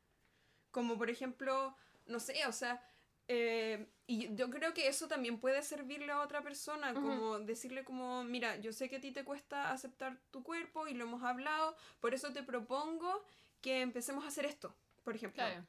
Como 0.71 0.97
por 0.97 1.12
ejemplo, 1.12 1.77
no 2.08 2.19
sé, 2.19 2.47
o 2.47 2.51
sea, 2.51 2.84
eh, 3.27 3.88
y 4.07 4.33
yo 4.35 4.49
creo 4.49 4.73
que 4.73 4.88
eso 4.88 5.07
también 5.07 5.39
puede 5.39 5.63
servirle 5.63 6.11
a 6.11 6.21
otra 6.21 6.41
persona, 6.43 6.91
Ujú. 6.91 7.01
como 7.01 7.39
decirle 7.39 7.83
como, 7.83 8.23
mira, 8.23 8.57
yo 8.57 8.71
sé 8.71 8.89
que 8.89 8.97
a 8.97 9.01
ti 9.01 9.11
te 9.11 9.23
cuesta 9.23 9.71
aceptar 9.71 10.19
tu 10.31 10.43
cuerpo 10.43 10.88
y 10.88 10.93
lo 10.93 11.05
hemos 11.05 11.23
hablado, 11.23 11.75
por 11.99 12.13
eso 12.13 12.31
te 12.33 12.43
propongo 12.43 13.23
que 13.61 13.81
empecemos 13.81 14.23
a 14.25 14.27
hacer 14.27 14.45
esto, 14.45 14.75
por 15.03 15.15
ejemplo. 15.15 15.43
Claro. 15.43 15.65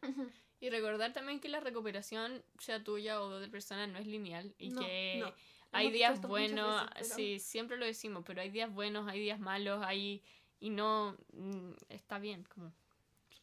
Y 0.61 0.71
recordar 0.71 1.13
también 1.13 1.41
que 1.41 1.49
la 1.49 1.61
recuperación, 1.61 2.43
sea 2.59 2.83
tuya 2.83 3.21
o 3.23 3.29
de 3.31 3.37
otra 3.37 3.51
persona, 3.51 3.87
no 3.87 3.99
es 3.99 4.07
lineal 4.07 4.55
y 4.59 4.71
No, 4.71 4.81
que 4.81 5.19
no. 5.23 5.33
hay 5.73 5.91
días 5.91 6.21
buenos, 6.23 6.81
veces, 6.91 7.09
pero- 7.09 7.15
sí, 7.17 7.39
siempre 7.39 7.77
lo 7.79 7.85
decimos, 7.87 8.23
pero 8.27 8.41
hay 8.43 8.51
días 8.51 8.73
buenos, 8.73 9.09
hay 9.09 9.21
días 9.21 9.39
malos, 9.41 9.83
hay 9.85 10.23
y 10.61 10.71
no 10.71 11.17
mm, 11.33 11.73
está 11.91 12.19
bien, 12.19 12.45
como 12.55 12.73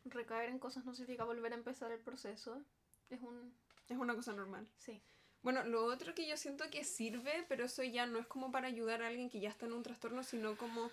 Recaer 0.06 0.49
en 0.49 0.60
cosas 0.60 0.84
no 0.86 0.93
significa 0.93 1.23
volver 1.23 1.54
a 1.54 1.56
empezar 1.56 1.91
el 1.91 1.99
proceso. 1.99 2.62
Es 3.10 3.21
un... 3.21 3.54
Es 3.89 3.98
una 3.98 4.15
cosa 4.15 4.34
normal. 4.34 4.67
Sí. 4.78 5.02
Bueno, 5.41 5.65
lo 5.65 5.84
otro 5.86 6.15
que 6.15 6.28
yo 6.28 6.38
siento 6.38 6.69
que 6.69 6.86
sirve, 6.86 7.46
pero 7.50 7.65
eso 7.65 7.84
ya 7.84 8.06
no 8.06 8.17
es 8.19 8.28
como 8.28 8.52
para 8.52 8.67
ayudar 8.67 9.02
a 9.04 9.08
alguien 9.08 9.30
que 9.30 9.41
ya 9.41 9.50
está 9.50 9.65
en 9.65 9.74
un 9.74 9.84
trastorno, 9.84 10.24
sino 10.24 10.56
como 10.58 10.89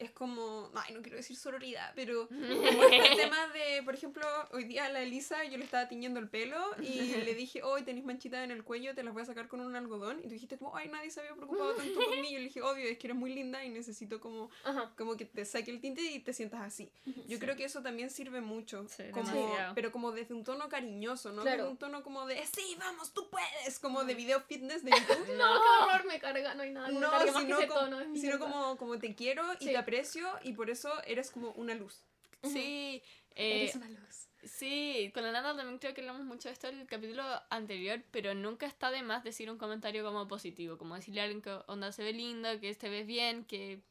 es 0.00 0.10
como, 0.10 0.70
ay, 0.74 0.94
no 0.94 1.02
quiero 1.02 1.16
decir 1.18 1.36
sororidad, 1.36 1.92
pero 1.94 2.26
como 2.28 2.84
este 2.84 3.16
tema 3.16 3.46
de, 3.48 3.82
por 3.84 3.94
ejemplo, 3.94 4.26
hoy 4.52 4.64
día 4.64 4.86
a 4.86 4.88
la 4.88 5.02
Elisa 5.02 5.44
yo 5.44 5.58
le 5.58 5.64
estaba 5.64 5.88
tiñendo 5.88 6.18
el 6.18 6.28
pelo 6.28 6.56
y 6.82 6.88
le 7.24 7.34
dije, 7.34 7.62
hoy 7.62 7.82
tenéis 7.82 8.04
manchitas 8.06 8.42
en 8.44 8.50
el 8.50 8.64
cuello, 8.64 8.94
te 8.94 9.02
las 9.02 9.12
voy 9.12 9.22
a 9.22 9.26
sacar 9.26 9.46
con 9.48 9.60
un 9.60 9.76
algodón. 9.76 10.18
Y 10.20 10.22
tú 10.24 10.30
dijiste 10.30 10.58
como, 10.58 10.76
ay, 10.76 10.88
nadie 10.88 11.10
se 11.10 11.20
había 11.20 11.34
preocupado 11.34 11.74
tanto 11.74 11.94
por 12.00 12.10
mí. 12.18 12.28
Y 12.30 12.32
yo 12.32 12.38
le 12.38 12.44
dije, 12.44 12.62
obvio, 12.62 12.88
es 12.88 12.98
que 12.98 13.06
eres 13.06 13.16
muy 13.16 13.32
linda 13.34 13.64
y 13.64 13.68
necesito 13.68 14.20
como, 14.20 14.50
Ajá. 14.64 14.92
como 14.96 15.16
que 15.16 15.24
te 15.26 15.44
saque 15.44 15.70
el 15.70 15.80
tinte 15.80 16.00
y 16.02 16.18
te 16.20 16.32
sientas 16.32 16.62
así. 16.62 16.90
Yo 17.04 17.36
Sí. 17.36 17.38
creo 17.38 17.56
que 17.56 17.64
eso 17.64 17.82
también 17.82 18.10
sirve 18.10 18.40
mucho, 18.40 18.86
Sí, 18.88 19.04
como, 19.12 19.74
pero 19.74 19.92
como 19.92 20.12
desde 20.12 20.34
un 20.34 20.44
tono 20.44 20.68
cariñoso, 20.68 21.32
¿no? 21.32 21.42
Claro. 21.42 21.58
Desde 21.64 21.70
un 21.72 21.76
tono 21.78 22.02
como 22.02 22.26
de, 22.26 22.44
sí, 22.46 22.76
vamos, 22.78 23.12
tú 23.12 23.28
puedes, 23.30 23.78
como 23.78 24.04
de 24.04 24.14
video 24.14 24.40
fitness 24.40 24.82
de 24.84 24.90
YouTube. 24.92 25.26
No, 25.40 25.54
qué 25.54 25.84
horror, 25.94 26.06
me 26.06 26.18
carga, 26.18 26.54
no 26.54 26.62
hay 26.62 26.70
nada 26.70 26.88
No, 26.88 27.00
más 27.10 27.24
que 27.24 27.32
sino, 27.32 27.58
ese 27.58 27.68
como, 27.68 27.80
tono, 27.80 28.00
sino 28.14 28.38
como, 28.38 28.76
como 28.76 28.98
te 28.98 29.14
quiero 29.14 29.42
y 29.60 29.64
Sí. 29.66 29.72
te 29.72 29.78
aprecio 29.90 30.28
y 30.44 30.52
por 30.52 30.70
eso 30.70 30.88
eres 31.06 31.30
como 31.30 31.50
una 31.52 31.74
luz. 31.74 32.02
Sí, 32.42 33.02
eh, 33.34 33.56
Eres 33.56 33.74
una 33.76 33.88
luz. 33.88 34.28
sí, 34.44 35.10
con 35.12 35.22
la 35.24 35.32
nada 35.32 35.54
también 35.56 35.78
creo 35.78 35.94
que 35.94 36.00
hablamos 36.00 36.24
mucho 36.24 36.48
de 36.48 36.52
esto 36.54 36.68
en 36.68 36.80
el 36.80 36.86
capítulo 36.86 37.22
anterior, 37.50 38.02
pero 38.10 38.34
nunca 38.34 38.66
está 38.66 38.90
de 38.90 39.02
más 39.02 39.24
decir 39.24 39.50
un 39.50 39.58
comentario 39.58 40.04
como 40.04 40.26
positivo, 40.26 40.78
como 40.78 40.94
decirle 40.94 41.20
a 41.20 41.24
alguien 41.24 41.42
que 41.42 41.50
onda 41.66 41.92
se 41.92 42.02
ve 42.04 42.12
lindo, 42.12 42.48
que 42.60 42.74
te 42.74 42.88
ves 42.88 43.06
bien, 43.06 43.44
que 43.44 43.82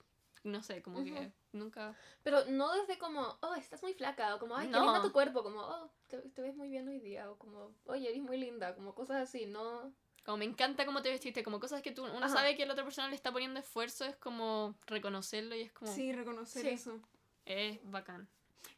no 0.43 0.63
sé, 0.63 0.81
como 0.81 1.03
que 1.03 1.12
Ujú. 1.12 1.31
nunca... 1.51 1.95
Pero 2.23 2.45
no 2.45 2.71
desde 2.73 2.97
como, 2.97 3.38
oh, 3.41 3.55
estás 3.55 3.83
muy 3.83 3.93
flaca, 3.93 4.35
o 4.35 4.39
como, 4.39 4.55
ay, 4.55 4.67
qué 4.67 4.79
No. 4.79 4.85
linda 4.85 5.01
tu 5.01 5.12
cuerpo, 5.12 5.43
como, 5.43 5.59
oh, 5.62 5.89
te, 6.07 6.17
te 6.17 6.41
ves 6.41 6.55
muy 6.55 6.69
bien 6.69 6.88
hoy 6.88 6.99
día, 6.99 7.29
o 7.29 7.38
como, 7.38 7.71
oye, 7.85 8.09
eres 8.09 8.21
muy 8.21 8.38
linda, 8.38 8.73
como 8.75 8.95
cosas 8.95 9.17
así, 9.21 9.45
no. 9.45 9.93
Como 10.29 10.37
me 10.37 10.45
encanta 10.45 10.85
cómo 10.85 11.01
te 11.01 11.09
vestiste, 11.09 11.41
como 11.41 11.59
cosas 11.59 11.81
que 11.81 11.89
tú, 11.91 12.05
uno 12.05 12.27
Ajá. 12.27 12.29
sabe 12.29 12.55
que 12.55 12.63
la 12.67 12.73
otra 12.73 12.83
persona 12.83 13.09
le 13.09 13.15
está 13.15 13.31
poniendo 13.31 13.59
esfuerzo, 13.59 14.05
es 14.05 14.15
como 14.15 14.75
reconocerlo 14.85 15.55
y 15.55 15.61
es 15.63 15.71
como... 15.71 15.91
Sí, 15.91 16.13
reconocer 16.13 16.61
Sí. 16.61 16.69
eso. 16.69 16.99
Es 17.45 17.79
bacán. 17.89 18.29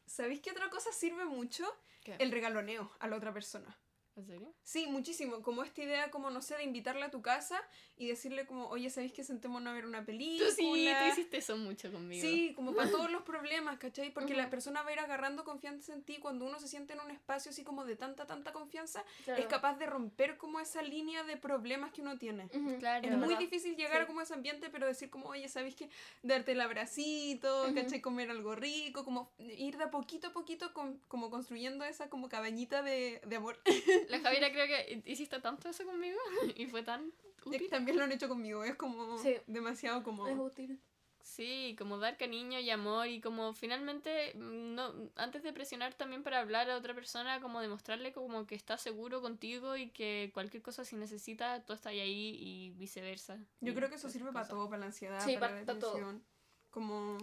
¿Sabéis 0.06 0.40
qué 0.40 0.52
otra 0.52 0.70
cosa 0.70 0.94
sirve 0.94 1.26
mucho? 1.26 1.66
¿Qué? 2.06 2.16
El 2.20 2.32
regaloneo 2.32 2.90
a 3.00 3.08
la 3.10 3.18
otra 3.18 3.34
persona. 3.34 3.78
¿En 4.18 4.26
serio? 4.26 4.54
Sí, 4.64 4.88
muchísimo. 4.88 5.42
Como 5.42 5.64
esta 5.64 5.82
idea, 5.82 6.12
como 6.12 6.30
no 6.30 6.42
sé, 6.42 6.58
de 6.58 6.64
invitarla 6.64 7.06
a 7.06 7.12
tu 7.12 7.22
casa 7.22 7.62
y 7.96 8.08
decirle 8.10 8.46
como, 8.46 8.68
oye, 8.68 8.90
¿sabéis 8.90 9.14
que 9.14 9.24
sentémonos 9.24 9.72
a 9.72 9.74
ver 9.74 9.86
una 9.86 10.04
película? 10.04 10.50
Tú 10.50 10.56
sí, 10.56 10.94
tú 11.00 11.06
hiciste 11.12 11.38
eso 11.38 11.56
mucho 11.56 11.90
conmigo. 11.92 12.22
Sí, 12.22 12.52
como 12.54 12.74
para 12.76 12.92
todos 12.92 13.10
los 13.12 13.22
problemas, 13.24 13.80
¿cachai? 13.80 14.12
Porque 14.14 14.34
la 14.36 14.50
persona 14.50 14.82
va 14.84 14.90
a 14.90 14.94
ir 14.94 15.00
agarrando 15.00 15.46
confianza 15.46 15.94
en 15.94 16.04
ti 16.04 16.18
cuando 16.18 16.46
uno 16.46 16.60
se 16.60 16.68
siente 16.68 16.92
en 16.94 17.00
un 17.00 17.10
espacio 17.10 17.52
así 17.52 17.64
como 17.64 17.86
de 17.86 17.96
tanta, 17.96 18.28
tanta 18.28 18.52
confianza, 18.52 19.04
Claro. 19.24 19.42
es 19.42 19.48
capaz 19.48 19.76
de 19.78 19.86
romper 19.86 20.38
como 20.38 20.60
esa 20.60 20.82
línea 20.82 21.24
de 21.24 21.38
problemas 21.38 21.92
que 21.94 22.02
uno 22.02 22.18
tiene. 22.18 22.50
Claro. 22.80 23.06
Es 23.08 23.12
muy 23.18 23.30
verdad. 23.30 23.40
difícil 23.40 23.78
llegar 23.78 23.98
Sí. 24.00 24.04
a 24.04 24.08
como 24.08 24.20
ese 24.22 24.34
ambiente, 24.34 24.70
pero 24.70 24.88
decir 24.88 25.10
como, 25.10 25.30
oye, 25.30 25.48
¿sabéis 25.48 25.76
que 25.76 25.90
Darte 26.22 26.52
el 26.52 26.62
abracito, 26.62 27.64
Ujú. 27.66 27.76
¿cachai? 27.76 28.02
Comer 28.02 28.30
algo 28.30 28.56
rico, 28.56 29.06
como 29.06 29.32
ir 29.40 29.78
de 29.78 29.86
a 29.86 29.90
poquito 29.92 30.28
a 30.28 30.34
poquito 30.34 30.74
con- 30.74 31.00
como 31.08 31.30
construyendo 31.30 31.86
esa 31.86 32.10
como 32.10 32.28
cabañita 32.30 32.82
de, 32.84 33.22
de 33.26 33.36
amor. 33.38 33.58
La 34.10 34.20
Javiera 34.20 34.52
creo 34.52 34.68
que 34.68 35.02
hiciste 35.06 35.40
tanto 35.40 35.70
eso 35.70 35.86
conmigo 35.86 36.20
y 36.56 36.66
fue 36.68 36.84
tan 36.84 37.12
útil. 37.46 37.70
También 37.70 37.98
lo 37.98 38.04
han 38.04 38.12
hecho 38.12 38.28
conmigo, 38.30 38.64
es 38.64 38.76
como 38.76 39.18
Sí. 39.18 39.38
demasiado 39.48 40.04
como... 40.04 40.28
Es 40.28 40.38
útil. 40.38 40.80
Sí, 41.24 41.76
como 41.78 42.00
dar 42.00 42.18
cariño 42.18 42.60
y 42.60 42.72
amor 42.72 43.08
y 43.08 43.22
como 43.22 43.54
finalmente, 43.54 44.34
mm, 44.36 44.74
no, 44.74 44.92
antes 45.16 45.44
de 45.44 45.54
presionar 45.54 45.94
también 45.94 46.24
para 46.24 46.40
hablar 46.40 46.68
a 46.72 46.76
otra 46.78 46.96
persona, 46.96 47.40
como 47.42 47.62
demostrarle 47.62 48.12
como 48.12 48.48
que 48.48 48.56
está 48.56 48.76
seguro 48.80 49.22
contigo 49.22 49.78
y 49.78 49.92
que 49.92 50.32
cualquier 50.34 50.64
cosa 50.64 50.84
si 50.84 50.96
necesita, 50.96 51.64
tú 51.64 51.74
estás 51.74 51.92
ahí 51.92 52.36
y 52.40 52.72
viceversa. 52.72 53.38
Yo 53.60 53.72
Y 53.72 53.76
creo 53.76 53.90
que 53.90 53.96
eso 53.96 54.10
sirve 54.10 54.32
para 54.32 54.46
cosas. 54.46 54.50
todo, 54.50 54.68
para 54.68 54.80
la 54.80 54.86
ansiedad, 54.88 55.24
Sí, 55.24 55.36
para 55.36 55.60
la 55.60 55.66
para 55.66 55.80
todo. 55.80 55.92
depresión. 55.94 56.24
Como 56.72 57.18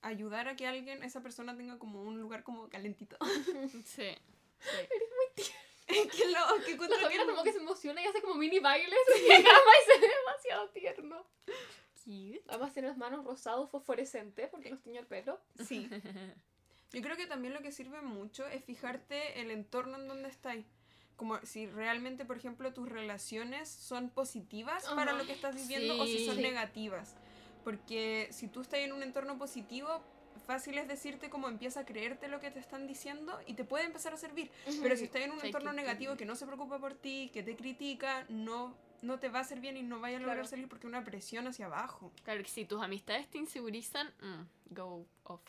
ayudar 0.00 0.48
a 0.48 0.56
que 0.56 0.66
alguien, 0.66 1.02
esa 1.02 1.22
persona 1.22 1.54
tenga 1.56 1.78
como 1.78 2.02
un 2.04 2.18
lugar 2.18 2.42
como 2.42 2.68
calentito. 2.70 3.18
Sí. 3.84 4.16
que 6.10 6.26
lo 6.26 6.64
que 6.64 6.88
La 6.88 6.98
Javiera 7.00 7.24
que- 7.24 7.30
como 7.30 7.42
que 7.44 7.52
se 7.52 7.58
emociona 7.58 8.02
y 8.02 8.06
hace 8.06 8.20
como 8.22 8.34
mini 8.34 8.58
bailes 8.58 8.98
cama 9.06 9.14
y 9.82 9.92
se 9.92 10.00
ve 10.00 10.06
demasiado 10.24 10.68
tierno. 10.70 11.26
Cute. 12.04 12.42
Además 12.48 12.72
tiene 12.72 12.88
las 12.88 12.96
manos 12.96 13.24
rosados 13.24 13.70
fosforescentes 13.70 14.48
porque 14.50 14.70
nos 14.70 14.80
tiñó 14.82 15.00
el 15.00 15.06
pelo. 15.06 15.40
Sí. 15.66 15.88
Yo 16.92 17.02
creo 17.02 17.16
que 17.16 17.26
también 17.26 17.52
lo 17.52 17.60
que 17.62 17.72
sirve 17.72 18.00
mucho 18.00 18.46
es 18.46 18.64
fijarte 18.64 19.40
el 19.40 19.50
entorno 19.50 19.96
en 19.98 20.06
donde 20.08 20.28
estáis. 20.28 20.64
Como 21.16 21.38
si 21.44 21.66
realmente, 21.66 22.24
por 22.24 22.36
ejemplo, 22.36 22.72
tus 22.72 22.88
relaciones 22.88 23.68
son 23.68 24.10
positivas 24.10 24.84
para 24.84 25.12
Ajá. 25.12 25.20
lo 25.20 25.26
que 25.26 25.32
estás 25.32 25.54
viviendo 25.56 26.00
o 26.00 26.06
si 26.06 26.24
son 26.26 26.36
Sí. 26.36 26.42
negativas. 26.42 27.16
Porque 27.64 28.28
si 28.30 28.46
tú 28.48 28.60
estás 28.60 28.80
en 28.80 28.92
un 28.92 29.02
entorno 29.02 29.38
positivo, 29.38 30.02
fácil 30.46 30.78
es 30.78 30.88
decirte 30.88 31.28
como 31.28 31.48
empieza 31.48 31.80
a 31.80 31.84
creerte 31.84 32.28
lo 32.28 32.40
que 32.40 32.50
te 32.50 32.58
están 32.60 32.86
diciendo 32.86 33.38
y 33.46 33.54
te 33.54 33.64
puede 33.64 33.84
empezar 33.84 34.12
a 34.14 34.16
servir. 34.16 34.50
Pero 34.82 34.96
si 34.96 35.04
estás 35.04 35.22
en 35.22 35.30
un 35.32 35.36
Fake 35.38 35.46
entorno 35.48 35.70
it 35.72 35.76
negativo 35.76 36.16
que 36.16 36.24
no 36.24 36.34
se 36.36 36.46
preocupa 36.46 36.78
por 36.78 36.94
ti, 36.94 37.30
que 37.32 37.42
te 37.42 37.56
critica, 37.56 38.24
no, 38.28 38.74
no 39.02 39.18
te 39.18 39.28
va 39.28 39.40
a 39.40 39.42
hacer 39.42 39.60
bien 39.60 39.76
y 39.76 39.82
no 39.82 40.00
vaya 40.00 40.16
a 40.16 40.20
lograr 40.20 40.36
Claro. 40.36 40.48
salir 40.48 40.68
porque 40.68 40.86
una 40.86 41.04
presión 41.04 41.46
hacia 41.46 41.66
abajo. 41.66 42.12
Claro 42.24 42.42
que 42.42 42.48
si 42.48 42.64
tus 42.64 42.82
amistades 42.82 43.28
te 43.28 43.38
insegurizan, 43.38 44.08
mm, 44.20 44.74
go 44.74 45.06
off. 45.24 45.42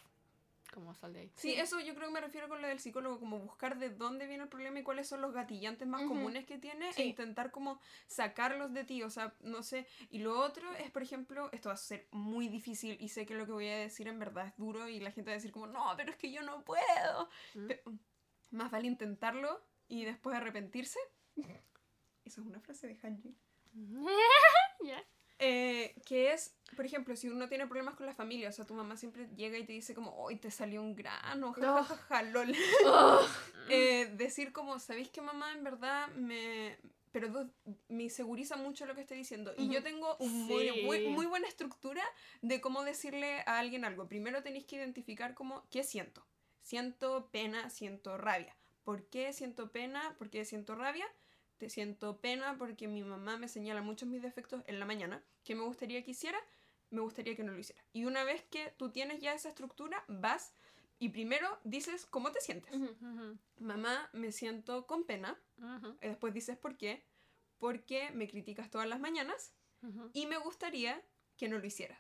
Como 0.74 0.94
sal 0.94 1.14
de 1.14 1.22
ahí. 1.22 1.32
Sí, 1.36 1.54
Sí. 1.54 1.60
eso 1.60 1.80
yo 1.80 1.96
creo 1.96 2.08
que 2.10 2.14
me 2.14 2.22
refiero 2.22 2.48
con 2.50 2.62
lo 2.62 2.68
del 2.68 2.80
psicólogo, 2.80 3.20
como 3.20 3.40
buscar 3.40 3.78
de 3.80 3.90
dónde 3.90 4.28
viene 4.28 4.44
el 4.44 4.50
problema 4.50 4.80
y 4.80 4.84
cuáles 4.84 5.08
son 5.08 5.22
los 5.22 5.34
gatillantes 5.34 5.88
más 5.88 6.04
comunes 6.04 6.46
que 6.46 6.58
tiene 6.58 6.92
Sí. 6.94 7.02
e 7.02 7.06
intentar 7.06 7.52
como 7.52 7.80
sacarlos 8.08 8.74
de 8.74 8.84
ti, 8.84 9.02
o 9.04 9.10
sea, 9.10 9.34
no 9.42 9.64
sé. 9.64 9.88
Y 10.10 10.20
lo 10.20 10.40
otro 10.40 10.72
es, 10.76 10.92
por 10.92 11.02
ejemplo, 11.02 11.50
esto 11.52 11.70
va 11.70 11.74
a 11.74 11.78
ser 11.78 12.08
muy 12.12 12.48
difícil 12.50 12.98
y 13.00 13.10
sé 13.10 13.26
que 13.26 13.34
lo 13.34 13.46
que 13.46 13.52
voy 13.54 13.68
a 13.68 13.78
decir 13.78 14.08
en 14.08 14.20
verdad 14.20 14.48
es 14.48 14.58
duro 14.58 14.88
y 14.88 15.00
la 15.00 15.12
gente 15.12 15.32
va 15.32 15.34
a 15.34 15.40
decir 15.40 15.52
como, 15.52 15.68
no, 15.68 15.94
pero 15.96 16.12
es 16.12 16.18
que 16.18 16.32
yo 16.32 16.42
no 16.44 16.64
puedo. 16.64 17.30
¿Mm? 17.56 17.72
Más 18.52 18.70
vale 18.72 18.88
intentarlo 18.88 19.62
y 19.88 20.06
después 20.06 20.36
arrepentirse. 20.36 21.00
Eso 22.26 22.42
es 22.42 22.48
una 22.48 22.60
frase 22.60 22.88
de 22.88 22.96
Hanji. 23.02 23.36
Ya. 24.84 25.04
Eh, 25.40 25.94
que 26.06 26.34
es, 26.34 26.56
por 26.76 26.86
ejemplo, 26.86 27.16
si 27.16 27.30
uno 27.30 27.48
tiene 27.48 27.68
problemas 27.68 27.96
con 27.96 28.06
la 28.08 28.14
familia, 28.14 28.50
o 28.50 28.52
sea, 28.52 28.66
tu 28.66 28.74
mamá 28.74 28.98
siempre 28.98 29.28
llega 29.36 29.58
y 29.58 29.66
te 29.66 29.74
dice 29.74 29.94
como, 29.94 30.16
hoy 30.16 30.38
te 30.38 30.50
salió 30.50 30.82
un 30.82 30.96
grano, 30.96 31.54
No. 31.58 31.84
jajaja, 31.84 32.24
lol. 32.24 32.54
Oh, 32.86 33.20
Eh, 33.70 34.10
decir 34.16 34.54
como, 34.54 34.80
¿sabéis 34.80 35.10
que 35.10 35.22
mamá 35.22 35.52
en 35.54 35.64
verdad 35.64 36.08
me... 36.16 36.78
Pero 37.12 37.50
me 37.88 38.04
inseguriza 38.04 38.58
mucho 38.58 38.86
lo 38.86 38.94
que 38.96 39.02
estoy 39.02 39.18
diciendo. 39.18 39.54
Y 39.58 39.70
yo 39.70 39.82
tengo 39.82 40.16
un 40.18 40.46
muy, 40.46 40.84
muy, 40.84 41.08
muy 41.08 41.26
buena 41.26 41.48
estructura 41.48 42.04
de 42.42 42.62
cómo 42.62 42.84
decirle 42.84 43.40
a 43.46 43.60
alguien 43.60 43.86
algo. 43.86 44.08
Primero 44.08 44.44
tenéis 44.44 44.66
que 44.66 44.76
identificar 44.76 45.34
como, 45.34 45.68
¿qué 45.70 45.84
siento? 45.84 46.26
Siento 46.62 47.30
pena, 47.32 47.70
siento 47.70 48.18
rabia. 48.18 48.56
¿Por 48.84 49.04
qué 49.10 49.34
siento 49.34 49.72
pena? 49.72 50.16
¿Por 50.18 50.30
qué 50.30 50.46
siento 50.46 50.76
rabia? 50.76 51.08
Te 51.58 51.70
siento 51.70 52.18
pena 52.18 52.56
porque 52.58 52.88
mi 52.88 53.04
mamá 53.04 53.38
me 53.38 53.48
señala 53.48 53.82
muchos 53.82 54.08
mis 54.08 54.22
defectos 54.22 54.64
en 54.68 54.80
la 54.80 54.86
mañana. 54.86 55.24
¿Qué 55.44 55.56
me 55.56 55.64
gustaría 55.64 56.04
que 56.04 56.12
hiciera? 56.12 56.40
Me 56.90 57.02
gustaría 57.02 57.36
que 57.36 57.44
no 57.44 57.52
lo 57.52 57.60
hiciera. 57.60 57.84
Y 57.94 58.06
una 58.06 58.24
vez 58.24 58.44
que 58.44 58.74
tú 58.78 58.92
tienes 58.92 59.20
ya 59.22 59.34
esa 59.34 59.50
estructura, 59.50 60.04
vas 60.08 60.54
y 61.00 61.10
primero 61.10 61.60
dices 61.64 62.06
cómo 62.06 62.32
te 62.32 62.42
sientes. 62.42 62.74
Mamá, 63.60 64.10
me 64.14 64.32
siento 64.32 64.88
con 64.88 65.04
pena. 65.04 65.40
Y 66.02 66.08
después 66.08 66.34
dices 66.34 66.58
por 66.58 66.78
qué. 66.78 67.04
Porque 67.58 68.12
me 68.12 68.28
criticas 68.28 68.70
todas 68.70 68.88
las 68.88 69.00
mañanas 69.00 69.52
y 70.14 70.28
me 70.28 70.38
gustaría 70.38 71.04
que 71.38 71.50
no 71.50 71.58
lo 71.58 71.66
hicieras. 71.66 72.00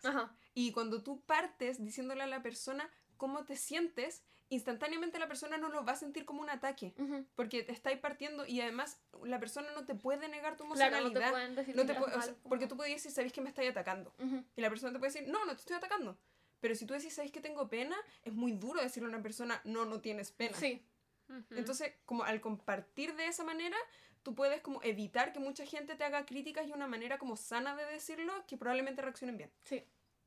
Y 0.54 0.72
cuando 0.72 1.02
tú 1.02 1.22
partes 1.22 1.84
diciéndole 1.84 2.24
a 2.24 2.28
la 2.28 2.44
persona 2.44 2.90
cómo 3.18 3.44
te 3.46 3.56
sientes, 3.56 4.24
instantáneamente 4.50 5.20
la 5.20 5.28
persona 5.28 5.58
no 5.58 5.70
lo 5.70 5.84
va 5.84 5.94
a 5.94 5.96
sentir 5.96 6.26
como 6.26 6.42
un 6.42 6.50
ataque. 6.50 6.94
ujú. 6.98 7.26
Porque 7.36 7.64
te 7.64 7.72
estáis 7.72 8.00
partiendo 8.00 8.46
y 8.46 8.62
además 8.62 9.00
la 9.24 9.40
persona 9.40 9.72
no 9.74 9.86
te 9.86 9.96
puede 9.96 10.28
negar 10.30 10.56
tu 10.58 10.64
Claro, 10.70 10.98
no 11.04 11.12
te 11.12 11.20
emocionalidad. 11.20 11.32
pueden 11.32 11.56
decir 11.56 11.76
No 11.76 11.86
te 11.86 11.94
puede- 11.96 12.16
o 12.16 12.22
sea, 12.22 12.32
mal, 12.34 12.42
porque 12.50 12.68
tú 12.68 12.78
puedes 12.78 12.94
decir, 12.94 13.12
sabéis 13.12 13.34
que 13.34 13.42
me 13.42 13.50
estáis 13.50 13.70
atacando. 13.72 14.14
Ujú. 14.20 14.44
Y 14.56 14.62
la 14.62 14.70
persona 14.70 14.94
te 14.94 15.00
puede 15.00 15.12
decir, 15.12 15.28
no, 15.28 15.46
no 15.46 15.54
te 15.54 15.60
estoy 15.62 15.76
atacando. 15.76 16.18
Pero 16.60 16.74
si 16.76 16.86
tú 16.86 16.94
decís, 16.94 17.14
sabéis 17.14 17.32
que 17.32 17.42
tengo 17.42 17.70
pena, 17.70 17.96
es 18.24 18.34
muy 18.34 18.52
duro 18.54 18.82
decirle 18.82 19.08
a 19.08 19.10
una 19.14 19.22
persona, 19.22 19.62
no, 19.64 19.86
no 19.86 20.02
tienes 20.02 20.32
pena. 20.32 20.58
Sí. 20.58 20.84
Ujú. 21.30 21.56
Entonces, 21.56 21.94
como 22.06 22.24
al 22.24 22.40
compartir 22.42 23.16
de 23.16 23.28
esa 23.28 23.44
manera, 23.44 23.78
tú 24.24 24.34
puedes 24.34 24.62
como 24.62 24.82
evitar 24.82 25.34
que 25.34 25.40
mucha 25.40 25.66
gente 25.66 25.96
te 25.96 26.04
haga 26.04 26.26
críticas 26.26 26.68
y 26.68 26.72
una 26.72 26.88
manera 26.88 27.18
como 27.20 27.36
sana 27.38 27.76
de 27.76 27.86
decirlo 27.86 28.34
que 28.48 28.58
probablemente 28.58 29.02
reaccionen 29.02 29.38
bien. 29.38 29.52
Sí. 29.66 29.84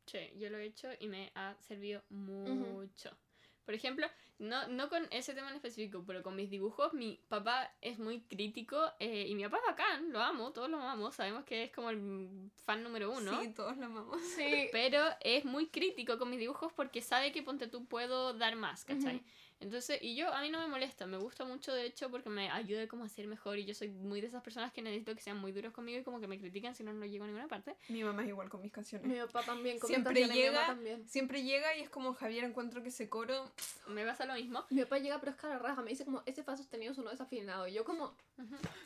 Sí, 0.07 0.31
yo 0.37 0.51
lo 0.51 0.59
he 0.59 0.65
hecho 0.65 0.89
y 0.99 1.09
me 1.09 1.31
ha 1.35 1.57
servido 1.61 2.03
mucho. 2.11 3.17
Por 3.65 3.75
ejemplo, 3.75 4.07
no, 4.39 4.67
no 4.69 4.89
con 4.89 5.07
ese 5.11 5.35
tema 5.35 5.51
en 5.51 5.57
específico, 5.57 6.03
pero 6.07 6.23
con 6.23 6.35
mis 6.35 6.49
dibujos, 6.49 6.95
mi 6.95 7.21
papá 7.29 7.73
es 7.83 7.99
muy 7.99 8.23
crítico 8.23 8.91
eh, 8.99 9.27
y 9.29 9.35
mi 9.35 9.45
papá 9.45 9.59
es 9.59 9.65
bacán, 9.67 10.13
lo 10.13 10.21
amo, 10.21 10.53
todos 10.53 10.71
lo 10.71 10.79
amamos, 10.79 11.15
sabemos 11.15 11.45
que 11.45 11.65
es 11.65 11.73
como 11.73 11.91
el 11.91 12.51
fan 12.65 12.83
número 12.83 13.13
uno. 13.13 13.41
Sí, 13.41 13.49
todos 13.51 13.77
lo 13.77 13.87
amamos. 13.87 14.21
Sí. 14.23 14.69
Pero 14.73 15.05
es 15.21 15.45
muy 15.45 15.67
crítico 15.69 16.19
con 16.19 16.31
mis 16.31 16.41
dibujos 16.41 16.73
porque 16.73 17.03
sabe 17.03 17.33
que 17.33 17.43
ponte 17.43 17.69
tú 17.69 17.85
puedo 17.85 18.33
dar 18.33 18.57
más, 18.57 18.85
¿cachai? 18.85 19.23
Entonces, 19.61 19.99
y 20.01 20.17
yo, 20.17 20.33
a 20.33 20.41
mí 20.41 20.49
no 20.51 20.59
me 20.59 20.67
molesta, 20.69 21.07
me 21.07 21.19
gusta 21.19 21.45
mucho 21.45 21.73
de 21.75 21.85
hecho 21.85 22.11
porque 22.11 22.31
me 22.31 22.51
ayuda 22.51 22.89
como 22.89 23.05
a 23.05 23.09
ser 23.11 23.27
mejor 23.27 23.59
y 23.59 23.67
yo 23.67 23.75
soy 23.75 23.89
muy 23.91 24.23
de 24.23 24.27
esas 24.29 24.43
personas 24.43 24.73
que 24.73 24.81
necesito 24.81 25.15
que 25.15 25.21
sean 25.21 25.37
muy 25.39 25.53
duros 25.53 25.73
conmigo 25.75 25.99
y 26.01 26.03
como 26.03 26.19
que 26.19 26.27
me 26.27 26.39
critican 26.39 26.75
si 26.75 26.83
no, 26.83 26.95
no 26.95 27.05
llego 27.05 27.25
a 27.25 27.27
ninguna 27.27 27.47
parte. 27.47 27.77
Mi 27.89 28.03
mamá 28.03 28.23
es 28.23 28.29
igual 28.31 28.49
con 28.49 28.63
mis 28.63 28.73
canciones. 28.73 29.07
Mi 29.07 29.19
papá 29.19 29.43
también. 29.43 29.79
con 29.79 29.89
mis 29.89 29.95
Siempre 29.97 30.15
canciones, 30.15 30.37
mi 30.37 30.45
mamá 30.47 30.59
llega- 30.61 30.67
también. 30.67 31.09
Siempre 31.09 31.43
llega 31.43 31.77
y 31.77 31.83
es 31.83 31.91
como 31.91 32.15
Javier, 32.15 32.45
encuentro 32.45 32.83
que 32.83 32.89
ese 32.89 33.11
coro. 33.11 33.53
Me 33.89 34.05
pasa 34.07 34.25
lo 34.25 34.33
mismo. 34.35 34.65
Mi 34.71 34.81
papá 34.83 34.99
llega, 34.99 35.19
pero 35.21 35.33
es 35.33 35.37
cara 35.37 35.59
raja. 35.59 35.83
Me 35.83 35.91
dice 35.91 36.07
como, 36.07 36.23
ese 36.25 36.43
fa 36.43 36.57
sostenido 36.57 36.95
sonó 36.95 37.11
desafinado. 37.11 37.69
Y 37.69 37.75
yo 37.75 37.85
como. 37.85 38.17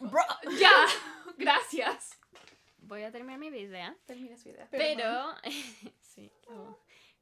¡Bro! 0.01 0.22
¡ya! 0.59 0.70
Gracias. 1.38 2.18
Voy 2.78 3.03
a 3.03 3.12
terminar 3.12 3.38
mi 3.38 3.46
idea. 3.46 3.96
Termina 4.07 4.36
su 4.36 4.49
idea. 4.49 4.66
Pero, 4.70 5.34
sí, 6.01 6.30
amo. 6.49 6.78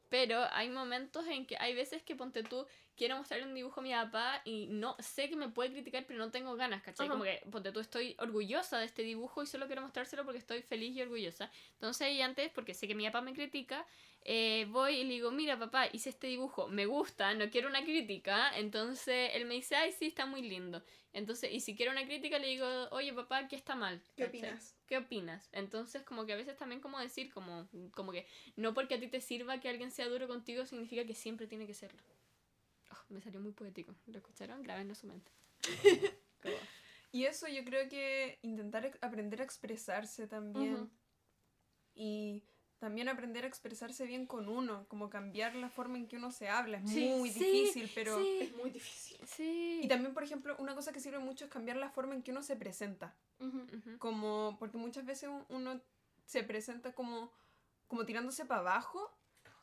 pero 0.08 0.42
hay 0.52 0.70
momentos 0.70 1.26
en 1.28 1.46
que 1.46 1.56
hay 1.58 1.74
veces 1.74 2.02
que 2.02 2.16
ponte 2.16 2.42
tú 2.42 2.66
quiero 3.02 3.16
mostrarle 3.16 3.46
un 3.46 3.54
dibujo 3.54 3.80
a 3.80 3.82
mi 3.82 3.90
papá 3.90 4.42
y 4.44 4.68
no 4.68 4.94
sé 5.00 5.28
que 5.28 5.34
me 5.34 5.48
puede 5.48 5.72
criticar, 5.72 6.04
pero 6.06 6.20
no 6.20 6.30
tengo 6.30 6.54
ganas, 6.54 6.84
¿cachai? 6.84 7.08
Ajá. 7.08 7.12
Como 7.12 7.24
que, 7.24 7.42
ponte 7.50 7.72
tú, 7.72 7.80
estoy 7.80 8.14
orgullosa 8.20 8.78
de 8.78 8.84
este 8.84 9.02
dibujo 9.02 9.42
y 9.42 9.46
solo 9.48 9.66
quiero 9.66 9.82
mostrárselo 9.82 10.22
porque 10.24 10.38
estoy 10.38 10.62
feliz 10.62 10.94
y 10.94 11.02
orgullosa. 11.02 11.50
Entonces, 11.72 12.12
y 12.12 12.22
antes, 12.22 12.52
porque 12.52 12.74
sé 12.74 12.86
que 12.86 12.94
mi 12.94 13.04
papá 13.06 13.20
me 13.20 13.32
critica, 13.32 13.84
eh, 14.22 14.68
voy 14.70 14.98
y 14.98 15.02
le 15.02 15.14
digo, 15.14 15.32
mira 15.32 15.58
papá, 15.58 15.88
hice 15.92 16.10
este 16.10 16.28
dibujo, 16.28 16.68
me 16.68 16.86
gusta, 16.86 17.34
no 17.34 17.50
quiero 17.50 17.68
una 17.68 17.82
crítica. 17.82 18.56
Entonces 18.56 19.30
él 19.34 19.46
me 19.46 19.54
dice, 19.54 19.74
ay, 19.74 19.90
sí, 19.90 20.06
está 20.06 20.24
muy 20.24 20.42
lindo. 20.42 20.80
Entonces, 21.12 21.52
y 21.52 21.58
si 21.58 21.74
quiero 21.74 21.90
una 21.90 22.04
crítica, 22.04 22.38
le 22.38 22.46
digo, 22.46 22.68
oye 22.92 23.12
papá, 23.12 23.38
aquí 23.38 23.56
está 23.56 23.74
mal. 23.74 24.00
¿Qué 24.14 24.26
¿cachai? 24.26 24.38
opinas? 24.38 24.76
¿Qué 24.86 24.96
opinas? 24.98 25.48
Entonces, 25.50 26.04
como 26.04 26.24
que 26.24 26.34
a 26.34 26.36
veces 26.36 26.56
también 26.56 26.80
como 26.80 27.00
decir, 27.00 27.32
como, 27.32 27.66
como 27.90 28.12
que 28.12 28.28
no 28.54 28.74
porque 28.74 28.94
a 28.94 29.00
ti 29.00 29.08
te 29.08 29.20
sirva 29.20 29.58
que 29.58 29.68
alguien 29.68 29.90
sea 29.90 30.06
duro 30.06 30.28
contigo, 30.28 30.64
significa 30.66 31.04
que 31.04 31.16
siempre 31.16 31.48
tiene 31.48 31.66
que 31.66 31.74
serlo. 31.74 32.00
Oh, 32.92 32.96
me 33.08 33.20
salió 33.20 33.40
muy 33.40 33.52
poético. 33.52 33.94
¿Lo 34.06 34.18
escucharon? 34.18 34.62
Grábenlo 34.62 34.92
en 34.92 34.96
su 34.96 35.06
mente. 35.06 35.30
Y 37.14 37.26
eso 37.26 37.46
yo 37.46 37.62
creo 37.62 37.90
que 37.90 38.38
intentar 38.40 38.90
aprender 39.02 39.42
a 39.42 39.44
expresarse 39.44 40.26
también. 40.26 40.74
Ujú. 40.74 40.90
Y 41.94 42.42
también 42.78 43.10
aprender 43.10 43.44
a 43.44 43.48
expresarse 43.48 44.06
bien 44.06 44.26
con 44.26 44.48
uno, 44.48 44.86
como 44.88 45.10
cambiar 45.10 45.54
la 45.54 45.68
forma 45.68 45.98
en 45.98 46.08
que 46.08 46.16
uno 46.16 46.30
se 46.32 46.48
habla. 46.48 46.78
Es 46.78 46.90
Sí, 46.90 47.08
muy 47.10 47.30
sí, 47.30 47.38
difícil, 47.44 47.90
pero... 47.94 48.18
sí. 48.18 48.38
Es 48.40 48.56
muy 48.56 48.70
difícil. 48.70 49.18
Sí. 49.26 49.80
Y 49.84 49.88
también, 49.88 50.14
por 50.14 50.22
ejemplo, 50.24 50.56
una 50.58 50.74
cosa 50.74 50.90
que 50.92 51.00
sirve 51.00 51.18
mucho 51.18 51.44
es 51.44 51.50
cambiar 51.50 51.76
la 51.76 51.90
forma 51.90 52.14
en 52.14 52.22
que 52.22 52.30
uno 52.30 52.42
se 52.42 52.56
presenta. 52.56 53.14
Como, 53.98 54.56
porque 54.58 54.78
muchas 54.78 55.04
veces 55.04 55.28
un- 55.28 55.44
uno 55.50 55.82
se 56.24 56.42
presenta 56.44 56.94
como, 56.94 57.30
como 57.88 58.06
tirándose 58.06 58.46
para 58.46 58.60
abajo, 58.62 59.12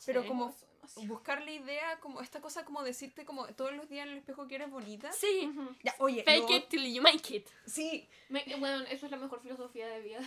pero 0.05 0.23
como 0.27 0.55
Demasiado. 0.96 1.08
buscar 1.14 1.42
la 1.44 1.52
idea, 1.52 2.00
como 2.00 2.22
esta 2.22 2.42
cosa 2.42 2.66
como 2.66 2.84
decirte 2.84 3.26
como 3.26 3.46
todos 3.54 3.74
los 3.74 3.90
días 3.90 4.06
en 4.08 4.14
el 4.14 4.18
espejo 4.20 4.48
que 4.48 4.56
eres 4.56 4.70
bonita. 4.70 5.12
Sí. 5.12 5.52
Ya, 5.84 5.96
oye, 6.00 6.24
Fake 6.24 6.50
lo- 6.50 6.56
it 6.58 6.68
till 6.70 6.94
you 6.94 7.02
make 7.02 7.36
it. 7.36 7.48
Sí, 7.66 8.08
Me- 8.30 8.44
bueno, 8.60 8.84
eso 8.90 9.06
es 9.06 9.12
la 9.12 9.18
mejor 9.18 9.42
filosofía 9.42 9.88
de 9.88 10.02
vida. 10.02 10.20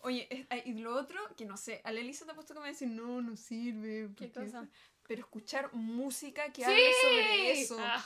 Oye, 0.00 0.28
es- 0.30 0.66
y 0.66 0.74
lo 0.74 0.94
otro, 0.94 1.20
que 1.36 1.44
no 1.44 1.56
sé, 1.56 1.80
a 1.84 1.90
la 1.92 2.00
Elisa 2.00 2.24
te 2.24 2.30
ha 2.30 2.34
puesto 2.34 2.54
como 2.54 2.64
a 2.66 2.68
decir, 2.68 2.88
no, 2.88 3.20
no 3.20 3.36
sirve. 3.36 4.08
¿Qué 4.16 4.28
cosa? 4.30 4.60
eso-". 4.60 4.68
Pero 5.08 5.20
escuchar 5.22 5.72
música 5.74 6.52
que 6.52 6.62
¡Sí! 6.64 6.70
hable 6.70 6.92
sobre 7.02 7.50
eso. 7.60 7.76
Ah, 7.80 8.04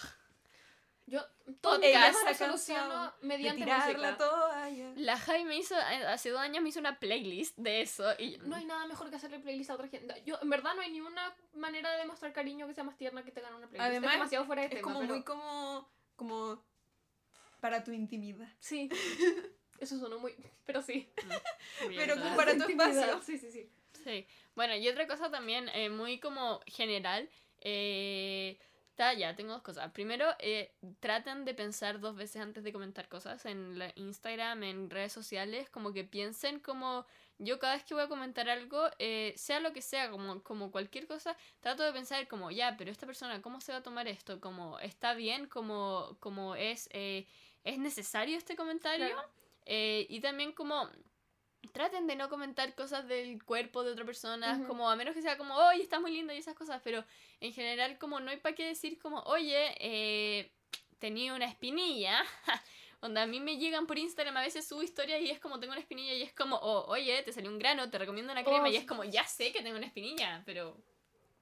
Yo 1.06 1.20
todo 1.60 1.78
mi 1.78 1.92
lo 1.92 2.34
soluciono 2.34 3.12
mediante 3.22 3.66
música. 3.66 3.98
la 3.98 4.16
toalla. 4.16 4.92
la 4.96 5.18
Jai 5.18 5.44
me 5.44 5.56
hizo, 5.56 5.74
eh, 5.74 6.06
hace 6.06 6.30
dos 6.30 6.40
años 6.40 6.62
me 6.62 6.68
hizo 6.68 6.78
una 6.80 6.98
playlist 6.98 7.56
de 7.58 7.82
eso. 7.82 8.12
Y 8.18 8.38
No 8.44 8.56
hay 8.56 8.64
nada 8.64 8.86
mejor 8.86 9.10
que 9.10 9.16
hacerle 9.16 9.40
playlist 9.40 9.70
a 9.70 9.74
otra 9.74 9.88
gente. 9.88 10.22
Yo, 10.24 10.38
en 10.40 10.48
verdad, 10.48 10.74
no 10.74 10.82
hay 10.82 10.92
ni 10.92 11.00
una 11.00 11.34
manera 11.54 11.90
de 11.92 11.98
demostrar 11.98 12.32
cariño 12.32 12.66
que 12.66 12.74
sea 12.74 12.84
más 12.84 12.96
tierna 12.96 13.24
que 13.24 13.32
te 13.32 13.40
gane 13.40 13.56
una 13.56 13.66
playlist. 13.68 13.90
Además, 13.90 14.10
es 14.12 14.18
demasiado 14.18 14.44
fuera 14.44 14.62
de 14.62 14.68
Es 14.68 14.74
tema, 14.74 14.82
como 14.82 15.00
pero- 15.00 15.14
muy 15.14 15.24
como, 15.24 15.88
como 16.16 16.64
para 17.60 17.82
tu 17.82 17.90
intimidad. 17.92 18.48
Sí. 18.60 18.88
Eso 19.80 19.98
sonó 19.98 20.20
muy... 20.20 20.36
Pero 20.64 20.80
sí. 20.82 21.12
Pero 21.96 22.14
como 22.14 22.36
para 22.36 22.56
tu 22.56 22.62
espacio. 22.62 23.20
Sí, 23.22 23.36
sí, 23.38 23.50
sí. 23.50 23.68
Sí. 24.04 24.26
Bueno, 24.54 24.76
y 24.76 24.88
otra 24.88 25.08
cosa 25.08 25.30
también 25.30 25.68
eh, 25.70 25.90
muy 25.90 26.20
como 26.20 26.60
general. 26.66 27.28
Eh, 27.60 28.58
ta, 28.94 29.14
ya, 29.14 29.34
tengo 29.34 29.52
dos 29.52 29.62
cosas. 29.62 29.90
Primero, 29.92 30.26
eh, 30.38 30.74
traten 31.00 31.44
de 31.44 31.54
pensar 31.54 32.00
dos 32.00 32.16
veces 32.16 32.42
antes 32.42 32.64
de 32.64 32.72
comentar 32.72 33.08
cosas 33.08 33.44
en 33.46 33.78
la 33.78 33.92
Instagram, 33.96 34.62
en 34.62 34.90
redes 34.90 35.12
sociales, 35.12 35.70
como 35.70 35.92
que 35.92 36.04
piensen 36.04 36.60
como 36.60 37.06
yo 37.38 37.58
cada 37.58 37.74
vez 37.74 37.84
que 37.84 37.94
voy 37.94 38.04
a 38.04 38.08
comentar 38.08 38.48
algo, 38.48 38.88
eh, 38.98 39.34
sea 39.36 39.60
lo 39.60 39.72
que 39.72 39.82
sea, 39.82 40.10
como, 40.10 40.42
como 40.42 40.70
cualquier 40.70 41.06
cosa, 41.06 41.36
trato 41.60 41.82
de 41.82 41.92
pensar 41.92 42.28
como, 42.28 42.50
ya, 42.50 42.76
pero 42.76 42.90
esta 42.90 43.06
persona, 43.06 43.42
¿cómo 43.42 43.60
se 43.60 43.72
va 43.72 43.78
a 43.78 43.82
tomar 43.82 44.06
esto? 44.06 44.40
Como, 44.40 44.78
¿está 44.78 45.14
bien? 45.14 45.46
Como, 45.46 46.16
como 46.20 46.54
es, 46.54 46.88
eh, 46.92 47.26
¿es 47.64 47.78
necesario 47.78 48.36
este 48.38 48.54
comentario? 48.54 49.08
Claro. 49.08 49.28
Eh, 49.66 50.06
y 50.08 50.20
también 50.20 50.52
como 50.52 50.88
traten 51.72 52.06
de 52.06 52.16
no 52.16 52.28
comentar 52.28 52.74
cosas 52.74 53.06
del 53.06 53.42
cuerpo 53.44 53.84
de 53.84 53.92
otra 53.92 54.04
persona, 54.04 54.64
como 54.66 54.90
a 54.90 54.96
menos 54.96 55.14
que 55.14 55.22
sea 55.22 55.38
como, 55.38 55.54
oye, 55.54 55.82
estás 55.82 56.00
muy 56.00 56.12
linda 56.12 56.34
y 56.34 56.38
esas 56.38 56.54
cosas, 56.54 56.80
pero 56.82 57.04
en 57.40 57.52
general 57.52 57.98
como 57.98 58.20
no 58.20 58.30
hay 58.30 58.38
para 58.38 58.54
qué 58.54 58.66
decir 58.66 58.98
como, 58.98 59.20
oye, 59.20 59.74
eh, 59.78 60.50
tenía 60.98 61.34
una 61.34 61.46
espinilla. 61.46 62.22
Donde 63.00 63.20
a 63.20 63.26
mí 63.26 63.40
me 63.40 63.56
llegan 63.56 63.88
por 63.88 63.98
Instagram, 63.98 64.36
a 64.36 64.42
veces 64.42 64.68
subo 64.68 64.80
historias 64.80 65.20
y 65.22 65.30
es 65.30 65.40
como 65.40 65.58
tengo 65.58 65.72
una 65.72 65.80
espinilla 65.80 66.14
y 66.14 66.22
es 66.22 66.32
como, 66.32 66.54
oh, 66.54 66.86
oye, 66.86 67.20
te 67.24 67.32
salió 67.32 67.50
un 67.50 67.58
grano, 67.58 67.90
te 67.90 67.98
recomiendo 67.98 68.32
una 68.32 68.44
crema 68.44 68.62
Oh, 68.62 68.66
y 68.68 68.72
sí. 68.72 68.76
es 68.76 68.86
como, 68.86 69.02
ya 69.02 69.24
sé 69.24 69.50
que 69.50 69.60
tengo 69.60 69.76
una 69.76 69.86
espinilla, 69.86 70.42
pero... 70.46 70.76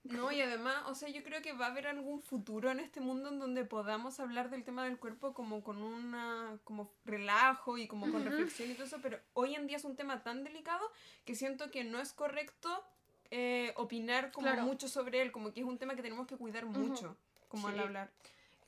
No, 0.02 0.32
y 0.32 0.40
además, 0.40 0.84
o 0.86 0.94
sea, 0.94 1.10
yo 1.10 1.22
creo 1.22 1.42
que 1.42 1.52
va 1.52 1.66
a 1.66 1.70
haber 1.70 1.86
algún 1.86 2.22
futuro 2.22 2.70
en 2.70 2.80
este 2.80 3.00
mundo 3.00 3.28
en 3.28 3.38
donde 3.38 3.64
podamos 3.64 4.18
hablar 4.18 4.48
del 4.48 4.64
tema 4.64 4.84
del 4.84 4.98
cuerpo 4.98 5.34
como 5.34 5.62
con 5.62 5.82
una 5.82 6.58
como 6.64 6.90
relajo 7.04 7.76
y 7.76 7.86
como 7.86 8.10
con 8.10 8.24
reflexión 8.24 8.70
y 8.70 8.74
todo 8.74 8.84
eso, 8.86 8.98
pero 9.02 9.18
hoy 9.34 9.54
en 9.54 9.66
día 9.66 9.76
es 9.76 9.84
un 9.84 9.96
tema 9.96 10.22
tan 10.22 10.42
delicado 10.42 10.84
que 11.26 11.34
siento 11.34 11.70
que 11.70 11.84
no 11.84 12.00
es 12.00 12.12
correcto 12.14 12.82
eh, 13.30 13.74
opinar 13.76 14.32
como 14.32 14.46
Claro. 14.46 14.62
mucho 14.62 14.88
sobre 14.88 15.20
él, 15.20 15.32
como 15.32 15.52
que 15.52 15.60
es 15.60 15.66
un 15.66 15.78
tema 15.78 15.94
que 15.94 16.02
tenemos 16.02 16.26
que 16.26 16.36
cuidar 16.36 16.64
mucho, 16.64 17.16
como 17.48 17.68
al 17.68 17.78
hablar. 17.78 18.10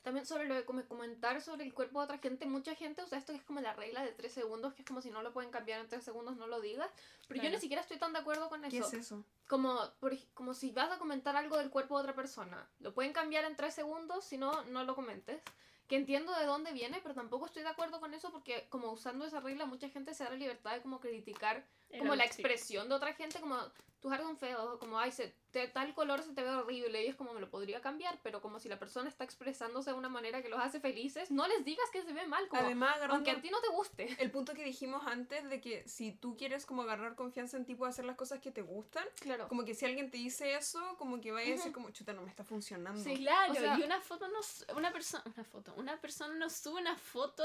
También 0.03 0.25
sobre 0.25 0.45
lo 0.45 0.53
de 0.55 0.65
como 0.65 0.83
comentar 0.85 1.41
sobre 1.41 1.63
el 1.63 1.73
cuerpo 1.73 1.99
de 1.99 2.03
otra 2.05 2.17
gente, 2.17 2.45
mucha 2.45 2.75
gente 2.75 3.01
usa 3.03 3.17
esto 3.17 3.31
que 3.31 3.39
es 3.39 3.45
como 3.45 3.61
la 3.61 3.73
regla 3.73 4.03
de 4.03 4.11
tres 4.11 4.33
segundos, 4.33 4.73
que 4.73 4.81
es 4.81 4.87
como 4.87 5.01
si 5.01 5.09
no 5.09 5.21
lo 5.23 5.31
pueden 5.31 5.49
cambiar 5.49 5.79
en 5.79 5.87
tres 5.87 6.03
segundos, 6.03 6.35
no 6.35 6.45
lo 6.45 6.59
digas. 6.59 6.91
Pero 7.27 7.37
yo 7.37 7.41
Claro. 7.43 7.55
ni 7.55 7.61
siquiera 7.61 7.81
estoy 7.81 7.97
tan 7.97 8.11
de 8.11 8.19
acuerdo 8.19 8.49
con 8.49 8.61
¿Qué 8.63 8.77
eso. 8.77 8.87
es 8.87 8.93
eso? 8.93 9.23
Como, 9.47 9.79
por 10.01 10.13
como 10.33 10.53
si 10.53 10.71
vas 10.71 10.91
a 10.91 10.99
comentar 10.99 11.37
algo 11.37 11.57
del 11.57 11.69
cuerpo 11.69 11.95
de 11.97 12.01
otra 12.03 12.15
persona. 12.15 12.69
Lo 12.79 12.93
pueden 12.93 13.13
cambiar 13.13 13.45
en 13.45 13.55
tres 13.55 13.73
segundos, 13.73 14.25
si 14.25 14.37
no, 14.37 14.63
no 14.65 14.83
lo 14.83 14.93
comentes. 14.93 15.41
Que 15.87 15.95
entiendo 15.95 16.33
de 16.33 16.45
dónde 16.45 16.73
viene, 16.73 16.99
pero 17.01 17.13
tampoco 17.15 17.45
estoy 17.45 17.63
de 17.63 17.69
acuerdo 17.69 17.99
con 18.01 18.13
eso 18.13 18.29
porque 18.31 18.67
como 18.69 18.91
usando 18.91 19.25
esa 19.25 19.39
regla 19.39 19.65
mucha 19.65 19.87
gente 19.89 20.13
se 20.13 20.23
da 20.25 20.31
la 20.31 20.35
libertad 20.37 20.73
de 20.73 20.81
como 20.81 20.99
criticar 20.99 21.65
como 21.99 22.15
la 22.15 22.25
expresión 22.25 22.89
de 22.89 22.95
otra 22.95 23.13
gente, 23.13 23.39
como 23.39 23.57
tus 24.01 24.11
ojos 24.11 24.25
son 24.25 24.37
feos, 24.37 24.77
como 24.79 24.99
ay, 24.99 25.13
se, 25.13 25.33
te- 25.51 25.69
tal 25.69 25.93
color 25.93 26.21
se 26.23 26.33
te 26.33 26.43
ve 26.43 26.49
horrible 26.49 27.05
y 27.05 27.07
es 27.07 27.15
como 27.15 27.33
me 27.33 27.39
lo 27.39 27.49
podría 27.49 27.79
cambiar, 27.79 28.19
pero 28.21 28.41
como 28.41 28.59
si 28.59 28.67
la 28.67 28.77
persona 28.77 29.07
está 29.07 29.23
expresándose 29.23 29.91
de 29.91 29.95
una 29.95 30.09
manera 30.09 30.41
que 30.41 30.49
los 30.49 30.59
hace 30.59 30.81
felices, 30.81 31.31
no 31.31 31.47
les 31.47 31.63
digas 31.63 31.85
que 31.93 32.01
se 32.01 32.11
ve 32.11 32.27
mal, 32.27 32.45
como 32.49 32.63
Además, 32.63 32.97
aunque 33.09 33.31
a 33.31 33.39
ti 33.41 33.49
no 33.49 33.61
te 33.61 33.69
guste. 33.69 34.13
el 34.19 34.29
punto 34.29 34.53
que 34.55 34.65
dijimos 34.65 35.03
antes 35.07 35.49
de 35.49 35.61
que 35.61 35.87
si 35.87 36.11
tú 36.11 36.35
quieres 36.35 36.65
como 36.65 36.81
agarrar 36.81 37.15
confianza 37.15 37.55
en 37.55 37.63
ti, 37.65 37.75
puedes 37.75 37.95
hacer 37.95 38.03
las 38.03 38.17
cosas 38.17 38.41
que 38.41 38.51
te 38.51 38.61
gustan, 38.61 39.05
Claro. 39.21 39.47
como 39.47 39.63
que 39.63 39.73
si 39.73 39.85
alguien 39.85 40.11
te 40.11 40.17
dice 40.17 40.53
eso, 40.55 40.97
como 40.97 41.21
que 41.21 41.31
vaya 41.31 41.47
a 41.47 41.51
decir 41.55 41.71
como, 41.71 41.89
chuta, 41.91 42.11
no 42.11 42.23
me 42.23 42.29
está 42.29 42.43
funcionando. 42.43 43.01
Sí. 43.01 43.15
Claro, 43.15 43.53
O 43.53 43.55
sea- 43.55 43.79
y 43.79 43.83
una 43.83 44.01
foto 44.01 44.27
no 44.27 44.39
una 44.75 44.91
persona 44.91 45.23
una 45.33 45.43
foto, 45.45 45.73
una 45.77 46.01
persona 46.01 46.33
no 46.35 46.49
sube 46.49 46.81
una 46.81 46.97
foto 46.97 47.43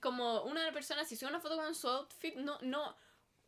como 0.00 0.42
una 0.42 0.70
persona 0.72 1.04
si 1.04 1.16
sube 1.16 1.30
una 1.30 1.40
foto 1.40 1.56
con 1.56 1.74
su 1.74 1.88
outfit 1.88 2.36
no 2.36 2.58
no 2.62 2.94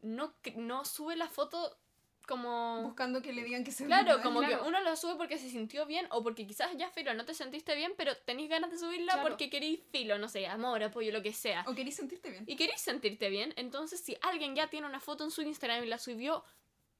no 0.07 0.35
no 0.57 0.85
sube 0.85 1.17
la 1.17 1.29
foto 1.29 1.79
como 2.27 2.83
Buscando 2.83 3.23
que 3.23 3.33
le 3.33 3.45
digan 3.45 3.63
que 3.63 3.71
se 3.71 3.85
ve 3.85 3.89
Claro, 3.89 4.21
como 4.23 4.41
Claro. 4.41 4.63
que 4.63 4.69
uno 4.69 4.81
lo 4.81 4.97
sube 4.97 5.15
porque 5.17 5.39
se 5.39 5.49
sintió 5.49 5.87
bien 5.87 6.07
o 6.11 6.23
porque 6.25 6.45
quizás 6.47 6.71
ya 6.77 6.91
filo 6.91 7.15
no 7.15 7.25
te 7.25 7.35
sentiste 7.35 7.77
bien, 7.77 7.93
pero 7.97 8.17
tenéis 8.25 8.51
ganas 8.51 8.71
de 8.73 8.79
subirla 8.79 9.13
Claro. 9.13 9.29
porque 9.29 9.49
queréis 9.49 9.81
filo, 9.93 10.19
no 10.19 10.29
sé, 10.29 10.47
amor, 10.49 10.83
apoyo, 10.83 11.13
lo 11.13 11.23
que 11.23 11.33
sea. 11.33 11.65
O 11.69 11.75
querís 11.75 11.95
sentirte 11.97 12.31
bien. 12.31 12.45
Y 12.49 12.57
queréis 12.57 12.81
sentirte 12.81 13.29
bien, 13.29 13.53
entonces 13.57 14.01
si 14.01 14.17
alguien 14.23 14.57
ya 14.57 14.69
tiene 14.69 14.89
una 14.89 14.99
foto 14.99 15.23
en 15.23 15.31
su 15.31 15.43
Instagram 15.43 15.85
y 15.85 15.87
la 15.87 15.99
subió, 15.99 16.43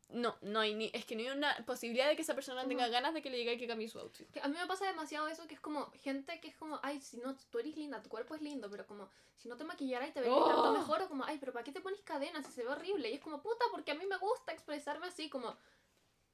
no, 0.09 0.37
no 0.41 0.61
hay 0.61 0.75
ni, 0.75 0.91
es 0.95 1.05
que 1.05 1.17
no 1.17 1.23
hay 1.23 1.31
una 1.31 1.57
posibilidad 1.67 2.07
de 2.09 2.15
que 2.17 2.23
esa 2.23 2.35
persona 2.35 2.67
tenga 2.67 2.85
Ujú. 2.85 2.93
ganas 2.93 3.13
de 3.15 3.23
que 3.23 3.31
le 3.31 3.39
diga 3.39 3.57
que 3.57 3.67
cambie 3.67 3.89
su 3.89 3.99
outfit. 3.99 4.31
Que 4.31 4.41
A 4.41 4.49
mí 4.49 4.57
me 4.57 4.67
pasa 4.67 4.87
demasiado 4.87 5.27
eso 5.29 5.47
que 5.47 5.55
es 5.55 5.61
como 5.61 5.91
gente 6.03 6.41
que 6.41 6.49
es 6.49 6.57
como, 6.57 6.79
ay, 6.83 7.01
si 7.01 7.17
no, 7.19 7.37
tú 7.51 7.59
eres 7.59 7.77
linda, 7.77 8.03
tu 8.03 8.09
cuerpo 8.09 8.35
es 8.35 8.41
lindo, 8.43 8.71
pero 8.71 8.87
como 8.87 9.11
si 9.37 9.49
no 9.49 9.57
te 9.57 9.65
maquillaras 9.65 10.09
y 10.09 10.13
te 10.13 10.21
verías 10.21 10.39
Oh. 10.41 10.47
tanto 10.47 10.73
mejor, 10.73 11.03
o 11.03 11.09
como, 11.09 11.25
ay, 11.25 11.39
pero 11.39 11.53
¿para 11.53 11.65
qué 11.65 11.73
te 11.73 11.81
pones 11.81 12.01
cadenas 12.03 12.47
si 12.47 12.53
se 12.53 12.63
ve 12.63 12.69
horrible? 12.69 13.11
Y 13.11 13.15
es 13.15 13.21
como, 13.21 13.43
puta, 13.43 13.65
porque 13.71 13.91
a 13.91 13.95
mí 13.95 14.07
me 14.07 14.17
gusta 14.17 14.53
expresarme 14.53 15.07
así, 15.09 15.29
como, 15.29 15.57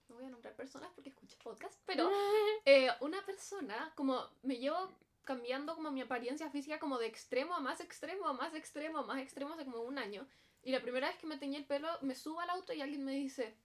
no 0.08 0.16
voy 0.16 0.24
a 0.26 0.28
nombrar 0.28 0.54
personas 0.54 0.90
porque 0.94 1.08
escucho 1.10 1.36
podcast, 1.42 1.80
pero 1.86 2.10
eh, 2.66 2.90
una 3.00 3.24
persona, 3.24 3.92
como 3.96 4.28
me 4.42 4.58
llevo 4.58 4.90
cambiando 5.24 5.74
como 5.76 5.90
mi 5.92 6.00
apariencia 6.02 6.50
física 6.50 6.78
como 6.80 6.98
de 6.98 7.06
extremo 7.06 7.54
a 7.54 7.60
más 7.60 7.80
extremo, 7.80 8.26
a 8.26 8.32
más 8.32 8.54
extremo, 8.54 8.98
a 8.98 9.02
más 9.02 9.18
extremo 9.20 9.54
hace 9.54 9.64
como 9.64 9.80
un 9.80 9.96
año. 9.98 10.26
Y 10.62 10.70
la 10.70 10.80
primera 10.80 11.08
vez 11.08 11.16
que 11.18 11.26
me 11.26 11.38
teñí 11.38 11.56
el 11.56 11.66
pelo, 11.66 11.88
me 12.02 12.14
subo 12.14 12.40
al 12.40 12.50
auto 12.50 12.72
y 12.72 12.80
alguien 12.80 13.04
me 13.04 13.12
dice, 13.12 13.56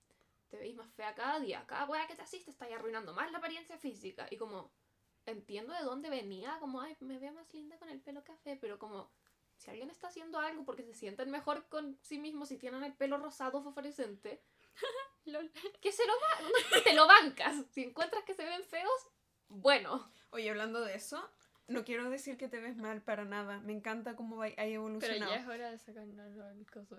te 0.50 0.58
veis 0.58 0.76
más 0.76 0.92
fea 0.94 1.14
cada 1.14 1.40
día, 1.40 1.66
cada 1.68 1.86
weá 1.86 2.08
que 2.08 2.16
te 2.16 2.24
asiste 2.24 2.50
está 2.50 2.66
arruinando 2.66 3.14
más 3.14 3.32
la 3.32 3.38
apariencia 3.38 3.78
física. 3.78 4.28
Y 4.32 4.38
como, 4.38 4.72
entiendo 5.26 5.74
de 5.74 5.84
dónde 5.84 6.10
venía, 6.10 6.58
como, 6.60 6.82
ay, 6.82 6.96
me 7.00 7.20
veo 7.20 7.34
más 7.34 7.54
linda 7.54 7.78
con 7.78 7.90
el 7.90 8.02
pelo 8.02 8.24
café, 8.24 8.58
pero 8.60 8.80
como, 8.80 9.12
si 9.58 9.70
alguien 9.70 9.90
está 9.90 10.08
haciendo 10.08 10.40
algo 10.40 10.66
porque 10.66 10.84
se 10.84 10.94
sienten 10.94 11.32
mejor 11.32 11.68
con 11.70 11.98
sí 12.02 12.20
mismos 12.20 12.50
si 12.50 12.58
tienen 12.58 12.84
el 12.84 12.94
pelo 12.94 13.18
rosado 13.18 13.62
fosforescente, 13.62 14.42
que 15.82 15.92
se 15.92 16.04
lo 16.06 16.14
te 16.84 16.94
lo 16.94 17.08
bancas. 17.08 17.66
Si 17.72 17.84
encuentras 17.84 18.24
que 18.24 18.34
se 18.34 18.46
ven 18.46 18.64
feos, 18.64 19.08
bueno. 19.50 20.12
Oye, 20.32 20.50
hablando 20.50 20.82
de 20.82 20.96
eso, 20.96 21.30
no 21.68 21.84
quiero 21.84 22.10
decir 22.10 22.38
que 22.38 22.48
te 22.48 22.60
ves 22.60 22.78
mal 22.78 23.02
para 23.02 23.26
nada. 23.26 23.60
Me 23.60 23.74
encanta 23.74 24.16
cómo 24.16 24.42
hay 24.42 24.52
hay 24.52 24.72
Pero 24.72 24.76
evolucionado. 24.76 25.32
ya 25.32 25.40
es 25.40 25.48
hora 25.48 25.72
de 25.72 25.78
sacarnos 25.78 26.18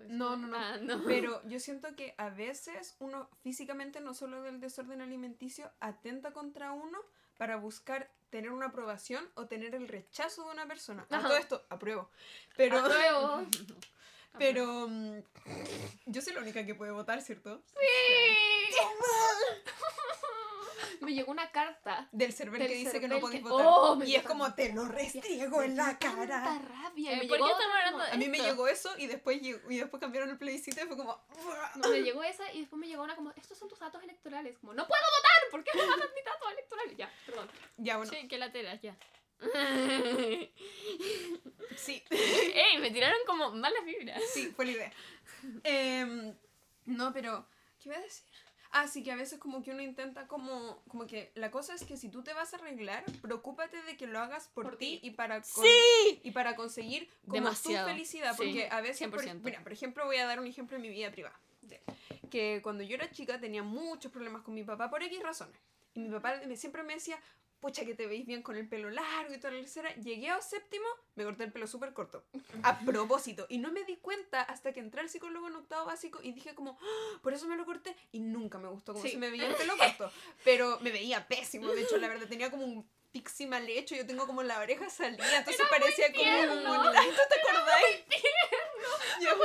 el. 0.01 0.17
No, 0.17 0.37
no, 0.37 0.47
no. 0.47 0.57
Ah, 0.57 0.77
no. 0.81 1.03
Pero 1.05 1.41
yo 1.47 1.59
siento 1.59 1.95
que 1.95 2.13
a 2.17 2.29
veces 2.29 2.95
uno 2.99 3.29
físicamente, 3.41 3.99
no 3.99 4.13
solo 4.13 4.41
del 4.43 4.59
desorden 4.59 5.01
alimenticio, 5.01 5.71
atenta 5.79 6.31
contra 6.31 6.71
uno 6.71 6.99
para 7.37 7.55
buscar 7.55 8.11
tener 8.29 8.51
una 8.51 8.67
aprobación 8.67 9.27
o 9.35 9.47
tener 9.47 9.73
el 9.73 9.87
rechazo 9.87 10.45
de 10.45 10.51
una 10.51 10.67
persona. 10.67 11.05
A 11.09 11.21
todo 11.21 11.37
esto, 11.37 11.65
apruebo. 11.69 12.09
Pero, 12.55 12.79
Apruebo. 12.79 13.47
pero 14.37 14.87
mm, 14.87 15.19
yo 16.05 16.21
soy 16.21 16.33
la 16.33 16.41
única 16.41 16.65
que 16.65 16.75
puede 16.75 16.91
votar, 16.91 17.21
¿cierto? 17.21 17.63
Me 21.01 21.13
llegó 21.13 21.31
una 21.31 21.49
carta. 21.51 22.07
Del 22.11 22.33
server 22.33 22.59
Del 22.59 22.67
que 22.69 22.75
dice 22.75 22.99
que 22.99 23.07
no 23.07 23.19
podéis 23.19 23.41
votar. 23.43 23.65
Oh, 23.67 24.03
y 24.03 24.15
es 24.15 24.23
como, 24.23 24.53
te 24.53 24.73
lo 24.73 24.85
restriego 24.85 25.63
en 25.63 25.75
la 25.77 25.97
tanta 25.97 26.15
cara. 26.27 26.59
rabia. 26.59 27.13
Eh, 27.13 27.15
me 27.17 27.27
¿por 27.27 27.37
qué 27.37 27.43
llegó, 27.43 27.49
estamos 27.49 27.75
hablando 27.77 28.03
de 28.05 28.11
A 28.11 28.15
mí 28.17 28.27
me 28.27 28.39
llegó 28.39 28.67
eso 28.67 28.89
y 28.97 29.07
después, 29.07 29.41
llegó- 29.41 29.71
y 29.71 29.77
después 29.77 29.99
cambiaron 30.01 30.29
el 30.29 30.37
plebiscito 30.37 30.81
y 30.83 30.87
fue 30.87 30.97
como... 30.97 31.19
no, 31.75 31.89
me 31.89 32.01
llegó 32.01 32.23
esa 32.23 32.51
y 32.53 32.61
después 32.61 32.79
me 32.79 32.87
llegó 32.87 33.03
una 33.03 33.15
como, 33.15 33.31
estos 33.31 33.57
son 33.57 33.69
tus 33.69 33.79
datos 33.79 34.03
electorales. 34.03 34.57
Como, 34.59 34.73
no 34.73 34.87
puedo 34.87 35.01
votar, 35.17 35.51
¿por 35.51 35.63
qué 35.63 35.71
me 35.77 35.85
mandan 35.87 36.09
mis 36.13 36.25
datos 36.25 36.51
electorales? 36.51 36.97
Ya, 36.97 37.11
perdón. 37.25 37.49
Ya, 37.77 37.97
bueno, 37.97 38.11
Sí, 38.15 38.27
que 38.27 38.37
la 38.37 38.51
tela, 38.51 38.75
ya. 38.81 38.95
sí. 41.77 42.03
Ey, 42.09 42.77
me 42.79 42.91
tiraron 42.91 43.19
como 43.25 43.51
malas 43.51 43.83
vibras. 43.85 44.21
Sí, 44.33 44.47
fue 44.55 44.65
la 44.65 44.71
idea. 44.71 44.93
Em, 45.63 46.35
no, 46.85 47.13
pero, 47.13 47.45
¿qué 47.81 47.89
iba 47.89 47.97
a 47.97 48.01
decir? 48.01 48.25
Ah, 48.71 48.87
sí, 48.87 49.01
que 49.03 49.11
a 49.11 49.15
veces 49.15 49.39
como 49.39 49.63
que 49.63 49.71
uno 49.71 49.81
intenta 49.81 50.27
como, 50.27 50.83
como 50.87 51.07
que 51.07 51.31
la 51.33 51.49
cosa 51.49 51.73
es 51.73 51.83
que 51.83 51.97
si 51.97 52.07
tú 52.09 52.21
te 52.23 52.33
vas 52.33 52.53
a 52.53 52.57
arreglar, 52.57 53.03
preocúpate 53.21 53.81
de 53.81 53.97
que 53.97 54.05
lo 54.05 54.19
hagas 54.19 54.47
por, 54.49 54.63
Por 54.65 54.77
ti, 54.77 54.99
y 55.01 55.11
para 55.11 55.41
con- 55.41 55.63
¡Sí! 55.65 56.19
y 56.23 56.31
para 56.31 56.55
conseguir 56.55 57.09
como 57.25 57.33
Demasiado. 57.33 57.87
tu 57.87 57.93
felicidad, 57.93 58.31
Sí, 58.35 58.43
porque 58.43 58.67
a 58.69 58.81
veces, 58.81 59.07
por, 59.07 59.21
100%. 59.21 59.41
mira, 59.43 59.63
por 59.63 59.73
ejemplo, 59.73 60.05
voy 60.05 60.17
a 60.17 60.27
dar 60.27 60.39
un 60.39 60.45
ejemplo 60.45 60.77
de 60.77 60.83
mi 60.83 60.89
vida 60.89 61.11
privada, 61.11 61.39
que 62.29 62.59
cuando 62.61 62.83
yo 62.83 62.95
era 62.95 63.09
chica 63.09 63.39
tenía 63.39 63.63
muchos 63.63 64.11
problemas 64.11 64.43
con 64.43 64.53
mi 64.53 64.63
papá 64.63 64.89
por 64.89 65.01
X 65.01 65.19
razones, 65.23 65.59
y 65.95 66.01
mi 66.01 66.09
papá 66.11 66.39
siempre 66.55 66.83
me 66.83 66.93
decía, 66.93 67.17
pucha 67.59 67.85
que 67.85 67.93
te 67.95 68.07
veis 68.07 68.25
bien 68.25 68.41
con 68.41 68.55
el 68.55 68.67
pelo 68.67 68.89
largo 68.89 69.33
y 69.33 69.37
toda 69.37 69.51
la 69.53 69.59
tercera. 69.59 69.93
Llegué 69.95 70.29
a 70.29 70.41
séptimo, 70.41 70.85
me 71.15 71.23
corté 71.23 71.43
el 71.43 71.51
pelo 71.51 71.67
súper 71.67 71.93
corto. 71.93 72.23
A 72.63 72.79
propósito. 72.79 73.45
Y 73.49 73.57
no 73.57 73.71
me 73.71 73.83
di 73.83 73.97
cuenta 73.97 74.41
hasta 74.41 74.73
que 74.73 74.79
entré 74.79 75.01
al 75.01 75.09
psicólogo 75.09 75.47
en 75.47 75.55
octavo 75.55 75.85
básico 75.85 76.19
y 76.23 76.31
dije 76.31 76.55
como, 76.55 76.77
"Ah, 76.81 77.19
por 77.21 77.33
eso 77.33 77.47
me 77.47 77.55
lo 77.57 77.65
corté. 77.65 77.95
Y 78.11 78.19
nunca 78.19 78.57
me 78.57 78.67
gustó 78.69 78.93
como 78.93 79.03
Sí. 79.05 79.11
se 79.11 79.17
me 79.17 79.29
veía 79.29 79.47
el 79.47 79.55
pelo 79.55 79.77
corto. 79.77 80.11
Pero 80.43 80.79
me 80.81 80.91
veía 80.91 81.27
pésimo. 81.27 81.67
De 81.73 81.81
hecho, 81.81 81.97
la 81.97 82.07
verdad, 82.07 82.27
tenía 82.27 82.49
como 82.49 82.63
un 82.65 82.89
pixie 83.11 83.47
mal 83.47 83.67
hecho. 83.67 83.95
Yo 83.95 84.05
tengo 84.05 84.25
como 84.27 84.43
la 84.43 84.59
oreja 84.59 84.89
salida. 84.89 85.37
Entonces 85.39 85.65
parecía 85.69 86.11
como 86.13 86.23
un 86.41 86.93
¿tú 86.93 87.21
te 87.29 87.39
acordáis? 87.39 88.03
Ya, 89.19 89.31
En 89.31 89.37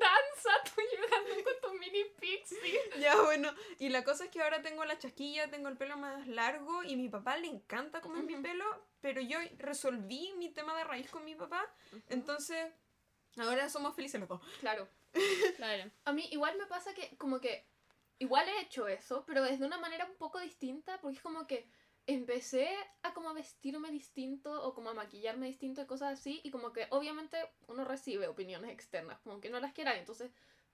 danza, 0.00 0.50
tú 0.74 0.80
llegando 0.80 1.44
con 1.44 1.70
tu 1.70 1.78
mini 2.02 2.10
pixie. 2.20 3.00
Ya, 3.00 3.20
bueno, 3.22 3.52
y 3.78 3.88
la 3.88 4.04
cosa 4.04 4.24
es 4.24 4.30
que 4.30 4.42
ahora 4.42 4.62
tengo 4.62 4.84
la 4.84 4.98
chasquilla, 4.98 5.50
tengo 5.50 5.68
el 5.68 5.76
pelo 5.76 5.96
más 5.96 6.26
largo 6.26 6.82
y 6.84 6.96
mi 6.96 7.08
papá 7.08 7.36
le 7.36 7.48
encanta 7.48 8.00
comer 8.00 8.24
mi 8.24 8.34
Ujú. 8.34 8.42
pelo, 8.42 8.64
pero 9.00 9.20
yo 9.20 9.38
resolví 9.58 10.32
mi 10.36 10.50
tema 10.50 10.76
de 10.76 10.84
raíz 10.84 11.10
con 11.10 11.24
mi 11.24 11.34
papá, 11.34 11.64
entonces 12.08 12.72
ahora 13.36 13.68
somos 13.68 13.94
felices 13.94 14.20
los 14.20 14.28
dos. 14.28 14.40
Claro. 14.60 14.88
Claro. 15.56 15.90
A 16.04 16.12
mí 16.12 16.26
igual 16.30 16.56
me 16.56 16.66
pasa 16.66 16.94
que 16.94 17.16
como 17.18 17.40
que 17.40 17.66
igual 18.18 18.48
he 18.48 18.62
hecho 18.62 18.88
eso, 18.88 19.24
pero 19.26 19.42
desde 19.42 19.66
una 19.66 19.78
manera 19.78 20.06
un 20.06 20.16
poco 20.16 20.38
distinta, 20.40 20.98
porque 21.00 21.16
es 21.16 21.22
como 21.22 21.46
que 21.46 21.68
empecé 22.06 22.68
a 23.02 23.12
como 23.12 23.34
vestirme 23.34 23.90
distinto 23.90 24.62
o 24.62 24.74
como 24.74 24.90
a 24.90 24.94
maquillarme 24.94 25.46
distinto 25.46 25.82
y 25.82 25.86
cosas 25.86 26.18
así, 26.18 26.40
y 26.44 26.50
como 26.50 26.72
que 26.72 26.86
obviamente 26.90 27.36
uno 27.66 27.84
recibe 27.84 28.28
opiniones 28.28 28.70
externas, 28.70 29.20
como 29.20 29.40
que 29.40 29.50
no 29.50 29.60
las 29.60 29.72
quiera, 29.72 29.96
entonces 29.98 30.30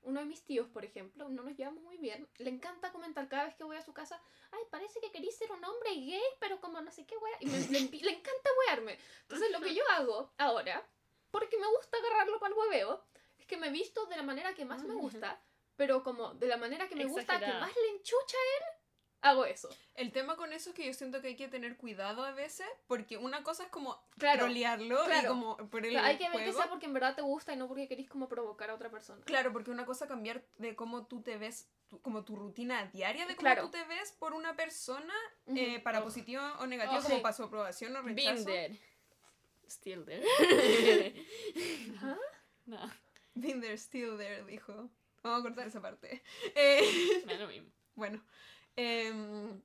uno 0.07 0.21
de 0.21 0.27
mis 0.27 0.43
tíos, 0.45 0.69
por 0.69 0.85
ejemplo, 0.85 1.29
no 1.29 1.43
nos 1.43 1.57
llevamos 1.57 1.83
muy 1.83 1.97
bien, 1.99 2.27
le 2.39 2.51
encanta 2.51 2.93
comentar 2.93 3.29
cada 3.29 3.45
vez 3.45 3.55
que 3.57 3.65
voy 3.65 3.77
a 3.77 3.83
su 3.83 3.93
casa, 3.93 4.21
ay, 4.53 4.63
parece 4.71 5.01
que 5.01 5.11
querís 5.11 5.37
ser 5.37 5.51
un 5.53 5.63
hombre 5.65 5.91
gay, 5.95 6.23
pero 6.41 6.61
como 6.61 6.81
no 6.81 6.91
sé 6.91 7.05
qué 7.07 7.17
wea, 7.19 7.37
y 7.41 7.47
me- 7.47 7.59
le, 7.69 7.79
encanta 8.11 8.51
wearme. 8.67 8.99
Entonces 9.23 9.51
lo 9.51 9.61
que 9.61 9.75
yo 9.75 9.83
hago 9.91 10.33
ahora, 10.39 10.87
porque 11.31 11.59
me 11.59 11.67
gusta 11.67 11.99
agarrarlo 11.99 12.39
para 12.39 12.55
el 12.55 12.59
hueveo, 12.59 13.05
es 13.39 13.47
que 13.47 13.57
me 13.57 13.71
visto 13.71 14.07
de 14.07 14.17
la 14.17 14.23
manera 14.23 14.55
que 14.55 14.65
más 14.65 14.83
me 14.85 14.95
Ah. 14.95 14.97
gusta, 14.97 15.43
pero 15.77 16.03
como 16.03 16.35
de 16.35 16.47
la 16.47 16.57
manera 16.57 16.89
que 16.89 16.95
me 16.97 17.05
gusta, 17.07 17.39
que 17.39 17.47
más 17.49 17.75
le 17.77 17.89
enchucha 17.91 18.37
a 18.37 18.57
él, 18.57 18.76
hago 19.29 19.45
eso. 19.45 19.68
El 19.95 20.12
tema 20.12 20.37
con 20.37 20.53
eso 20.53 20.70
es 20.70 20.77
que 20.77 20.87
yo 20.87 20.93
siento 20.95 21.20
que 21.20 21.29
hay 21.29 21.37
que 21.37 21.49
tener 21.49 21.77
cuidado 21.77 22.24
a 22.24 22.33
veces, 22.33 22.66
porque 22.87 23.16
una 23.16 23.43
cosa 23.43 23.64
es 23.64 23.70
como 23.70 24.01
Claro. 24.18 24.41
trolearlo 24.41 25.03
y 25.03 25.07
claro. 25.07 25.29
como 25.29 25.57
por 25.70 25.85
el 25.87 25.97
hay 25.97 26.16
que 26.18 26.24
ver 26.24 26.33
que 26.39 26.45
juego. 26.45 26.59
sea 26.59 26.68
porque 26.70 26.87
en 26.87 26.93
verdad 26.95 27.14
te 27.14 27.22
gusta 27.22 27.53
y 27.53 27.57
no 27.57 27.68
porque 27.68 27.89
querís 27.89 28.09
como 28.09 28.29
provocar 28.29 28.70
a 28.70 28.74
otra 28.74 28.91
persona. 28.91 29.22
Claro, 29.24 29.53
porque 29.53 29.70
una 29.70 29.85
cosa 29.87 30.05
es 30.05 30.09
cambiar 30.09 30.43
de 30.59 30.74
cómo 30.77 31.07
tú 31.07 31.22
te 31.22 31.37
ves, 31.39 31.68
tu- 31.89 32.01
como 32.03 32.24
tu 32.24 32.37
rutina 32.37 32.87
diaria 32.93 33.27
de 33.27 33.35
cómo 33.37 33.41
Claro. 33.45 33.62
tú 33.64 33.70
te 33.70 33.85
ves 33.85 34.12
por 34.12 34.33
una 34.35 34.55
persona, 34.57 35.14
Ujú. 35.47 35.57
eh, 35.59 35.81
para 35.81 36.01
Oh. 36.01 36.05
positivo 36.05 36.43
o 36.61 36.66
negativo, 36.66 36.99
Oh, 37.01 37.03
como 37.03 37.16
sí. 37.16 37.22
para 37.22 37.35
su 37.35 37.43
aprobación 37.45 37.95
o 37.97 38.03
rechazo. 38.03 38.33
Been 38.35 38.45
there. 38.45 38.81
Still 39.68 40.05
there. 40.05 40.22
¿Ah? 42.03 42.16
no, 42.66 42.91
Been 43.35 43.61
there, 43.61 43.77
still 43.77 44.16
there, 44.16 44.45
dijo. 44.45 44.89
Vamos 45.22 45.41
a 45.41 45.43
cortar 45.43 45.66
esa 45.66 45.81
parte. 45.83 46.22
Eh, 46.55 47.24
mismo. 47.49 47.68
bueno, 47.97 48.22
em, 48.77 49.61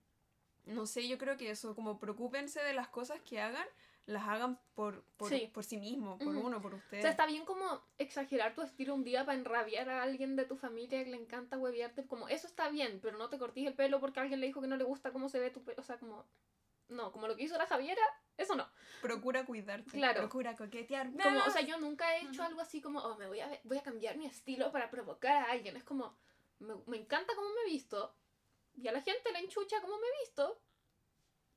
no 0.65 0.85
sé, 0.85 1.07
yo 1.07 1.17
creo 1.17 1.37
que 1.37 1.49
eso, 1.49 1.75
como 1.75 1.99
preocúpense 1.99 2.61
de 2.63 2.73
las 2.73 2.87
cosas 2.87 3.19
que 3.21 3.39
hagan, 3.41 3.65
las 4.05 4.27
hagan 4.27 4.59
por, 4.73 5.03
por, 5.17 5.29
Sí. 5.29 5.49
por 5.53 5.63
sí 5.63 5.77
mismo, 5.77 6.17
por 6.17 6.35
uno, 6.35 6.61
por 6.61 6.73
O 6.73 6.77
ustedes. 6.77 7.01
sea, 7.03 7.11
está 7.11 7.25
bien 7.27 7.45
como 7.45 7.83
exagerar 7.97 8.55
tu 8.55 8.61
estilo 8.61 8.95
un 8.95 9.03
día 9.03 9.25
para 9.25 9.37
enrabiar 9.37 9.89
a 9.89 10.01
alguien 10.01 10.35
de 10.35 10.45
tu 10.45 10.57
familia 10.57 11.03
que 11.03 11.11
le 11.11 11.17
encanta 11.17 11.57
hueviarte. 11.57 12.05
Como, 12.07 12.27
eso 12.27 12.47
está 12.47 12.69
bien, 12.69 12.99
pero 13.01 13.17
no 13.17 13.29
te 13.29 13.37
cortís 13.37 13.67
el 13.67 13.73
pelo 13.75 13.99
porque 13.99 14.19
alguien 14.19 14.39
le 14.39 14.47
dijo 14.47 14.59
que 14.61 14.67
no 14.67 14.75
le 14.75 14.83
gusta 14.83 15.11
cómo 15.11 15.29
se 15.29 15.39
ve 15.39 15.51
tu 15.51 15.63
pelo. 15.63 15.79
O 15.79 15.83
sea, 15.83 15.97
como, 15.99 16.25
no, 16.89 17.11
como 17.11 17.27
lo 17.27 17.35
que 17.35 17.43
hizo 17.43 17.57
la 17.57 17.67
Javiera, 17.67 18.01
eso 18.37 18.55
no. 18.55 18.67
Procura 19.01 19.45
cuidarte. 19.45 19.91
Claro. 19.91 20.19
Procura 20.21 20.55
coquetear. 20.55 21.11
Como, 21.21 21.39
o 21.45 21.49
sea, 21.51 21.61
yo 21.61 21.79
nunca 21.79 22.17
he 22.17 22.23
hecho 22.25 22.43
algo 22.43 22.59
así 22.59 22.81
como, 22.81 22.99
oh, 22.99 23.15
me 23.17 23.27
voy 23.27 23.39
a, 23.39 23.49
voy 23.63 23.77
a 23.77 23.83
cambiar 23.83 24.17
mi 24.17 24.25
estilo 24.25 24.71
para 24.71 24.89
provocar 24.89 25.43
a 25.43 25.51
alguien. 25.51 25.77
Es 25.77 25.83
como, 25.83 26.17
me, 26.59 26.73
me 26.87 26.97
encanta 26.97 27.33
cómo 27.35 27.49
me 27.49 27.61
he 27.61 27.73
visto 27.73 28.13
y 28.81 28.87
a 28.87 28.91
la 28.91 29.01
gente 29.01 29.31
le 29.31 29.39
enchucha 29.39 29.81
cómo 29.81 29.97
me 29.99 30.07
he 30.07 30.19
visto. 30.25 30.59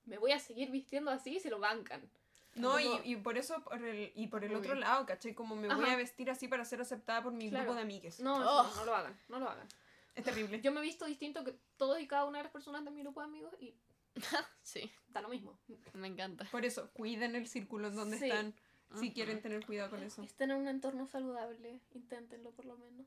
Me 0.04 0.18
voy 0.18 0.32
a 0.32 0.38
seguir 0.38 0.70
vistiendo 0.70 1.10
así 1.10 1.36
y 1.36 1.40
se 1.40 1.50
lo 1.50 1.58
bancan. 1.58 2.08
No, 2.56 2.78
y, 2.78 2.84
Como- 2.84 3.00
y 3.04 3.16
por 3.16 3.36
eso, 3.38 3.64
por 3.64 3.82
el, 3.82 4.12
y 4.14 4.28
por 4.28 4.44
el 4.44 4.50
Muy 4.50 4.60
otro 4.60 4.72
bien. 4.74 4.80
lado, 4.80 5.06
¿cachai? 5.06 5.34
Como 5.34 5.56
me 5.56 5.66
voy 5.74 5.84
Ajá. 5.84 5.94
a 5.94 5.96
vestir 5.96 6.30
así 6.30 6.46
para 6.46 6.64
ser 6.64 6.80
aceptada 6.80 7.22
por 7.22 7.32
mi 7.32 7.48
Claro. 7.50 7.64
grupo 7.64 7.76
de 7.76 7.82
amigues. 7.82 8.20
No, 8.20 8.34
Oh. 8.36 8.62
no, 8.62 8.74
no 8.76 8.84
lo 8.84 8.94
hagan, 8.94 9.18
no 9.28 9.38
lo 9.40 9.48
hagan. 9.48 9.66
Es 10.14 10.22
terrible. 10.24 10.60
Yo 10.60 10.70
me 10.70 10.78
he 10.80 10.82
visto 10.84 11.04
distinto 11.06 11.42
que 11.42 11.58
todos 11.76 11.98
y 12.00 12.06
cada 12.06 12.26
una 12.26 12.38
de 12.38 12.44
las 12.44 12.52
personas 12.52 12.84
de 12.84 12.90
mi 12.92 13.02
grupo 13.02 13.20
de 13.20 13.26
amigos 13.26 13.52
y 13.58 13.74
Sí, 14.62 14.92
da 15.08 15.20
lo 15.22 15.28
mismo. 15.28 15.58
me 15.94 16.06
encanta. 16.06 16.44
Por 16.52 16.64
eso, 16.64 16.90
cuiden 16.92 17.34
el 17.34 17.48
círculo 17.48 17.88
en 17.88 17.96
donde 17.96 18.18
Sí. 18.18 18.26
están, 18.26 18.54
si 19.00 19.12
quieren 19.12 19.42
tener 19.42 19.66
cuidado 19.66 19.90
con 19.90 20.02
eso. 20.04 20.22
Estén 20.22 20.52
en 20.52 20.58
un 20.58 20.68
entorno 20.68 21.08
saludable, 21.08 21.80
inténtenlo 21.94 22.52
por 22.52 22.66
lo 22.66 22.76
menos. 22.76 23.06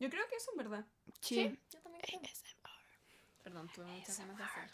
Yo 0.00 0.08
creo 0.08 0.26
que 0.28 0.36
eso 0.36 0.52
es 0.52 0.56
verdad. 0.56 0.86
Sí. 1.20 1.58
yo 1.70 1.80
también 1.82 2.00
creo. 2.02 2.20
Perdón, 3.48 3.70
tuve 3.74 3.86
muchas 3.86 4.18
ganas 4.18 4.36
de 4.36 4.44
hacer. 4.44 4.70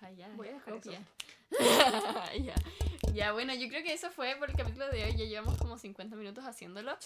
Ay, 0.00 0.16
ya, 0.16 0.28
Voy 0.34 0.48
a 0.48 0.54
dejar 0.54 0.74
eso. 0.74 0.82
copia. 0.82 1.00
ya. 2.42 2.54
ya, 3.12 3.32
bueno, 3.32 3.54
yo 3.54 3.68
creo 3.68 3.84
que 3.84 3.92
eso 3.92 4.10
fue 4.10 4.34
por 4.34 4.50
el 4.50 4.56
capítulo 4.56 4.88
de 4.88 5.04
hoy. 5.04 5.16
Ya 5.16 5.24
llevamos 5.24 5.56
como 5.58 5.78
50 5.78 6.16
minutos 6.16 6.44
haciéndolo. 6.44 6.98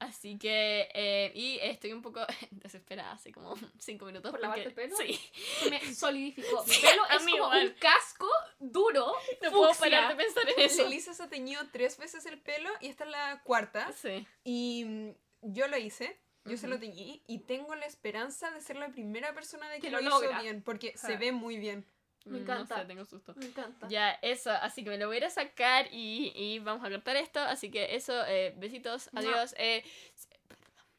Así 0.00 0.36
que, 0.40 0.88
eh, 0.92 1.30
y 1.36 1.60
estoy 1.62 1.92
un 1.92 2.02
poco 2.02 2.18
desesperada 2.50 3.12
hace 3.12 3.30
como 3.30 3.54
5 3.78 4.04
minutos. 4.04 4.32
¿Por 4.32 4.40
porque, 4.40 4.64
el 4.64 4.74
pelo? 4.74 4.96
Sí. 4.96 5.20
Se 5.60 5.70
me 5.70 5.94
solidificó. 5.94 6.64
Mi 6.64 6.74
pelo 6.74 7.02
es 7.08 7.18
como 7.18 7.36
igual. 7.36 7.66
un 7.68 7.74
casco 7.74 8.28
duro. 8.58 9.14
No 9.40 9.50
puedo 9.52 9.72
fucsia. 9.72 9.98
parar 9.98 10.16
de 10.16 10.24
pensar 10.24 10.48
en 10.48 10.60
eso. 10.62 10.84
Elisa 10.84 11.14
se 11.14 11.22
ha 11.22 11.28
teñido 11.28 11.62
tres 11.70 11.96
veces 11.96 12.26
el 12.26 12.40
pelo 12.40 12.70
y 12.80 12.88
esta 12.88 13.04
es 13.04 13.10
la 13.10 13.40
cuarta. 13.44 13.92
Sí. 13.92 14.26
Y 14.42 14.84
mm, 14.84 15.10
yo 15.42 15.68
lo 15.68 15.76
hice, 15.76 16.18
yo 16.44 16.56
se 16.56 16.66
lo 16.68 16.78
teñí 16.78 17.22
y 17.26 17.38
tengo 17.40 17.74
la 17.74 17.86
esperanza 17.86 18.50
de 18.50 18.60
ser 18.60 18.76
la 18.76 18.88
primera 18.88 19.32
persona 19.34 19.68
de 19.68 19.76
que, 19.76 19.82
Que 19.82 19.90
lo, 19.90 20.00
lo 20.00 20.08
hizo 20.08 20.22
logra. 20.22 20.42
bien, 20.42 20.62
porque 20.62 20.96
se 20.96 21.16
ve 21.16 21.32
muy 21.32 21.58
bien. 21.58 21.86
Me 22.24 22.38
Mm, 22.38 22.42
encanta. 22.42 22.74
No 22.76 22.80
sé, 22.82 22.86
tengo 22.86 23.04
susto. 23.04 23.34
Me 23.36 23.46
encanta. 23.46 23.88
Ya, 23.88 24.12
eso, 24.22 24.50
así 24.52 24.84
que 24.84 24.90
me 24.90 24.96
lo 24.98 25.06
voy 25.08 25.16
a 25.16 25.18
ir 25.18 25.24
a 25.24 25.30
sacar 25.30 25.88
y, 25.90 26.32
y 26.36 26.60
vamos 26.60 26.84
a 26.86 26.90
cortar 26.90 27.16
esto. 27.16 27.40
Así 27.40 27.70
que 27.70 27.96
eso, 27.96 28.24
eh, 28.26 28.54
besitos, 28.58 29.10
adiós. 29.12 29.54
Eh, 29.58 29.82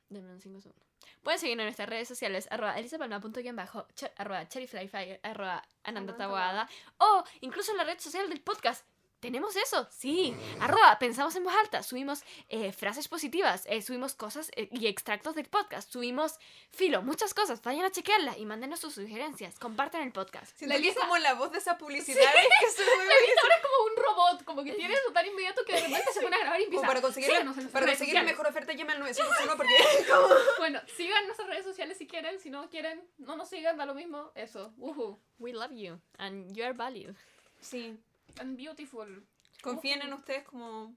denme 0.10 0.32
un 0.34 0.42
cinco 0.42 0.60
segundos. 0.62 0.84
Pueden 1.22 1.40
seguirnos 1.40 1.62
en 1.64 1.68
nuestras 1.68 1.88
redes 1.88 2.08
sociales, 2.10 2.48
arroba 2.52 2.78
elisapalma.bajo, 2.78 3.88
cha- 3.96 4.12
arroba 4.18 4.46
cherryflyfire, 4.50 5.22
arroba 5.24 5.66
anandataboada, 5.84 6.70
o 6.98 7.24
incluso 7.40 7.72
en 7.72 7.78
la 7.78 7.86
red 7.86 7.98
social 8.00 8.28
del 8.30 8.42
podcast, 8.42 8.86
Tenemos 9.24 9.56
eso, 9.56 9.88
sí. 9.90 10.36
Arroba, 10.60 11.00
pensamos 11.00 11.34
en 11.38 11.46
voz 11.46 11.54
alta. 11.56 11.82
Subimos 11.82 12.24
eh, 12.50 12.74
frases 12.74 13.08
positivas, 13.08 13.64
eh, 13.70 13.82
subimos 13.82 14.16
cosas 14.16 14.52
eh, 14.58 14.68
y 14.74 14.88
extractos 14.88 15.34
del 15.34 15.46
podcast. 15.46 15.90
Subimos 15.90 16.34
filo, 16.72 17.02
muchas 17.04 17.34
cosas. 17.34 17.62
Vayan 17.62 17.86
a 17.86 17.90
chequearla 17.92 18.38
y 18.38 18.46
mándenos 18.46 18.82
sus 18.82 18.96
sugerencias. 18.96 19.58
Compartan 19.60 20.02
el 20.02 20.12
podcast. 20.12 20.58
Siento 20.58 20.76
La 20.76 20.82
que 20.82 20.90
es 20.90 20.98
como 20.98 21.18
la 21.20 21.36
voz 21.36 21.54
de 21.54 21.60
esa 21.60 21.78
publicidad 21.78 22.20
que 22.20 22.70
sube 22.72 22.86
La 22.86 23.14
Elisa 23.16 23.42
ahora 23.44 23.56
es 23.56 23.62
como 23.62 23.86
un 23.86 24.04
robot, 24.04 24.44
como 24.44 24.64
que 24.66 24.74
tiene 24.74 24.94
eso 24.94 25.14
tan 25.14 25.26
inmediato 25.26 25.64
que 25.64 25.72
de 25.72 25.82
repente 25.88 26.12
se 26.14 26.20
pone 26.22 26.36
a 26.36 26.40
grabar 26.40 26.60
y 26.60 26.64
empieza. 26.66 26.82
Como 26.82 26.88
para 26.90 27.02
conseguir, 27.02 27.30
la, 27.30 27.36
"Síganos 27.38 27.58
en 27.58 27.64
nuestras 27.64 27.82
para 27.82 27.92
conseguir 27.94 28.14
la 28.16 28.20
sociales". 28.20 28.38
mejor 28.38 28.52
oferta, 28.52 28.74
llame 28.74 28.92
al 28.92 29.00
911 29.00 29.56
porque 29.56 29.74
como... 30.14 30.28
Bueno, 30.58 30.82
sigan 30.98 31.26
nuestras 31.28 31.48
redes 31.48 31.64
sociales 31.64 31.98
si 31.98 32.08
quieren, 32.08 32.42
si 32.42 32.50
no 32.50 32.70
quieren, 32.70 33.02
no 33.20 33.38
nos 33.38 33.48
sigan, 33.48 33.78
da 33.78 33.86
lo 33.86 33.94
mismo. 33.94 34.34
Eso, 34.36 34.74
uhu. 34.78 35.18
We 35.40 35.54
love 35.54 35.72
you 35.72 35.98
and 36.18 36.54
you 36.54 36.66
are 36.66 36.74
valued. 36.74 37.16
Sí, 37.62 37.98
And 38.40 38.58
beautiful. 38.58 39.08
confíen 39.62 40.02
en 40.02 40.14
ustedes 40.14 40.44
como... 40.44 40.96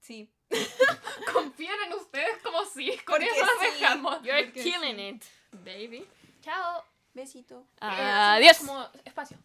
Sí. 0.00 0.30
Confíen 1.32 1.74
en 1.86 1.92
ustedes 1.94 2.38
como 2.42 2.64
si, 2.64 2.96
con 2.98 3.16
Porque 3.16 3.26
eso 3.26 3.44
nos 3.44 3.58
sí. 3.60 3.80
dejamos. 3.80 4.22
You're 4.22 4.44
Porque 4.44 4.62
killing 4.62 4.96
sí. 4.96 5.08
it, 5.08 5.24
baby. 5.64 6.06
Chao. 6.40 6.84
Besito. 7.14 7.66
Eh, 7.80 7.86
Adiós. 7.86 8.58
Como 8.58 8.88
espacio. 9.04 9.36